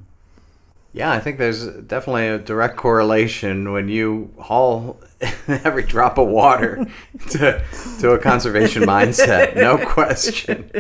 Yeah, 0.93 1.13
I 1.13 1.21
think 1.21 1.39
there's 1.39 1.67
definitely 1.67 2.27
a 2.27 2.39
direct 2.39 2.77
correlation 2.77 3.71
when 3.73 3.89
you 3.89 4.35
haul 4.41 5.01
every 5.49 5.85
drop 5.85 6.19
of 6.19 6.27
water 6.29 6.85
to, 7.31 7.65
to 8.01 8.11
a 8.11 8.19
conservation 8.19 8.83
mindset. 8.83 9.55
No 9.55 9.79
question. 9.87 10.71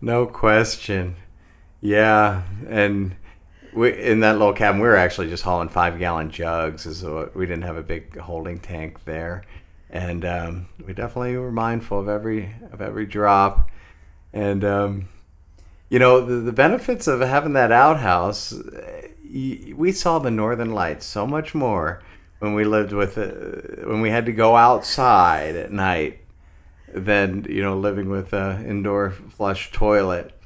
No 0.00 0.24
question. 0.26 1.16
Yeah, 1.80 2.42
and 2.68 3.14
we 3.78 3.96
in 3.96 4.20
that 4.20 4.32
little 4.32 4.52
cabin 4.52 4.80
we 4.80 4.88
were 4.88 4.96
actually 4.96 5.28
just 5.28 5.44
hauling 5.44 5.68
five 5.68 5.98
gallon 5.98 6.30
jugs, 6.30 6.82
so 6.98 7.30
we 7.34 7.46
didn't 7.46 7.62
have 7.62 7.76
a 7.76 7.82
big 7.82 8.18
holding 8.18 8.58
tank 8.58 9.04
there, 9.04 9.44
and 9.88 10.24
um, 10.24 10.66
we 10.84 10.92
definitely 10.92 11.36
were 11.36 11.52
mindful 11.52 12.00
of 12.00 12.08
every 12.08 12.54
of 12.72 12.80
every 12.80 13.06
drop, 13.06 13.70
and 14.32 14.64
um, 14.64 15.08
you 15.88 15.98
know 15.98 16.20
the, 16.20 16.36
the 16.36 16.52
benefits 16.52 17.06
of 17.06 17.20
having 17.20 17.52
that 17.52 17.72
outhouse. 17.72 18.52
We 19.30 19.92
saw 19.92 20.18
the 20.18 20.30
northern 20.30 20.72
lights 20.72 21.06
so 21.06 21.26
much 21.26 21.54
more 21.54 22.02
when 22.40 22.54
we 22.54 22.64
lived 22.64 22.92
with 22.92 23.16
uh, 23.16 23.86
when 23.86 24.00
we 24.00 24.10
had 24.10 24.26
to 24.26 24.32
go 24.32 24.56
outside 24.56 25.54
at 25.54 25.70
night 25.70 26.20
than 26.92 27.46
you 27.48 27.62
know 27.62 27.78
living 27.78 28.08
with 28.08 28.32
a 28.32 28.62
indoor 28.66 29.10
flush 29.10 29.70
toilet. 29.70 30.37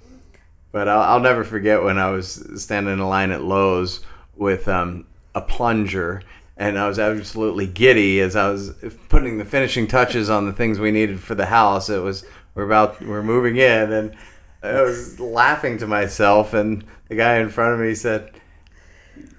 But 0.73 0.89
I'll, 0.89 1.03
I'll 1.03 1.21
never 1.21 1.45
forget 1.45 1.83
when 1.83 1.99
I 1.99 2.11
was 2.11 2.45
standing 2.57 2.95
in 2.95 2.99
line 3.01 3.31
at 3.31 3.43
Lowe's 3.45 4.01
with 4.35 4.67
um, 4.69 5.07
a 5.35 5.43
plunger, 5.43 6.23
and 6.57 6.79
I 6.79 6.89
was 6.89 6.99
absolutely 6.99 7.67
giddy 7.67 8.21
as 8.21 8.35
I 8.35 8.49
was 8.49 8.73
putting 9.09 9.39
the 9.39 9.45
finishing 9.45 9.87
touches 9.87 10.31
on 10.31 10.47
the 10.47 10.53
things 10.53 10.79
we 10.81 10.91
needed 10.91 11.21
for 11.21 11.35
the 11.35 11.47
house. 11.47 11.91
It 11.91 12.03
was 12.03 12.25
we're 12.55 12.65
about 12.65 13.01
we're 13.03 13.23
moving 13.23 13.57
in, 13.57 13.93
and 13.93 14.17
I 14.63 14.81
was 14.83 15.19
laughing 15.21 15.79
to 15.79 15.87
myself, 15.87 16.55
and 16.55 16.85
the 17.09 17.17
guy 17.17 17.39
in 17.39 17.51
front 17.51 17.75
of 17.75 17.81
me 17.81 17.95
said, 17.95 18.31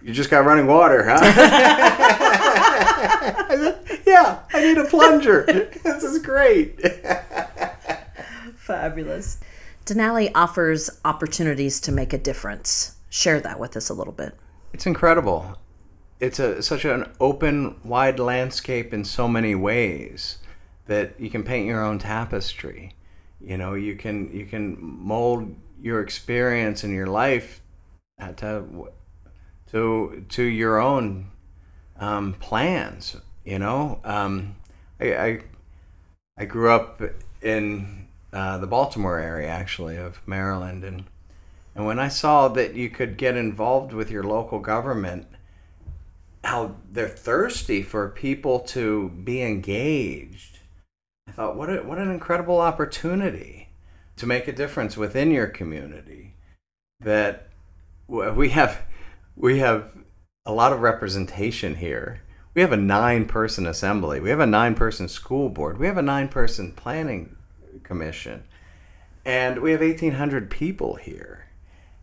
"You 0.01 0.13
just 0.13 0.29
got 0.29 0.45
running 0.45 0.67
water, 0.67 1.03
huh?" 1.03 1.19
I 3.49 3.55
said, 3.55 4.01
"Yeah, 4.05 4.39
I 4.53 4.61
need 4.61 4.77
a 4.77 4.86
plunger. 4.86 5.43
this 5.84 6.03
is 6.03 6.19
great." 6.19 6.79
Fabulous. 8.55 9.39
Denali 9.86 10.31
offers 10.34 10.89
opportunities 11.03 11.79
to 11.81 11.91
make 11.91 12.13
a 12.13 12.17
difference. 12.17 12.95
Share 13.09 13.39
that 13.41 13.59
with 13.59 13.75
us 13.75 13.89
a 13.89 13.93
little 13.93 14.13
bit. 14.13 14.36
It's 14.73 14.86
incredible. 14.86 15.57
It's 16.19 16.39
a 16.39 16.63
such 16.63 16.86
an 16.86 17.11
open, 17.19 17.75
wide 17.84 18.19
landscape 18.19 18.93
in 18.93 19.03
so 19.03 19.27
many 19.27 19.55
ways 19.55 20.38
that 20.88 21.19
you 21.19 21.29
can 21.29 21.43
paint 21.43 21.67
your 21.67 21.84
own 21.84 21.99
tapestry. 21.99 22.95
You 23.41 23.57
know, 23.57 23.73
you 23.73 23.95
can 23.95 24.34
you 24.34 24.45
can 24.45 24.77
mold 24.79 25.53
your 25.81 25.99
experience 25.99 26.84
in 26.84 26.93
your 26.93 27.07
life 27.07 27.61
to 28.38 28.89
to 29.71 30.25
to 30.29 30.43
your 30.43 30.79
own 30.79 31.31
um, 31.99 32.34
plans. 32.39 33.17
You 33.43 33.59
know, 33.59 33.99
um, 34.05 34.55
I, 34.99 35.15
I, 35.15 35.39
I 36.38 36.45
grew 36.45 36.71
up 36.71 37.01
in 37.41 38.03
uh, 38.34 38.57
the 38.57 38.67
Baltimore 38.67 39.19
area, 39.19 39.47
actually, 39.47 39.95
of 39.95 40.19
Maryland, 40.27 40.84
and 40.84 41.05
and 41.75 41.86
when 41.86 41.99
I 41.99 42.07
saw 42.07 42.47
that 42.49 42.75
you 42.75 42.89
could 42.89 43.17
get 43.17 43.36
involved 43.36 43.93
with 43.93 44.11
your 44.11 44.23
local 44.23 44.59
government, 44.59 45.27
how 46.43 46.75
they're 46.91 47.07
thirsty 47.07 47.81
for 47.81 48.09
people 48.09 48.59
to 48.59 49.09
be 49.09 49.41
engaged, 49.41 50.59
I 51.27 51.31
thought, 51.31 51.55
what 51.55 51.69
a, 51.69 51.84
what 51.84 51.97
an 51.97 52.11
incredible 52.11 52.59
opportunity 52.59 53.69
to 54.17 54.27
make 54.27 54.47
a 54.47 54.51
difference 54.51 54.97
within 54.97 55.31
your 55.31 55.47
community. 55.47 56.34
That 56.99 57.49
we 58.07 58.49
have 58.49 58.81
we 59.36 59.59
have 59.59 59.91
a 60.45 60.53
lot 60.53 60.73
of 60.73 60.81
representation 60.81 61.75
here. 61.75 62.21
We 62.53 62.61
have 62.61 62.71
a 62.71 62.77
nine 62.77 63.25
person 63.25 63.65
assembly. 63.65 64.19
We 64.19 64.29
have 64.29 64.39
a 64.39 64.45
nine 64.45 64.75
person 64.75 65.07
school 65.07 65.49
board. 65.49 65.79
We 65.79 65.88
have 65.88 65.97
a 65.97 66.03
nine 66.03 66.27
person 66.27 66.71
planning 66.71 67.36
commission. 67.84 68.43
And 69.25 69.61
we 69.61 69.71
have 69.71 69.81
1,800 69.81 70.49
people 70.49 70.95
here. 70.95 71.47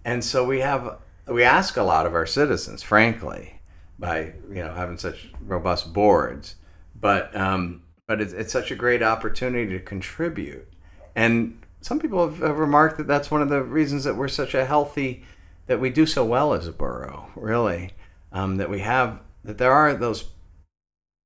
And 0.05 0.25
so 0.25 0.45
we 0.45 0.61
have, 0.61 0.99
we 1.27 1.43
ask 1.43 1.77
a 1.77 1.83
lot 1.83 2.07
of 2.07 2.15
our 2.15 2.27
citizens, 2.27 2.83
frankly, 2.83 3.61
by, 3.99 4.33
you 4.49 4.63
know, 4.63 4.73
having 4.75 4.97
such 4.97 5.31
robust 5.45 5.93
boards. 5.93 6.57
But, 6.99 7.35
um, 7.37 7.83
but 8.07 8.21
it's, 8.21 8.33
it's 8.33 8.53
such 8.53 8.71
a 8.71 8.77
great 8.77 9.03
opportunity 9.03 9.71
to 9.73 9.81
contribute. 9.81 10.67
And 11.15 11.61
some 11.81 11.99
people 11.99 12.27
have, 12.29 12.39
have 12.39 12.59
remarked 12.59 12.97
that 12.99 13.07
that's 13.07 13.31
one 13.31 13.43
of 13.43 13.49
the 13.49 13.63
reasons 13.63 14.05
that 14.05 14.17
we're 14.17 14.29
such 14.29 14.55
a 14.55 14.65
healthy, 14.65 15.25
that 15.67 15.81
we 15.81 15.91
do 15.91 16.07
so 16.07 16.25
well 16.25 16.55
as 16.55 16.67
a 16.67 16.73
borough, 16.73 17.31
really 17.37 17.93
um, 18.33 18.57
that 18.57 18.71
we 18.71 18.81
have 18.81 19.21
that 19.45 19.59
there 19.59 19.73
are 19.73 19.95
those 19.95 20.31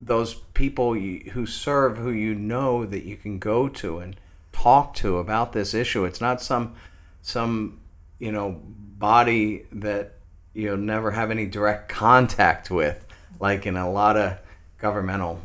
those 0.00 0.34
people 0.34 0.94
who 0.94 1.46
serve 1.46 1.98
who 1.98 2.10
you 2.10 2.34
know 2.34 2.84
that 2.84 3.04
you 3.04 3.16
can 3.16 3.38
go 3.38 3.68
to 3.68 3.98
and 3.98 4.16
talk 4.54 4.94
to 4.94 5.18
about 5.18 5.52
this 5.52 5.74
issue. 5.74 6.04
It's 6.04 6.20
not 6.20 6.40
some 6.40 6.74
some 7.20 7.80
you 8.18 8.32
know 8.32 8.60
body 8.62 9.66
that 9.72 10.12
you'll 10.54 10.76
never 10.76 11.10
have 11.10 11.30
any 11.30 11.46
direct 11.46 11.88
contact 11.88 12.70
with, 12.70 13.04
like 13.40 13.66
in 13.66 13.76
a 13.76 13.90
lot 13.90 14.16
of 14.16 14.38
governmental 14.78 15.40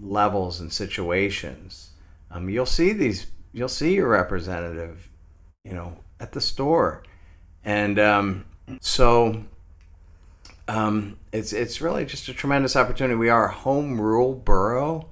levels 0.00 0.60
and 0.60 0.72
situations. 0.72 1.90
Um, 2.30 2.48
you'll 2.48 2.66
see 2.66 2.92
these. 2.92 3.26
You'll 3.52 3.68
see 3.68 3.94
your 3.94 4.08
representative, 4.08 5.10
you 5.64 5.74
know, 5.74 5.98
at 6.20 6.32
the 6.32 6.40
store, 6.40 7.02
and 7.64 7.98
um, 7.98 8.44
so 8.80 9.44
um, 10.68 11.18
it's 11.32 11.52
it's 11.52 11.80
really 11.80 12.06
just 12.06 12.28
a 12.28 12.34
tremendous 12.34 12.76
opportunity. 12.76 13.16
We 13.16 13.28
are 13.28 13.48
a 13.48 13.52
home 13.52 14.00
rule 14.00 14.34
borough 14.34 15.08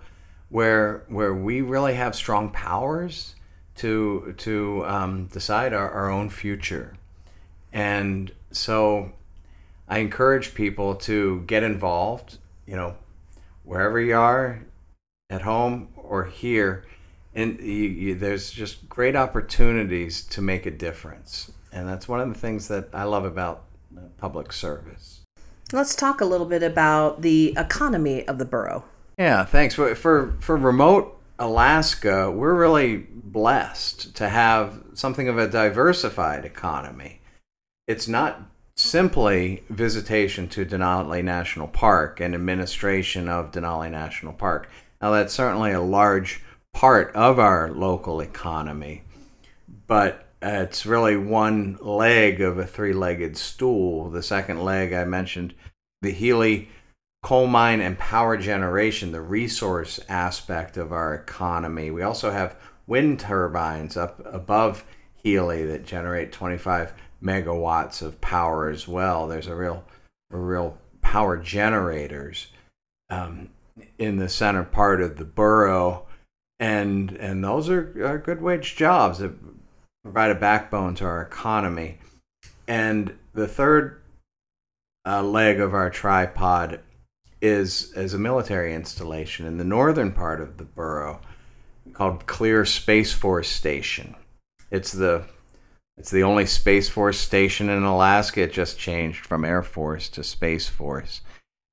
where 0.48 1.05
where 1.09 1.34
we 1.34 1.61
really 1.61 1.94
have 1.94 2.14
strong 2.14 2.51
powers 2.51 3.34
to 3.81 4.35
to 4.39 4.85
um, 4.87 5.26
decide 5.26 5.72
our, 5.72 5.91
our 5.91 6.11
own 6.11 6.28
future, 6.28 6.97
and 7.72 8.33
so 8.51 9.12
I 9.89 9.99
encourage 9.99 10.55
people 10.55 10.95
to 10.97 11.43
get 11.47 11.62
involved. 11.62 12.39
You 12.66 12.76
know, 12.76 12.95
wherever 13.64 13.99
you 13.99 14.16
are, 14.16 14.62
at 15.31 15.43
home 15.43 15.89
or 15.97 16.26
here, 16.26 16.85
and 17.35 17.59
you, 17.59 17.89
you, 18.05 18.14
there's 18.14 18.51
just 18.51 18.89
great 18.89 19.16
opportunities 19.16 20.22
to 20.24 20.43
make 20.43 20.66
a 20.66 20.70
difference, 20.70 21.51
and 21.72 21.89
that's 21.89 22.07
one 22.07 22.20
of 22.20 22.28
the 22.28 22.39
things 22.39 22.68
that 22.68 22.89
I 22.93 23.05
love 23.05 23.24
about 23.24 23.64
public 24.18 24.53
service. 24.53 25.20
Let's 25.72 25.95
talk 25.95 26.20
a 26.20 26.26
little 26.26 26.47
bit 26.47 26.62
about 26.62 27.22
the 27.22 27.55
economy 27.57 28.28
of 28.28 28.39
the 28.39 28.45
borough. 28.45 28.85
Yeah, 29.18 29.45
thanks. 29.45 29.74
For 29.74 29.95
for 29.95 30.57
remote 30.57 31.20
Alaska, 31.41 32.30
we're 32.30 32.55
really 32.55 32.99
blessed 32.99 34.14
to 34.16 34.28
have 34.28 34.82
something 34.93 35.26
of 35.26 35.38
a 35.38 35.49
diversified 35.49 36.45
economy. 36.45 37.22
It's 37.88 38.07
not 38.07 38.43
simply 38.76 39.64
visitation 39.70 40.49
to 40.49 40.66
Denali 40.66 41.24
National 41.24 41.66
Park 41.66 42.20
and 42.20 42.34
administration 42.34 43.26
of 43.26 43.53
Denali 43.53 43.91
National 43.91 44.34
Park. 44.34 44.68
Now, 45.01 45.12
that's 45.12 45.32
certainly 45.32 45.72
a 45.72 45.80
large 45.80 46.43
part 46.74 47.11
of 47.16 47.38
our 47.38 47.70
local 47.70 48.20
economy, 48.20 49.05
but 49.86 50.28
it's 50.43 50.84
really 50.84 51.16
one 51.16 51.78
leg 51.80 52.43
of 52.43 52.59
a 52.59 52.66
three 52.66 52.93
legged 52.93 53.38
stool. 53.38 54.11
The 54.11 54.22
second 54.22 54.62
leg 54.62 54.93
I 54.93 55.05
mentioned 55.05 55.55
the 56.03 56.12
Healy 56.12 56.68
coal 57.23 57.47
mine 57.47 57.81
and 57.81 57.99
power 57.99 58.37
generation, 58.37 59.12
the 59.12 59.21
resource 59.21 60.01
aspect 60.09 60.77
of 60.77 60.93
our 60.93 61.14
economy. 61.14 61.91
We 61.91 62.03
also 62.03 62.31
have 62.31 62.57
wind 62.87 63.21
turbines 63.21 63.97
up 63.97 64.23
above 64.25 64.85
Healy 65.14 65.66
that 65.66 65.85
generate 65.85 66.33
25 66.33 66.95
megawatts 67.23 68.01
of 68.01 68.21
power 68.21 68.71
as 68.71 68.89
well. 68.89 69.29
There's 69.29 69.47
a 69.47 69.55
real, 69.55 69.85
a 70.33 70.39
real 70.39 70.79
power 71.03 71.37
generators 71.37 72.49
um, 73.11 73.51
in 73.99 74.16
the 74.16 74.29
center 74.29 74.64
part 74.64 75.03
of 75.03 75.16
the 75.16 75.25
borough, 75.25 76.07
and 76.59 77.12
and 77.12 77.45
those 77.45 77.68
are, 77.68 78.07
are 78.07 78.18
good 78.18 78.41
wage 78.41 78.77
jobs 78.77 79.18
that 79.18 79.33
provide 80.03 80.31
a 80.31 80.35
backbone 80.35 80.95
to 80.97 81.05
our 81.05 81.21
economy. 81.21 81.99
And 82.66 83.18
the 83.35 83.49
third 83.49 84.01
uh, 85.07 85.23
leg 85.23 85.61
of 85.61 85.75
our 85.75 85.91
tripod 85.91 86.81
is 87.41 87.93
as 87.95 88.14
a 88.14 88.18
military 88.18 88.74
installation 88.74 89.47
in 89.47 89.57
the 89.57 89.64
northern 89.64 90.12
part 90.12 90.41
of 90.41 90.57
the 90.57 90.64
borough 90.64 91.20
called 91.93 92.26
Clear 92.26 92.64
Space 92.64 93.12
Force 93.12 93.49
Station. 93.49 94.14
It's 94.70 94.93
the 94.93 95.24
it's 95.97 96.11
the 96.11 96.22
only 96.22 96.47
Space 96.47 96.88
Force 96.88 97.18
station 97.18 97.68
in 97.68 97.82
Alaska. 97.82 98.43
It 98.43 98.53
just 98.53 98.78
changed 98.78 99.26
from 99.26 99.45
Air 99.45 99.62
Force 99.62 100.09
to 100.11 100.24
Space 100.24 100.68
Force. 100.68 101.20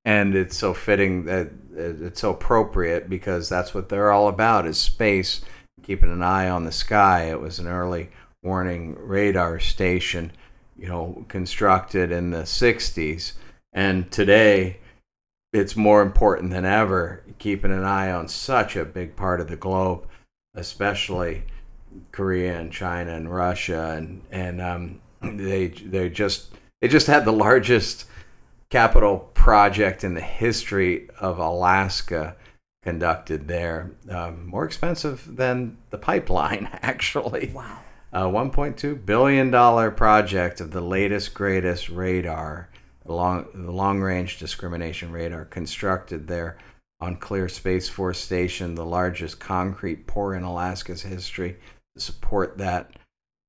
And 0.03 0.35
it's 0.35 0.57
so 0.57 0.73
fitting 0.73 1.25
that 1.25 1.49
it's 1.75 2.21
so 2.21 2.31
appropriate 2.31 3.09
because 3.09 3.47
that's 3.47 3.73
what 3.73 3.89
they're 3.89 4.11
all 4.11 4.27
about 4.27 4.65
is 4.65 4.77
space, 4.77 5.41
keeping 5.83 6.11
an 6.11 6.23
eye 6.23 6.49
on 6.49 6.65
the 6.65 6.71
sky. 6.71 7.29
It 7.29 7.39
was 7.39 7.59
an 7.59 7.67
early 7.67 8.09
warning 8.41 8.95
radar 8.99 9.59
station 9.59 10.31
you 10.77 10.87
know, 10.87 11.25
constructed 11.27 12.11
in 12.11 12.31
the 12.31 12.43
60s. 12.43 13.33
And 13.73 14.09
today, 14.11 14.79
it's 15.53 15.75
more 15.75 16.01
important 16.01 16.51
than 16.51 16.65
ever 16.65 17.23
keeping 17.39 17.71
an 17.71 17.83
eye 17.83 18.11
on 18.11 18.27
such 18.27 18.75
a 18.75 18.85
big 18.85 19.15
part 19.15 19.39
of 19.39 19.47
the 19.47 19.55
globe, 19.55 20.07
especially 20.55 21.43
Korea 22.11 22.59
and 22.59 22.71
China 22.71 23.13
and 23.13 23.33
Russia. 23.33 23.95
And, 23.97 24.23
and 24.31 24.61
um, 24.61 25.01
they, 25.21 25.67
they, 25.67 26.09
just, 26.09 26.53
they 26.81 26.87
just 26.87 27.07
had 27.07 27.25
the 27.25 27.31
largest 27.31 28.05
capital 28.69 29.19
project 29.33 30.03
in 30.03 30.13
the 30.13 30.21
history 30.21 31.09
of 31.19 31.39
Alaska 31.39 32.35
conducted 32.83 33.47
there. 33.47 33.91
Um, 34.09 34.47
more 34.47 34.65
expensive 34.65 35.37
than 35.37 35.77
the 35.89 35.97
pipeline, 35.97 36.69
actually. 36.81 37.51
Wow 37.53 37.79
a 38.11 38.21
$1.2 38.21 39.05
billion 39.05 39.51
project 39.93 40.61
of 40.61 40.71
the 40.71 40.81
latest, 40.81 41.33
greatest 41.33 41.89
radar, 41.89 42.69
the 43.07 43.13
long, 43.13 43.47
the 43.53 43.71
long 43.71 43.99
range 43.99 44.37
discrimination 44.37 45.11
radar 45.11 45.45
constructed 45.45 46.27
there 46.27 46.57
on 46.99 47.15
Clear 47.15 47.47
Space 47.47 47.89
Force 47.89 48.19
Station, 48.19 48.75
the 48.75 48.85
largest 48.85 49.39
concrete 49.39 50.07
pour 50.07 50.35
in 50.35 50.43
Alaska's 50.43 51.03
history 51.03 51.57
to 51.95 52.01
support 52.01 52.57
that 52.57 52.91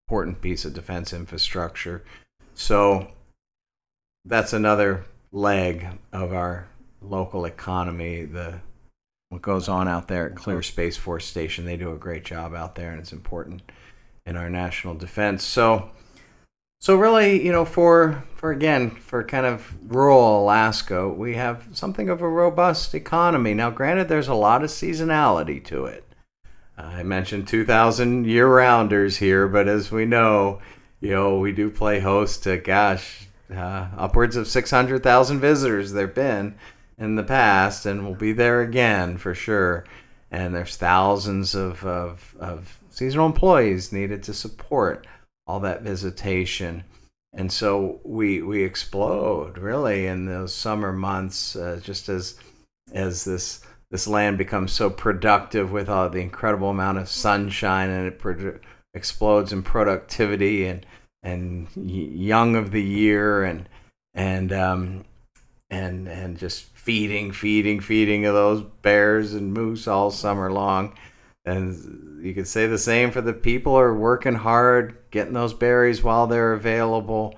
important 0.07 0.41
piece 0.41 0.65
of 0.65 0.75
defense 0.75 1.13
infrastructure. 1.13 2.05
So 2.55 3.11
that's 4.25 4.53
another 4.53 5.05
leg 5.33 5.87
of 6.13 6.33
our 6.33 6.69
local 7.01 7.45
economy. 7.45 8.25
The 8.25 8.61
what 9.31 9.43
goes 9.43 9.69
on 9.69 9.89
out 9.89 10.09
there 10.09 10.31
at 10.31 10.37
Clear 10.37 10.63
Space 10.63 10.97
Force 10.97 11.27
Station, 11.27 11.67
they 11.67 11.77
do 11.77 11.93
a 11.93 11.99
great 11.99 12.25
job 12.25 12.55
out 12.55 12.77
there, 12.77 12.91
and 12.91 12.99
it's 12.99 13.13
important 13.13 13.61
in 14.25 14.37
our 14.37 14.49
national 14.49 14.95
defense. 14.95 15.45
So, 15.45 15.91
so 16.79 16.97
really, 16.97 17.45
you 17.45 17.53
know, 17.53 17.65
for 17.65 18.25
for 18.35 18.51
again 18.53 18.91
for 18.91 19.25
kind 19.25 19.47
of 19.47 19.75
rural 19.83 20.43
Alaska, 20.45 21.09
we 21.09 21.35
have 21.35 21.67
something 21.73 22.09
of 22.09 22.23
a 22.23 22.29
robust 22.29 22.95
economy. 22.95 23.55
Now, 23.55 23.71
granted, 23.71 24.09
there's 24.09 24.29
a 24.29 24.35
lot 24.35 24.63
of 24.63 24.71
seasonality 24.71 25.65
to 25.65 25.87
it. 25.87 26.05
I 26.77 27.03
mentioned 27.03 27.49
2,000 27.49 28.25
year-rounders 28.25 29.17
here, 29.17 29.49
but 29.49 29.67
as 29.67 29.91
we 29.91 30.05
know, 30.05 30.61
you 31.01 31.11
know, 31.11 31.39
we 31.41 31.51
do 31.51 31.71
play 31.71 31.99
host 32.01 32.45
to 32.45 32.57
gosh, 32.57 33.27
Uh, 33.51 33.89
upwards 33.97 34.37
of 34.37 34.47
600,000 34.47 35.41
visitors 35.41 35.93
there 35.93 36.07
have 36.07 36.15
been 36.15 36.55
in 36.99 37.17
the 37.17 37.23
past, 37.25 37.87
and 37.87 38.05
we'll 38.05 38.15
be 38.15 38.33
there 38.33 38.61
again 38.61 39.17
for 39.17 39.35
sure. 39.35 39.85
And 40.31 40.55
there's 40.55 40.77
thousands 40.77 41.55
of, 41.55 41.85
of, 41.85 42.37
of 42.39 42.79
seasonal 42.91 43.27
employees 43.27 43.91
needed 43.91 44.23
to 44.25 44.35
support 44.35 45.07
all 45.49 45.61
that 45.61 45.83
visitation. 45.83 46.85
And 47.33 47.51
so 47.53 48.01
we 48.05 48.43
we 48.43 48.63
explode 48.63 49.59
really 49.59 50.07
in 50.07 50.27
those 50.27 50.55
summer 50.55 50.93
months, 50.93 51.57
uh, 51.57 51.81
just 51.83 52.09
as 52.09 52.39
as 52.93 53.25
this 53.25 53.61
this 53.91 54.07
land 54.07 54.39
becomes 54.39 54.73
so 54.73 54.91
productive 54.91 55.73
with 55.73 55.89
all 55.89 56.11
the 56.11 56.21
incredible 56.21 56.71
amount 56.71 56.99
of 56.99 57.09
sunshine, 57.09 57.91
and 57.91 58.07
it 58.07 58.19
pro- 58.19 58.59
explodes 58.95 59.53
in 59.53 59.63
productivity 59.63 60.67
and 60.67 60.87
and 61.23 61.69
young 61.75 62.55
of 62.55 62.71
the 62.71 62.83
year 62.83 63.43
and 63.45 63.69
and 64.15 64.53
um, 64.53 65.05
and 65.71 66.09
and 66.09 66.39
just 66.39 66.65
feeding, 66.75 67.33
feeding, 67.33 67.81
feeding 67.81 68.25
of 68.25 68.35
those 68.35 68.63
bears 68.83 69.35
and 69.35 69.53
moose 69.53 69.87
all 69.87 70.11
summer 70.11 70.51
long. 70.51 70.95
And 71.45 72.08
you 72.21 72.35
could 72.35 72.49
say 72.49 72.67
the 72.67 72.79
same 72.79 73.11
for 73.11 73.21
the 73.21 73.33
people 73.33 73.73
who 73.73 73.79
are 73.79 73.95
working 73.95 74.35
hard, 74.35 74.99
getting 75.11 75.35
those 75.35 75.55
berries 75.55 76.03
while 76.03 76.27
they're 76.27 76.53
available. 76.53 77.35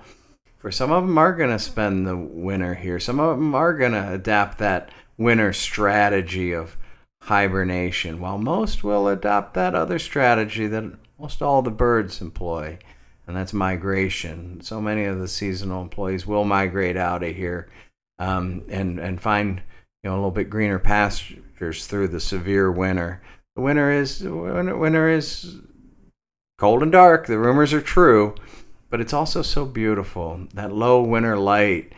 For 0.57 0.71
some 0.71 0.91
of 0.91 1.03
them 1.05 1.17
are 1.17 1.33
going 1.33 1.49
to 1.49 1.59
spend 1.59 2.05
the 2.05 2.17
winter 2.17 2.75
here. 2.75 2.99
Some 2.99 3.19
of 3.19 3.37
them 3.37 3.55
are 3.55 3.73
going 3.73 3.93
to 3.93 4.13
adapt 4.13 4.59
that 4.59 4.89
winter 5.17 5.53
strategy 5.53 6.51
of 6.53 6.77
hibernation, 7.23 8.19
while 8.19 8.37
most 8.37 8.83
will 8.83 9.07
adopt 9.07 9.53
that 9.53 9.75
other 9.75 9.99
strategy 9.99 10.67
that 10.67 10.83
most 11.19 11.41
all 11.41 11.61
the 11.61 11.71
birds 11.71 12.21
employ, 12.21 12.79
and 13.27 13.35
that's 13.35 13.53
migration. 13.53 14.61
So 14.61 14.81
many 14.81 15.05
of 15.05 15.19
the 15.19 15.27
seasonal 15.27 15.81
employees 15.81 16.25
will 16.25 16.45
migrate 16.45 16.97
out 16.97 17.23
of 17.23 17.35
here 17.35 17.69
um, 18.19 18.63
and 18.69 18.99
and 18.99 19.21
find 19.21 19.61
you 20.03 20.09
know 20.09 20.15
a 20.15 20.17
little 20.17 20.31
bit 20.31 20.49
greener 20.49 20.79
pastures 20.79 21.87
through 21.87 22.09
the 22.09 22.19
severe 22.19 22.71
winter. 22.71 23.21
Winter 23.61 23.91
is 23.91 24.23
winter 24.23 25.09
is 25.09 25.57
cold 26.57 26.83
and 26.83 26.91
dark. 26.91 27.27
The 27.27 27.37
rumors 27.37 27.73
are 27.73 27.81
true, 27.81 28.35
but 28.89 29.01
it's 29.01 29.13
also 29.13 29.41
so 29.41 29.65
beautiful. 29.65 30.47
That 30.53 30.73
low 30.73 31.01
winter 31.01 31.37
light 31.37 31.93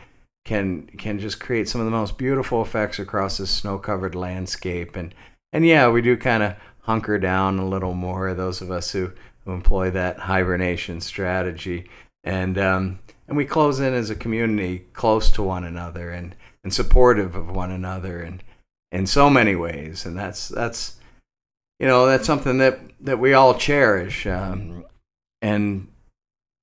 can 0.46 0.88
can 0.88 1.20
just 1.20 1.40
create 1.40 1.70
some 1.70 1.82
of 1.82 1.86
the 1.86 1.92
most 1.92 2.18
beautiful 2.18 2.62
effects 2.62 3.00
across 3.00 3.38
this 3.38 3.52
snow-covered 3.52 4.16
landscape. 4.16 4.96
And 4.96 5.14
and 5.52 5.66
yeah, 5.66 5.90
we 5.90 6.02
do 6.02 6.18
kind 6.18 6.44
of 6.44 6.56
hunker 6.82 7.18
down 7.18 7.60
a 7.60 7.68
little 7.68 7.94
more. 7.94 8.34
Those 8.34 8.62
of 8.62 8.72
us 8.72 8.92
who, 8.92 9.12
who 9.46 9.52
employ 9.52 9.92
that 9.92 10.20
hibernation 10.20 11.02
strategy, 11.02 11.90
and 12.24 12.58
um, 12.58 13.00
and 13.28 13.38
we 13.38 13.46
close 13.46 13.80
in 13.80 13.94
as 13.94 14.10
a 14.10 14.16
community 14.16 14.86
close 14.94 15.30
to 15.32 15.44
one 15.44 15.64
another 15.64 16.12
and, 16.12 16.36
and 16.64 16.74
supportive 16.74 17.36
of 17.36 17.50
one 17.50 17.72
another 17.72 18.22
and 18.22 18.44
in 18.92 19.08
so 19.08 19.30
many 19.30 19.56
ways 19.56 20.06
and 20.06 20.18
that's 20.18 20.50
that's 20.50 20.98
you 21.84 21.90
know 21.90 22.06
that's 22.06 22.26
something 22.26 22.60
that 22.60 22.80
that 23.02 23.20
we 23.20 23.34
all 23.34 23.56
cherish 23.56 24.26
um, 24.26 24.86
and 25.42 25.90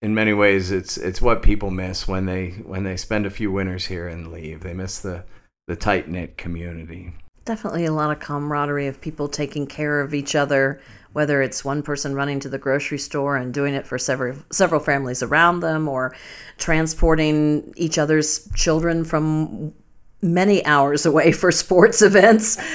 in 0.01 0.15
many 0.15 0.33
ways 0.33 0.71
it's 0.71 0.97
it's 0.97 1.21
what 1.21 1.43
people 1.43 1.71
miss 1.71 2.09
when 2.09 2.25
they 2.25 2.53
when 2.65 2.85
they 2.85 2.97
spend 2.97 3.27
a 3.27 3.31
few 3.31 3.53
winters 3.53 3.85
here 3.85 4.09
and 4.09 4.33
leave. 4.33 4.63
They 4.63 4.73
miss 4.73 5.01
the 5.01 5.25
the 5.67 5.77
tight 5.77 6.09
knit 6.09 6.39
community. 6.39 7.13
Definitely 7.45 7.85
a 7.85 7.93
lot 7.93 8.11
of 8.11 8.19
camaraderie 8.19 8.87
of 8.87 9.03
people 9.03 9.29
taking 9.29 9.67
care 9.67 10.01
of 10.01 10.15
each 10.15 10.35
other 10.35 10.81
whether 11.13 11.43
it's 11.43 11.65
one 11.65 11.83
person 11.83 12.15
running 12.15 12.39
to 12.41 12.49
the 12.49 12.59
grocery 12.59 12.99
store 12.99 13.37
and 13.37 13.53
doing 13.53 13.75
it 13.75 13.87
for 13.87 13.99
several 13.99 14.37
several 14.51 14.81
families 14.81 15.23
around 15.23 15.61
them 15.61 15.89
or 15.89 16.15
transporting 16.59 17.73
each 17.77 17.99
other's 17.99 18.49
children 18.55 19.05
from 19.05 19.75
many 20.23 20.65
hours 20.65 21.07
away 21.07 21.33
for 21.41 21.53
sports 21.53 22.03
events. 22.03 22.59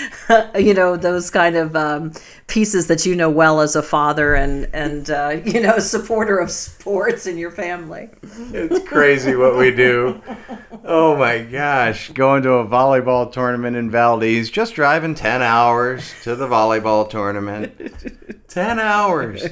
You 0.57 0.73
know 0.73 0.97
those 0.97 1.29
kind 1.29 1.55
of 1.55 1.75
um, 1.75 2.13
pieces 2.47 2.87
that 2.87 3.05
you 3.05 3.15
know 3.15 3.29
well 3.29 3.61
as 3.61 3.75
a 3.75 3.83
father 3.83 4.33
and 4.33 4.67
and 4.73 5.09
uh, 5.09 5.39
you 5.45 5.59
know 5.59 5.77
supporter 5.77 6.39
of 6.39 6.49
sports 6.49 7.27
in 7.27 7.37
your 7.37 7.51
family. 7.51 8.09
It's 8.23 8.87
crazy 8.87 9.35
what 9.35 9.55
we 9.55 9.69
do. 9.71 10.21
Oh 10.83 11.15
my 11.15 11.43
gosh 11.43 12.09
going 12.11 12.41
to 12.43 12.53
a 12.53 12.65
volleyball 12.65 13.31
tournament 13.31 13.75
in 13.77 13.91
valdez 13.91 14.49
just 14.49 14.73
driving 14.73 15.13
10 15.13 15.43
hours 15.43 16.13
to 16.23 16.35
the 16.35 16.47
volleyball 16.47 17.07
tournament. 17.07 17.73
10 18.47 18.79
hours. 18.79 19.45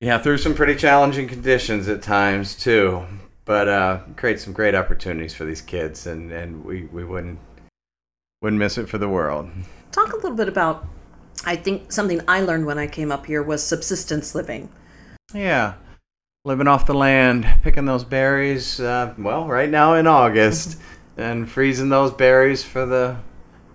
Yeah 0.00 0.18
through 0.18 0.38
some 0.38 0.54
pretty 0.54 0.76
challenging 0.76 1.28
conditions 1.28 1.88
at 1.88 2.00
times 2.00 2.56
too 2.56 3.04
but 3.48 3.66
uh, 3.66 4.00
create 4.16 4.38
some 4.38 4.52
great 4.52 4.74
opportunities 4.74 5.32
for 5.32 5.46
these 5.46 5.62
kids, 5.62 6.06
and, 6.06 6.30
and 6.30 6.62
we, 6.66 6.82
we 6.92 7.02
wouldn't 7.02 7.38
wouldn't 8.42 8.60
miss 8.60 8.76
it 8.76 8.90
for 8.90 8.98
the 8.98 9.08
world. 9.08 9.50
Talk 9.90 10.12
a 10.12 10.16
little 10.16 10.36
bit 10.36 10.48
about. 10.48 10.86
I 11.46 11.56
think 11.56 11.90
something 11.90 12.20
I 12.28 12.42
learned 12.42 12.66
when 12.66 12.78
I 12.78 12.86
came 12.86 13.10
up 13.10 13.24
here 13.24 13.42
was 13.42 13.64
subsistence 13.64 14.34
living. 14.34 14.68
Yeah, 15.32 15.74
living 16.44 16.68
off 16.68 16.86
the 16.86 16.94
land, 16.94 17.46
picking 17.62 17.86
those 17.86 18.04
berries. 18.04 18.80
Uh, 18.80 19.14
well, 19.16 19.46
right 19.46 19.70
now 19.70 19.94
in 19.94 20.06
August, 20.06 20.78
and 21.16 21.50
freezing 21.50 21.88
those 21.88 22.12
berries 22.12 22.62
for 22.62 22.84
the 22.84 23.16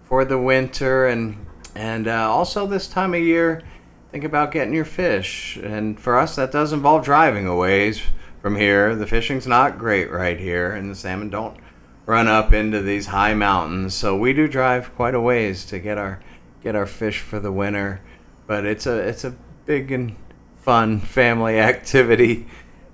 for 0.03 0.23
the 0.23 0.37
winter, 0.37 1.07
and 1.07 1.47
and 1.73 2.07
uh, 2.07 2.29
also 2.29 2.67
this 2.67 2.87
time 2.87 3.15
of 3.15 3.21
year, 3.21 3.63
think 4.11 4.23
about 4.23 4.51
getting 4.51 4.75
your 4.75 4.85
fish. 4.85 5.57
And 5.63 5.99
for 5.99 6.15
us, 6.15 6.35
that 6.35 6.51
does 6.51 6.73
involve 6.73 7.03
driving 7.03 7.47
a 7.47 7.55
ways 7.55 8.03
from 8.43 8.57
here. 8.57 8.93
The 8.93 9.07
fishing's 9.07 9.47
not 9.47 9.79
great 9.79 10.11
right 10.11 10.37
here, 10.37 10.73
and 10.73 10.91
the 10.91 10.95
salmon 10.95 11.29
don't 11.29 11.57
run 12.05 12.27
up 12.27 12.51
into 12.51 12.81
these 12.81 13.07
high 13.07 13.33
mountains. 13.33 13.95
So 13.95 14.17
we 14.17 14.33
do 14.33 14.47
drive 14.49 14.93
quite 14.93 15.15
a 15.15 15.21
ways 15.21 15.65
to 15.67 15.79
get 15.79 15.97
our 15.97 16.19
get 16.61 16.75
our 16.75 16.85
fish 16.85 17.21
for 17.21 17.39
the 17.39 17.51
winter. 17.51 18.01
But 18.45 18.65
it's 18.65 18.85
a 18.85 18.99
it's 18.99 19.23
a 19.23 19.33
big 19.65 19.91
and 19.91 20.17
fun 20.57 20.99
family 20.99 21.57
activity, 21.71 22.45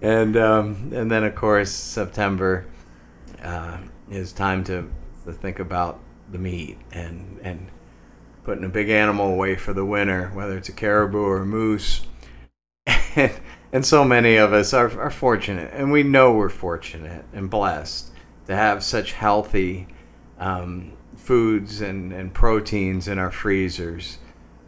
and 0.02 0.38
um, 0.38 0.92
and 0.94 1.12
then 1.12 1.24
of 1.24 1.34
course 1.34 1.72
September 1.72 2.68
uh, 3.44 3.80
is 4.12 4.32
time 4.32 4.64
to, 4.66 4.90
to 5.26 5.34
think 5.34 5.58
about 5.58 6.00
the 6.32 6.38
meat 6.38 6.78
and 6.92 7.40
and 7.42 7.72
putting 8.44 8.66
a 8.66 8.70
big 8.70 8.90
animal 8.90 9.34
away 9.34 9.56
for 9.56 9.74
the 9.74 9.84
winter, 9.84 10.30
whether 10.30 10.56
it's 10.56 10.70
a 10.70 10.74
caribou 10.74 11.24
or 11.24 11.42
a 11.42 11.46
moose. 11.46 12.06
and 13.16 13.32
so 13.86 14.04
many 14.04 14.36
of 14.36 14.52
us 14.52 14.74
are, 14.74 15.00
are 15.00 15.12
fortunate, 15.12 15.72
and 15.74 15.92
we 15.92 16.04
know 16.04 16.34
we're 16.34 16.50
fortunate 16.50 17.26
and 17.34 17.50
blessed 17.50 18.10
to 18.48 18.56
have 18.56 18.84
such 18.84 19.14
healthy 19.14 19.88
um, 20.40 20.94
foods 21.16 21.82
and, 21.82 22.12
and 22.12 22.34
proteins 22.34 23.08
in 23.08 23.20
our 23.20 23.30
freezers. 23.30 24.18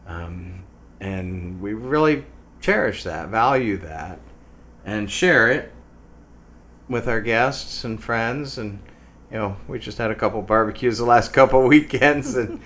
Um, 0.05 0.63
and 0.99 1.59
we 1.59 1.73
really 1.73 2.25
cherish 2.59 3.03
that, 3.03 3.29
value 3.29 3.77
that, 3.77 4.19
and 4.85 5.09
share 5.09 5.49
it 5.49 5.71
with 6.87 7.07
our 7.07 7.21
guests 7.21 7.83
and 7.83 8.01
friends. 8.03 8.59
And, 8.59 8.79
you 9.31 9.37
know, 9.37 9.57
we 9.67 9.79
just 9.79 9.97
had 9.97 10.11
a 10.11 10.15
couple 10.15 10.41
barbecues 10.43 10.99
the 10.99 11.05
last 11.05 11.33
couple 11.33 11.63
weekends 11.63 12.35
and 12.35 12.61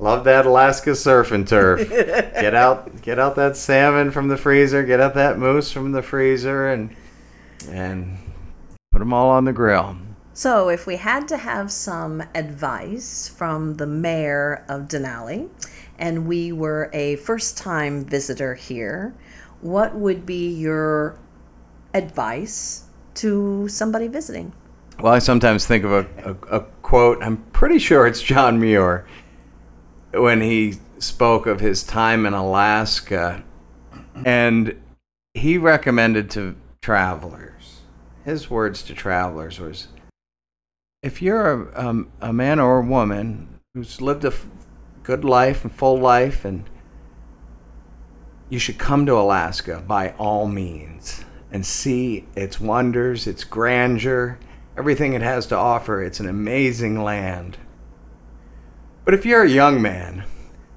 Love 0.00 0.24
that 0.24 0.46
Alaska 0.46 0.94
surf 0.94 1.30
and 1.30 1.46
turf. 1.46 1.86
get 1.90 2.54
out, 2.54 3.02
get 3.02 3.18
out 3.18 3.36
that 3.36 3.54
salmon 3.54 4.10
from 4.10 4.28
the 4.28 4.36
freezer. 4.36 4.82
Get 4.82 4.98
out 4.98 5.12
that 5.14 5.38
moose 5.38 5.70
from 5.70 5.92
the 5.92 6.00
freezer, 6.00 6.68
and 6.68 6.96
and 7.68 8.16
put 8.92 9.00
them 9.00 9.12
all 9.12 9.28
on 9.28 9.44
the 9.44 9.52
grill. 9.52 9.98
So, 10.32 10.70
if 10.70 10.86
we 10.86 10.96
had 10.96 11.28
to 11.28 11.36
have 11.36 11.70
some 11.70 12.22
advice 12.34 13.28
from 13.28 13.74
the 13.74 13.86
mayor 13.86 14.64
of 14.70 14.88
Denali, 14.88 15.50
and 15.98 16.26
we 16.26 16.50
were 16.50 16.88
a 16.94 17.16
first-time 17.16 18.06
visitor 18.06 18.54
here, 18.54 19.14
what 19.60 19.94
would 19.94 20.24
be 20.24 20.48
your 20.48 21.18
advice 21.92 22.84
to 23.16 23.68
somebody 23.68 24.08
visiting? 24.08 24.54
Well, 24.98 25.12
I 25.12 25.18
sometimes 25.18 25.66
think 25.66 25.84
of 25.84 25.92
a, 25.92 26.06
a, 26.24 26.58
a 26.58 26.60
quote. 26.80 27.22
I'm 27.22 27.38
pretty 27.52 27.78
sure 27.78 28.06
it's 28.06 28.22
John 28.22 28.58
Muir 28.58 29.04
when 30.12 30.40
he 30.40 30.74
spoke 30.98 31.46
of 31.46 31.60
his 31.60 31.82
time 31.82 32.26
in 32.26 32.34
Alaska, 32.34 33.42
and 34.24 34.80
he 35.34 35.56
recommended 35.58 36.30
to 36.30 36.56
travelers, 36.82 37.80
his 38.24 38.50
words 38.50 38.82
to 38.82 38.94
travelers 38.94 39.58
was, 39.60 39.88
if 41.02 41.22
you're 41.22 41.70
a, 41.72 42.04
a 42.20 42.32
man 42.32 42.60
or 42.60 42.78
a 42.78 42.84
woman 42.86 43.60
who's 43.74 44.00
lived 44.00 44.24
a 44.24 44.28
f- 44.28 44.46
good 45.02 45.24
life 45.24 45.64
and 45.64 45.72
full 45.72 45.98
life, 45.98 46.44
and 46.44 46.68
you 48.48 48.58
should 48.58 48.78
come 48.78 49.06
to 49.06 49.14
Alaska 49.14 49.82
by 49.86 50.10
all 50.18 50.46
means 50.46 51.24
and 51.52 51.64
see 51.64 52.26
its 52.36 52.60
wonders, 52.60 53.26
its 53.26 53.44
grandeur, 53.44 54.38
everything 54.76 55.14
it 55.14 55.22
has 55.22 55.46
to 55.46 55.56
offer. 55.56 56.02
It's 56.02 56.20
an 56.20 56.28
amazing 56.28 57.02
land. 57.02 57.56
But 59.10 59.18
if 59.18 59.26
you're 59.26 59.42
a 59.42 59.50
young 59.50 59.82
man, 59.82 60.22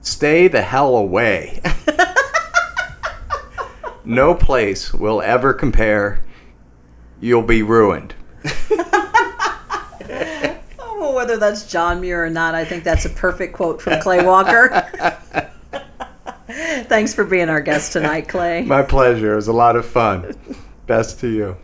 stay 0.01 0.47
the 0.47 0.63
hell 0.63 0.95
away. 0.97 1.61
no 4.03 4.33
place 4.33 4.91
will 4.91 5.21
ever 5.21 5.53
compare. 5.53 6.25
You'll 7.21 7.43
be 7.43 7.61
ruined. 7.61 8.15
Oh, 10.79 11.13
whether 11.13 11.37
that's 11.37 11.69
John 11.69 12.01
Muir 12.01 12.25
or 12.25 12.29
not. 12.29 12.55
I 12.55 12.65
think 12.65 12.83
that's 12.83 13.05
a 13.05 13.09
perfect 13.09 13.53
quote 13.53 13.81
from 13.81 13.99
Clay 13.99 14.25
Walker. 14.25 14.69
Thanks 16.47 17.13
for 17.13 17.25
being 17.25 17.49
our 17.49 17.61
guest 17.61 17.91
tonight, 17.91 18.29
Clay. 18.29 18.63
My 18.63 18.81
pleasure. 18.81 19.33
It 19.33 19.35
was 19.35 19.49
a 19.49 19.53
lot 19.53 19.75
of 19.75 19.85
fun. 19.85 20.33
Best 20.87 21.19
to 21.19 21.27
you. 21.27 21.57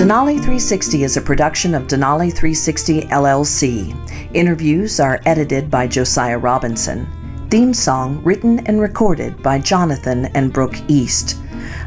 Denali 0.00 0.36
360 0.36 1.04
is 1.04 1.18
a 1.18 1.20
production 1.20 1.74
of 1.74 1.82
Denali 1.82 2.32
360 2.32 3.02
LLC. 3.08 3.94
Interviews 4.34 4.98
are 4.98 5.20
edited 5.26 5.70
by 5.70 5.86
Josiah 5.86 6.38
Robinson. 6.38 7.06
Theme 7.50 7.74
song 7.74 8.24
written 8.24 8.66
and 8.66 8.80
recorded 8.80 9.42
by 9.42 9.58
Jonathan 9.58 10.24
and 10.34 10.54
Brooke 10.54 10.80
East. 10.88 11.36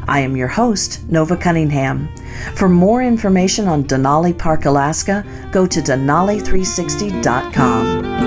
I 0.06 0.20
am 0.20 0.36
your 0.36 0.46
host, 0.46 1.02
Nova 1.08 1.36
Cunningham. 1.36 2.08
For 2.54 2.68
more 2.68 3.02
information 3.02 3.66
on 3.66 3.82
Denali 3.82 4.38
Park, 4.38 4.66
Alaska, 4.66 5.24
go 5.50 5.66
to 5.66 5.80
denali360.com. 5.80 8.23